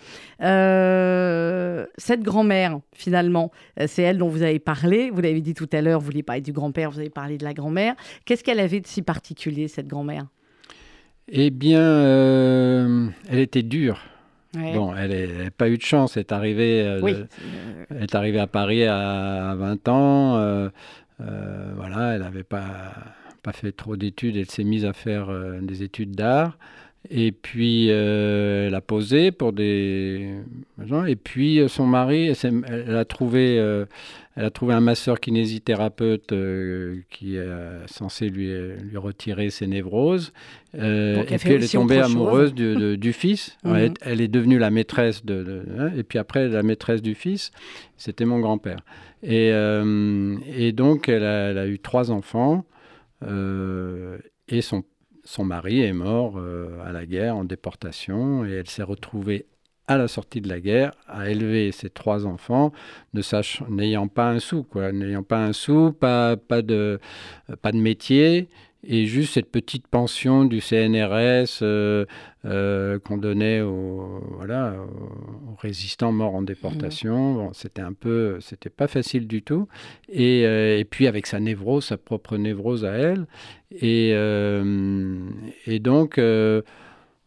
cette 1.98 2.24
grand-mère, 2.24 2.80
finalement, 2.94 3.52
c'est 3.86 4.02
elle 4.02 4.18
dont 4.18 4.28
vous 4.28 4.42
avez 4.42 4.60
parlé. 4.60 5.10
Vous 5.10 5.22
l'avez 5.22 5.40
dit 5.40 5.54
tout 5.54 5.70
à 5.72 5.82
l'heure, 5.82 6.02
vous 6.02 6.08
vouliez 6.08 6.24
parler 6.24 6.42
du 6.42 6.52
grand-père, 6.52 6.92
vous 6.92 7.00
avez 7.00 7.10
parlé 7.10 7.38
de 7.38 7.46
la 7.46 7.54
grand-mère. 7.54 7.77
Qu'est-ce 8.26 8.44
qu'elle 8.44 8.60
avait 8.60 8.80
de 8.80 8.88
si 8.88 9.02
particulier, 9.02 9.68
cette 9.68 9.88
grand-mère? 9.88 10.28
Eh 11.30 11.50
bien, 11.50 11.82
euh, 11.82 13.08
elle 13.30 13.40
était 13.40 13.64
dure. 13.64 14.02
Bon, 14.54 14.96
elle 14.96 15.44
n'a 15.44 15.52
pas 15.52 15.70
eu 15.70 15.78
de 15.78 15.84
chance. 15.84 16.16
Elle 16.16 16.22
est 16.22 16.32
arrivée, 16.32 16.82
euh, 16.82 17.26
elle 17.92 18.04
est 18.04 18.16
arrivée 18.16 18.40
à 18.40 18.48
Paris 18.48 18.86
à, 18.86 19.54
20 19.56 19.88
ans. 19.90 20.38
Euh, 20.38 20.70
voilà, 21.76 22.16
elle 22.16 22.22
n'avait 22.22 22.44
pas, 22.44 22.94
pas 23.44 23.52
fait 23.52 23.72
trop 23.72 23.98
d'études. 23.98 24.38
Elle 24.38 24.50
s'est 24.50 24.64
mise 24.64 24.86
à 24.86 24.94
faire 24.94 25.30
des 25.62 25.84
études 25.84 26.16
d'art. 26.16 26.58
Et 27.10 27.32
puis, 27.32 27.88
elle 27.90 28.74
a 28.74 28.82
posé 28.82 29.32
pour 29.32 29.52
des 29.54 30.34
gens. 30.86 31.06
Et 31.06 31.18
puis, 31.18 31.62
son 31.68 31.86
mari, 31.86 32.34
elle, 32.42 32.96
a 32.96 33.06
trouvé 33.06 33.86
elle 34.38 34.46
a 34.46 34.52
trouvé 34.52 34.76
un 34.76 34.82
masseur 34.82 35.20
kinésithérapeute 35.20 36.32
euh, 36.32 37.02
qui 37.10 37.38
est 37.38 37.50
censé 37.88 38.30
lui, 38.30 38.54
lui 38.84 38.98
retirer 38.98 39.50
ses 39.50 39.66
névroses. 39.66 40.32
Euh, 40.76 41.24
et 41.28 41.38
puis 41.40 41.54
elle 41.54 41.64
est 41.64 41.74
tombée 41.74 41.98
amoureuse 41.98 42.54
du, 42.54 43.14
fils. 43.14 43.58
Mhm. 43.64 43.96
elle, 44.02 44.22
est 44.22 44.28
devenue 44.28 44.60
la 44.60 44.70
maîtresse 44.70 45.26
de, 45.26 45.64
hein, 45.80 45.90
et 45.98 46.04
puis 46.04 46.20
après 46.20 46.48
la 46.48 46.62
maîtresse 46.62 47.02
du 47.02 47.16
fils, 47.16 47.52
c'était 47.98 48.26
mon 48.26 48.40
grand-père. 48.40 48.80
Et, 49.24 49.52
euh, 49.52 50.38
et, 50.56 50.72
donc 50.72 51.10
elle 51.10 51.26
a, 51.26 51.68
eu 51.68 51.80
trois 51.80 52.12
enfants 52.12 52.66
et 53.24 54.62
son 54.62 54.84
son 55.24 55.44
mari 55.44 55.82
est 55.82 55.94
mort 55.94 56.40
à 56.86 56.92
la 56.92 57.06
guerre 57.06 57.36
en 57.36 57.44
déportation 57.44 58.46
et 58.46 58.52
elle 58.52 58.70
s'est 58.70 58.84
retrouvée 58.84 59.48
à 59.88 59.98
la 59.98 60.08
sortie 60.08 60.42
de 60.42 60.50
la 60.50 60.60
guerre, 60.60 60.92
à 61.08 61.30
élever 61.30 61.72
ses 61.72 61.90
trois 61.90 62.26
enfants, 62.26 62.74
ne 63.14 63.22
n'ayant 63.70 64.08
pas 64.08 64.30
un 64.30 64.40
sou, 64.40 64.64
quoi, 64.64 64.92
n'ayant 64.92 65.24
pas 65.24 65.44
un 65.44 65.54
sou, 65.54 65.94
pas, 65.94 66.36
pas, 66.36 66.62
de, 66.62 67.00
pas 67.62 67.72
de 67.72 67.78
métier, 67.78 68.50
et 68.84 69.06
juste 69.06 69.34
cette 69.34 69.52
petite 69.52 69.88
pension 69.88 70.46
du 70.46 70.62
CNRS 70.62 71.60
euh, 71.62 72.06
euh, 72.46 73.00
qu'on 73.00 73.18
donnait 73.18 73.62
aux, 73.62 74.22
voilà, 74.38 74.76
aux 74.80 75.56
résistants 75.56 76.12
morts 76.12 76.36
en 76.36 76.42
déportation. 76.42 77.34
Mmh. 77.34 77.36
Bon, 77.36 77.54
c'était 77.54 77.82
un 77.82 77.94
peu, 77.94 78.38
c'était 78.40 78.70
pas 78.70 78.88
facile 78.88 79.28
du 79.28 79.42
tout. 79.42 79.68
Et, 80.10 80.46
euh, 80.46 80.78
et, 80.78 80.86
puis 80.86 81.08
avec 81.08 81.28
sa 81.28 81.40
névrose, 81.40 81.86
sa 81.86 81.98
propre 81.98 82.38
névrose 82.38 82.86
à 82.86 82.94
elle. 82.94 83.26
Et, 83.72 84.12
et 85.66 85.80
donc, 85.80 86.22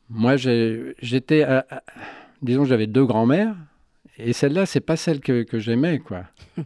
moi, 0.09 0.37
j'étais 0.37 1.45
disons, 2.43 2.65
j'avais 2.65 2.87
deux 2.87 3.05
grands-mères, 3.05 3.55
et 4.19 4.33
celle-là, 4.33 4.67
c'est 4.67 4.81
pas 4.81 4.97
celle 4.97 5.21
que, 5.21 5.43
que 5.43 5.59
j'aimais, 5.59 5.99
quoi. 5.99 6.25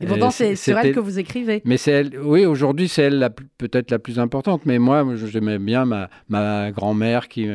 Et 0.00 0.06
pourtant, 0.06 0.30
c'est 0.30 0.54
elle 0.68 0.94
que 0.94 1.00
vous 1.00 1.18
écrivez. 1.18 1.60
Mais 1.64 1.76
c'est 1.76 1.90
elle, 1.90 2.20
oui, 2.20 2.46
aujourd'hui, 2.46 2.86
c'est 2.86 3.02
elle 3.02 3.30
peut-être 3.58 3.90
la 3.90 3.98
plus 3.98 4.20
importante. 4.20 4.64
Mais 4.64 4.78
moi, 4.78 5.04
j'aimais 5.16 5.58
bien 5.58 5.86
ma, 5.86 6.08
ma 6.28 6.70
grand-mère 6.70 7.26
qui, 7.26 7.48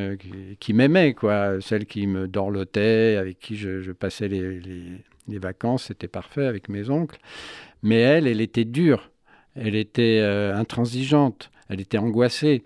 qui, 0.59 0.73
m'aimait, 0.73 1.13
quoi. 1.13 1.61
Celle 1.61 1.85
qui 1.85 2.05
me 2.05 2.27
dorlotait, 2.27 3.15
avec 3.15 3.39
qui 3.39 3.55
je, 3.55 3.81
je 3.81 3.93
passais 3.93 4.27
les, 4.27 4.59
les, 4.59 4.83
les 5.29 5.39
vacances, 5.39 5.85
c'était 5.85 6.09
parfait 6.09 6.45
avec 6.45 6.67
mes 6.67 6.89
oncles. 6.89 7.17
Mais 7.81 7.99
elle, 7.99 8.27
elle 8.27 8.41
était 8.41 8.65
dure. 8.65 9.11
Elle 9.55 9.75
était 9.75 10.19
euh, 10.21 10.55
intransigeante. 10.55 11.49
Elle 11.69 11.79
était 11.79 11.97
angoissée. 11.97 12.63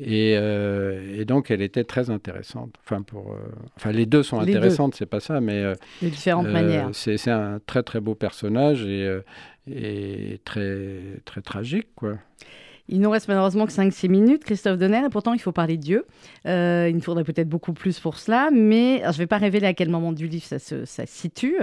Euh, 0.00 1.20
et, 1.20 1.24
donc, 1.24 1.50
elle 1.50 1.62
était 1.62 1.84
très 1.84 2.10
intéressante. 2.10 2.74
Enfin, 2.84 3.02
pour, 3.02 3.32
euh, 3.32 3.36
enfin 3.76 3.92
les 3.92 4.06
deux 4.06 4.22
sont 4.22 4.40
intéressantes, 4.40 4.94
c'est 4.94 5.06
pas 5.06 5.20
ça, 5.20 5.40
mais. 5.40 5.62
Euh, 5.62 5.74
de 6.02 6.08
différentes 6.08 6.48
manières. 6.48 6.88
C'est 6.92 7.28
un 7.28 7.60
très, 7.64 7.82
très 7.82 8.00
beau 8.00 8.14
personnage 8.14 8.84
et, 8.84 9.20
et 9.70 10.40
très, 10.44 11.00
très 11.24 11.42
tragique, 11.42 11.88
quoi. 11.94 12.18
Il 12.92 13.00
nous 13.00 13.10
reste 13.10 13.28
malheureusement 13.28 13.66
que 13.66 13.72
5-6 13.72 14.08
minutes, 14.08 14.42
Christophe 14.42 14.76
Donner, 14.76 15.04
et 15.06 15.10
pourtant 15.10 15.32
il 15.32 15.38
faut 15.38 15.52
parler 15.52 15.76
de 15.76 15.82
Dieu. 15.82 16.06
Euh, 16.46 16.88
il 16.90 16.96
nous 16.96 17.02
faudrait 17.02 17.22
peut-être 17.22 17.48
beaucoup 17.48 17.72
plus 17.72 18.00
pour 18.00 18.18
cela, 18.18 18.50
mais 18.52 18.98
je 19.02 19.06
ne 19.06 19.12
vais 19.12 19.28
pas 19.28 19.38
révéler 19.38 19.68
à 19.68 19.74
quel 19.74 19.88
moment 19.88 20.12
du 20.12 20.26
livre 20.26 20.44
ça 20.44 20.58
se 20.58 20.84
situe, 21.06 21.56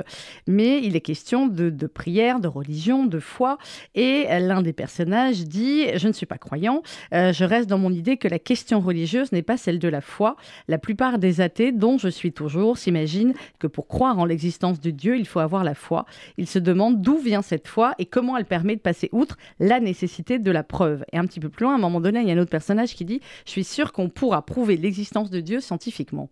mais 0.48 0.82
il 0.82 0.96
est 0.96 1.02
question 1.02 1.48
de, 1.48 1.70
prière, 1.86 2.40
de 2.40 2.48
religion, 2.48 3.06
de 3.06 3.20
foi, 3.20 3.58
et 3.94 4.26
l'un 4.40 4.62
des 4.62 4.72
personnages 4.72 5.44
dit 5.44 5.88
Je 5.96 6.08
ne 6.08 6.14
suis 6.14 6.26
pas 6.26 6.38
croyant, 6.38 6.82
euh, 7.14 7.34
je 7.34 7.44
reste 7.44 7.70
dans 7.70 7.78
mon 7.78 7.92
idée 7.92 8.16
que 8.16 8.30
la 8.30 8.40
question 8.40 8.80
religieuse 8.80 9.34
n'est 9.34 9.42
pas 9.42 9.58
celle 9.58 9.80
de 9.80 9.90
la 9.90 10.00
foi. 10.00 10.38
La 10.70 10.78
plupart 10.78 11.20
des 11.20 11.42
athées, 11.42 11.74
dont 11.74 11.98
je 11.98 12.08
suis 12.08 12.32
toujours, 12.32 12.78
s'imaginent 12.78 13.34
que 13.60 13.68
pour 13.68 13.88
croire 13.88 14.18
en 14.18 14.24
l'existence 14.24 14.80
de 14.80 14.92
Dieu, 14.92 15.18
il 15.18 15.28
faut 15.28 15.40
avoir 15.40 15.66
la 15.66 15.76
foi. 15.76 16.06
Ils 16.38 16.48
se 16.48 16.60
demandent 16.60 17.02
d'où 17.02 17.18
vient 17.18 17.42
cette 17.42 17.68
foi 17.68 17.96
et 18.00 18.06
comment 18.06 18.38
elle 18.38 18.46
permet 18.46 18.78
de 18.78 18.82
passer 18.82 19.10
outre 19.12 19.38
la 19.60 19.82
nécessité 19.82 20.40
de 20.40 20.52
la 20.52 20.64
preuve 20.64 21.04
un 21.18 21.26
petit 21.26 21.40
peu 21.40 21.50
plus 21.50 21.64
loin, 21.64 21.74
à 21.74 21.76
un 21.76 21.80
moment 21.80 22.02
donné, 22.02 22.22
il 22.22 22.28
y 22.28 22.32
a 22.32 22.36
un 22.36 22.38
autre 22.38 22.52
personnage 22.52 22.96
qui 22.96 23.06
dit 23.06 23.22
Je 23.46 23.52
suis 23.52 23.64
sûr 23.64 23.92
qu'on 23.92 24.10
pourra 24.10 24.46
prouver 24.46 24.78
l'existence 24.78 25.30
de 25.30 25.40
Dieu 25.40 25.60
scientifiquement. 25.60 26.30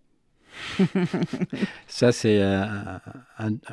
Ça, 1.88 2.13
c'est 2.13 2.41
euh, 2.41 2.65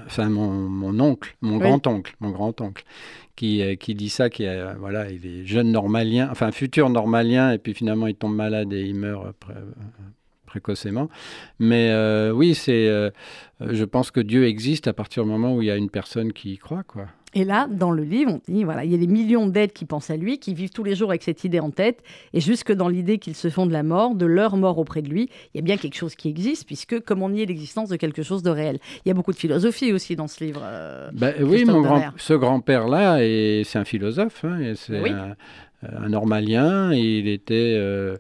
enfin, 0.06 0.28
mon, 0.28 0.98
oncle, 0.98 1.36
mon 1.40 1.58
grand-oncle, 1.58 2.16
mon 2.18 2.30
grand-oncle, 2.30 2.84
qui, 3.36 3.62
euh, 3.62 3.76
qui 3.76 3.94
dit 3.94 4.08
ça, 4.08 4.30
qui 4.30 4.42
est, 4.42 4.74
voilà, 4.74 5.08
il 5.10 5.24
est 5.24 5.46
jeune 5.46 5.70
normalien, 5.70 6.28
enfin 6.30 6.50
futur 6.50 6.90
normalien, 6.90 7.52
et 7.52 7.58
puis 7.58 7.72
finalement 7.72 8.08
il 8.08 8.16
tombe 8.16 8.34
malade 8.34 8.72
et 8.72 8.82
il 8.82 8.96
meurt 8.96 9.36
précocement. 10.52 11.08
Mais 11.58 11.90
euh, 11.90 12.30
oui, 12.30 12.54
c'est, 12.54 12.88
je 13.60 13.84
pense 13.84 14.10
que 14.10 14.20
Dieu 14.20 14.46
existe 14.46 14.86
à 14.86 14.92
partir 14.92 15.24
du 15.24 15.30
moment 15.30 15.56
où 15.56 15.62
il 15.62 15.66
y 15.66 15.70
a 15.70 15.76
une 15.76 15.90
personne 15.90 16.32
qui 16.32 16.52
y 16.52 16.58
croit, 16.58 16.82
quoi. 16.82 17.06
Et 17.34 17.44
là, 17.44 17.66
dans 17.70 17.90
le 17.90 18.02
livre, 18.02 18.32
on 18.32 18.52
dit 18.52 18.62
voilà, 18.64 18.84
il 18.84 18.92
y 18.92 18.94
a 18.94 18.98
des 18.98 19.06
millions 19.06 19.46
d'êtres 19.46 19.72
qui 19.72 19.86
pensent 19.86 20.10
à 20.10 20.16
lui, 20.16 20.38
qui 20.38 20.52
vivent 20.52 20.70
tous 20.70 20.84
les 20.84 20.94
jours 20.94 21.10
avec 21.10 21.22
cette 21.22 21.44
idée 21.44 21.60
en 21.60 21.70
tête, 21.70 22.02
et 22.34 22.40
jusque 22.40 22.72
dans 22.72 22.88
l'idée 22.88 23.18
qu'ils 23.18 23.34
se 23.34 23.48
font 23.48 23.64
de 23.64 23.72
la 23.72 23.82
mort, 23.82 24.14
de 24.14 24.26
leur 24.26 24.56
mort 24.56 24.78
auprès 24.78 25.00
de 25.00 25.08
lui, 25.08 25.30
il 25.54 25.58
y 25.58 25.60
a 25.60 25.62
bien 25.62 25.78
quelque 25.78 25.96
chose 25.96 26.14
qui 26.14 26.28
existe, 26.28 26.66
puisque 26.66 27.00
comme 27.00 27.22
on 27.22 27.30
nie 27.30 27.46
l'existence 27.46 27.88
de 27.88 27.96
quelque 27.96 28.22
chose 28.22 28.42
de 28.42 28.50
réel. 28.50 28.78
Il 29.04 29.08
y 29.08 29.10
a 29.10 29.14
beaucoup 29.14 29.32
de 29.32 29.38
philosophie 29.38 29.92
aussi 29.92 30.14
dans 30.14 30.28
ce 30.28 30.44
livre. 30.44 30.60
Euh, 30.62 31.10
bah, 31.14 31.30
oui, 31.40 31.64
mon 31.64 31.80
grand, 31.80 32.10
ce 32.18 32.34
grand-père-là, 32.34 33.18
c'est 33.64 33.78
un 33.78 33.84
philosophe, 33.84 34.44
hein, 34.44 34.74
c'est 34.76 35.02
un, 35.08 36.08
normalien, 36.08 36.92
il 36.92 37.28
était. 37.28 37.74
Euh, 37.76 38.16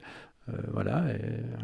euh, 0.48 0.54
voilà, 0.72 1.04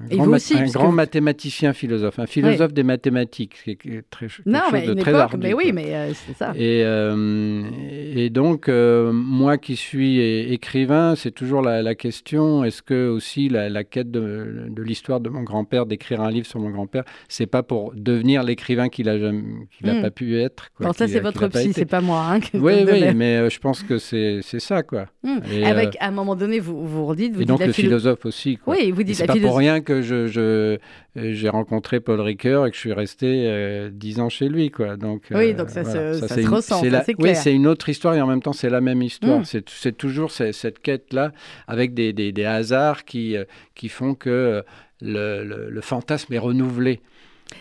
un, 0.08 0.16
grand, 0.16 0.34
un 0.34 0.66
grand 0.66 0.92
mathématicien 0.92 1.72
philosophe, 1.72 2.20
un 2.20 2.26
philosophe 2.26 2.72
des 2.72 2.84
mathématiques, 2.84 3.56
qui 3.64 3.72
est 3.72 4.08
très, 4.08 4.28
non, 4.46 4.60
chose 4.70 4.84
de 4.84 4.94
très 4.94 5.14
ardu, 5.14 5.36
Mais 5.42 5.52
oui, 5.52 5.72
mais 5.74 5.96
euh, 5.96 6.12
c'est 6.14 6.36
ça. 6.36 6.52
Et, 6.54 6.84
euh, 6.84 7.68
et 8.14 8.30
donc, 8.30 8.68
moi 8.68 9.58
qui 9.58 9.74
suis 9.74 10.20
écrivain, 10.20 11.16
c'est 11.16 11.32
toujours 11.32 11.60
la, 11.60 11.94
question 11.96 12.62
est-ce 12.62 12.82
que 12.82 13.08
aussi 13.08 13.48
la, 13.48 13.82
quête 13.82 14.12
de, 14.12 14.66
de 14.68 14.82
l'histoire 14.82 15.18
de 15.18 15.28
mon 15.28 15.42
grand-père, 15.42 15.84
d'écrire 15.84 16.20
un 16.20 16.30
livre 16.30 16.46
sur 16.46 16.60
mon 16.60 16.70
grand-père, 16.70 17.02
c'est 17.26 17.46
pas 17.46 17.64
pour 17.64 17.92
devenir 17.96 18.44
l'écrivain 18.44 18.88
qu'il 18.88 19.06
n'a 19.06 19.18
hmm. 19.18 20.02
pas 20.02 20.10
pu 20.12 20.38
être 20.38 20.68
quoi, 20.76 20.92
ça, 20.92 21.08
c'est 21.08 21.18
votre 21.18 21.48
psy, 21.48 21.72
c'est 21.72 21.84
pas 21.84 22.00
moi. 22.00 22.24
Hein, 22.30 22.38
oui, 22.54 22.84
oui, 22.86 23.12
mais 23.16 23.50
je 23.50 23.58
pense 23.58 23.82
que 23.82 23.98
c'est 23.98 24.40
ça, 24.60 24.84
quoi. 24.84 25.06
Hmm. 25.24 25.38
Avec, 25.64 25.96
à 25.98 26.06
un 26.06 26.12
moment 26.12 26.36
donné, 26.36 26.60
vous 26.60 26.86
vous 26.86 27.06
redites. 27.06 27.34
Vous 27.34 27.42
et 27.42 27.44
donc, 27.44 27.66
le 27.66 27.72
philosophe 27.72 28.24
aussi. 28.24 28.56
Quoi. 28.56 28.67
Oui, 28.68 28.90
vous 28.90 29.02
dites 29.02 29.16
C'est 29.16 29.26
pas 29.26 29.36
pour 29.36 29.56
rien 29.56 29.80
que 29.80 30.02
je, 30.02 30.78
j'ai 31.16 31.48
rencontré 31.48 32.00
Paul 32.00 32.20
Ricoeur 32.20 32.66
et 32.66 32.70
que 32.70 32.76
je 32.76 32.80
suis 32.80 32.92
resté 32.92 33.44
euh, 33.46 33.90
dix 33.92 34.20
ans 34.20 34.28
chez 34.28 34.48
lui, 34.48 34.70
quoi. 34.70 34.96
Donc, 34.96 35.24
oui, 35.30 35.54
donc 35.54 35.70
ça, 35.70 35.84
se, 35.84 36.26
ça, 36.26 36.28
se 36.28 36.48
ressent, 36.48 36.80
c'est 36.80 37.14
Oui, 37.18 37.34
c'est 37.34 37.54
une 37.54 37.66
autre 37.66 37.88
histoire 37.88 38.14
et 38.14 38.20
en 38.20 38.26
même 38.26 38.42
temps 38.42 38.52
c'est 38.52 38.70
la 38.70 38.80
même 38.80 39.02
histoire. 39.02 39.40
Hmm. 39.40 39.62
C'est 39.66 39.96
toujours 39.96 40.30
cette 40.30 40.78
quête-là 40.80 41.32
avec 41.66 41.94
des, 41.94 42.12
des, 42.12 42.32
des, 42.32 42.44
hasards 42.44 43.04
qui, 43.04 43.36
euh, 43.36 43.44
qui 43.74 43.88
font 43.88 44.14
que 44.14 44.30
euh, 44.30 44.62
le, 45.00 45.68
le, 45.70 45.80
fantasme 45.80 46.32
est 46.32 46.38
renouvelé. 46.38 47.00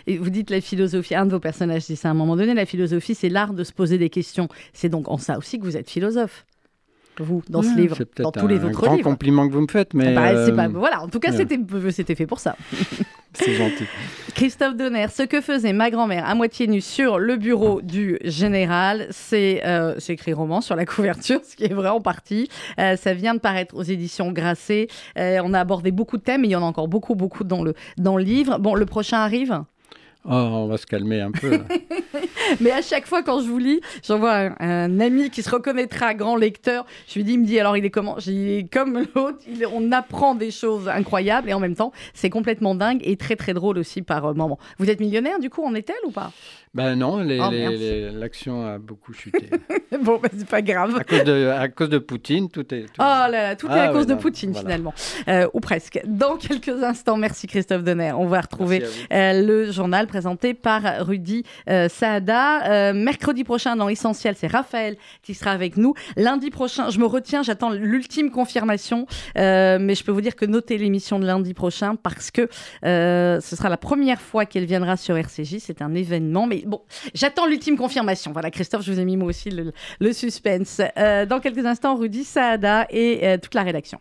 Et 0.06 0.18
vous 0.18 0.30
dites 0.30 0.50
la 0.50 0.60
philosophie, 0.60 1.14
un 1.14 1.26
de 1.26 1.30
vos 1.30 1.40
personnages 1.40 1.86
dit 1.86 1.96
ça 1.96 2.08
à 2.08 2.10
un 2.10 2.14
moment 2.14 2.36
donné, 2.36 2.52
la 2.54 2.66
philosophie 2.66 3.14
c'est 3.14 3.28
l'art 3.28 3.54
de 3.54 3.64
se 3.64 3.72
poser 3.72 3.98
des 3.98 4.10
questions. 4.10 4.48
C'est 4.72 4.88
donc 4.88 5.08
en 5.08 5.18
ça 5.18 5.38
aussi 5.38 5.58
que 5.58 5.64
vous 5.64 5.76
êtes 5.76 5.88
philosophe 5.88 6.44
vous, 7.22 7.42
dans 7.48 7.62
ce 7.62 7.76
livre, 7.76 7.98
dans 8.16 8.32
tous 8.32 8.46
les 8.46 8.56
autres 8.56 8.68
livres. 8.68 8.80
C'est 8.80 8.88
un 8.88 8.96
grand 8.96 9.10
compliment 9.10 9.48
que 9.48 9.52
vous 9.52 9.62
me 9.62 9.68
faites, 9.70 9.94
mais... 9.94 10.14
Bah, 10.14 10.32
pas, 10.54 10.68
voilà, 10.68 11.02
en 11.02 11.08
tout 11.08 11.20
cas, 11.20 11.32
c'était 11.32 12.14
fait 12.14 12.26
pour 12.26 12.40
ça. 12.40 12.56
C'est 13.34 13.54
gentil. 13.54 13.84
Christophe 14.34 14.76
Donner, 14.76 15.06
ce 15.08 15.22
que 15.22 15.40
faisait 15.40 15.72
ma 15.72 15.90
grand-mère 15.90 16.28
à 16.28 16.34
moitié 16.34 16.66
nue 16.66 16.80
sur 16.80 17.18
le 17.18 17.36
bureau 17.36 17.80
du 17.82 18.18
général, 18.24 19.08
c'est 19.10 19.62
euh, 19.66 19.98
écrit 20.08 20.32
roman 20.32 20.60
sur 20.60 20.76
la 20.76 20.86
couverture, 20.86 21.40
ce 21.48 21.56
qui 21.56 21.64
est 21.64 21.74
vrai 21.74 21.88
en 21.88 22.00
partie. 22.00 22.48
Euh, 22.78 22.96
ça 22.96 23.14
vient 23.14 23.34
de 23.34 23.40
paraître 23.40 23.74
aux 23.76 23.82
éditions 23.82 24.32
Grasset. 24.32 24.88
Euh, 25.18 25.40
on 25.44 25.54
a 25.54 25.60
abordé 25.60 25.90
beaucoup 25.90 26.18
de 26.18 26.22
thèmes, 26.22 26.42
mais 26.42 26.48
il 26.48 26.52
y 26.52 26.56
en 26.56 26.62
a 26.62 26.66
encore 26.66 26.88
beaucoup, 26.88 27.14
beaucoup 27.14 27.44
dans 27.44 27.62
le, 27.62 27.74
dans 27.96 28.16
le 28.16 28.22
livre. 28.22 28.58
Bon, 28.58 28.74
le 28.74 28.86
prochain 28.86 29.18
arrive? 29.18 29.62
Oh, 30.30 30.34
on 30.34 30.66
va 30.66 30.76
se 30.76 30.84
calmer 30.84 31.22
un 31.22 31.30
peu. 31.30 31.58
Mais 32.60 32.70
à 32.70 32.82
chaque 32.82 33.06
fois, 33.06 33.22
quand 33.22 33.40
je 33.40 33.48
vous 33.48 33.58
lis, 33.58 33.80
j'envoie 34.06 34.34
un, 34.34 34.54
un, 34.60 35.00
ami 35.00 35.30
qui 35.30 35.42
se 35.42 35.48
reconnaîtra 35.48 36.12
grand 36.12 36.36
lecteur. 36.36 36.84
Je 37.08 37.14
lui 37.14 37.24
dis, 37.24 37.32
il 37.32 37.40
me 37.40 37.46
dit, 37.46 37.58
alors 37.58 37.78
il 37.78 37.84
est 37.86 37.90
comment? 37.90 38.16
J'ai 38.18 38.68
comme 38.70 39.06
l'autre, 39.14 39.38
on 39.72 39.90
apprend 39.90 40.34
des 40.34 40.50
choses 40.50 40.86
incroyables 40.86 41.48
et 41.48 41.54
en 41.54 41.60
même 41.60 41.74
temps, 41.74 41.92
c'est 42.12 42.28
complètement 42.28 42.74
dingue 42.74 43.00
et 43.04 43.16
très 43.16 43.36
très 43.36 43.54
drôle 43.54 43.78
aussi 43.78 44.02
par 44.02 44.26
euh, 44.26 44.34
moment. 44.34 44.58
Vous 44.78 44.90
êtes 44.90 45.00
millionnaire 45.00 45.38
du 45.38 45.48
coup 45.48 45.64
en 45.64 45.74
est-elle 45.74 46.04
ou 46.04 46.10
pas? 46.10 46.30
Ben 46.74 46.96
non, 46.96 47.18
l'action 47.18 48.66
a 48.66 48.78
beaucoup 48.78 49.12
chuté. 49.12 49.50
bon, 50.02 50.18
ben, 50.22 50.30
c'est 50.36 50.48
pas 50.48 50.62
grave. 50.62 50.96
À 50.98 51.04
cause, 51.04 51.24
de, 51.24 51.48
à 51.48 51.68
cause 51.68 51.88
de 51.88 51.98
Poutine, 51.98 52.48
tout 52.50 52.74
est. 52.74 52.82
Tout... 52.82 53.00
Oh 53.00 53.02
là 53.02 53.28
là, 53.30 53.56
tout 53.56 53.66
est 53.68 53.70
à 53.70 53.84
ah 53.84 53.88
cause 53.88 54.06
de 54.06 54.14
Poutine 54.14 54.54
finalement, 54.54 54.92
euh, 55.28 55.48
ou 55.54 55.60
presque. 55.60 56.00
Dans 56.06 56.36
quelques 56.36 56.82
instants, 56.82 57.16
merci 57.16 57.46
Christophe 57.46 57.82
Donner. 57.82 58.12
On 58.12 58.26
va 58.26 58.40
retrouver 58.40 58.84
euh, 59.12 59.42
le 59.42 59.70
journal 59.72 60.06
présenté 60.06 60.54
par 60.54 60.82
Rudy 61.06 61.44
euh, 61.68 61.88
Saada. 61.88 62.92
mercredi 62.92 63.44
prochain, 63.44 63.76
dans 63.76 63.88
Essentiel, 63.88 64.34
c'est 64.36 64.46
Raphaël 64.46 64.96
qui 65.22 65.34
sera 65.34 65.52
avec 65.52 65.76
nous. 65.76 65.94
Lundi 66.16 66.50
prochain, 66.50 66.90
je 66.90 66.98
me 66.98 67.06
retiens, 67.06 67.42
j'attends 67.42 67.70
l'ultime 67.70 68.30
confirmation, 68.30 69.06
mais 69.36 69.94
je 69.94 70.04
peux 70.04 70.12
vous 70.12 70.20
dire 70.20 70.36
que 70.36 70.44
notez 70.44 70.78
l'émission 70.78 71.18
de 71.18 71.26
lundi 71.26 71.54
prochain 71.54 71.96
parce 71.96 72.30
que 72.30 72.48
ce 72.82 73.56
sera 73.56 73.68
la 73.68 73.76
première 73.76 74.20
fois 74.20 74.44
qu'elle 74.46 74.66
viendra 74.66 74.96
sur 74.96 75.16
RCJ. 75.16 75.56
C'est 75.58 75.82
un 75.82 75.94
événement, 75.94 76.46
mais 76.46 76.57
bon, 76.66 76.82
j'attends 77.14 77.46
l'ultime 77.46 77.76
confirmation. 77.76 78.32
Voilà, 78.32 78.50
Christophe, 78.50 78.82
je 78.82 78.92
vous 78.92 79.00
ai 79.00 79.04
mis 79.04 79.16
moi 79.16 79.28
aussi 79.28 79.50
le, 79.50 80.12
suspense. 80.12 80.80
Euh, 80.98 81.26
dans 81.26 81.40
quelques 81.40 81.64
instants, 81.64 81.96
Rudy 81.96 82.24
Saada 82.24 82.86
et 82.90 83.26
euh, 83.26 83.38
toute 83.38 83.54
la 83.54 83.62
rédaction. 83.62 84.00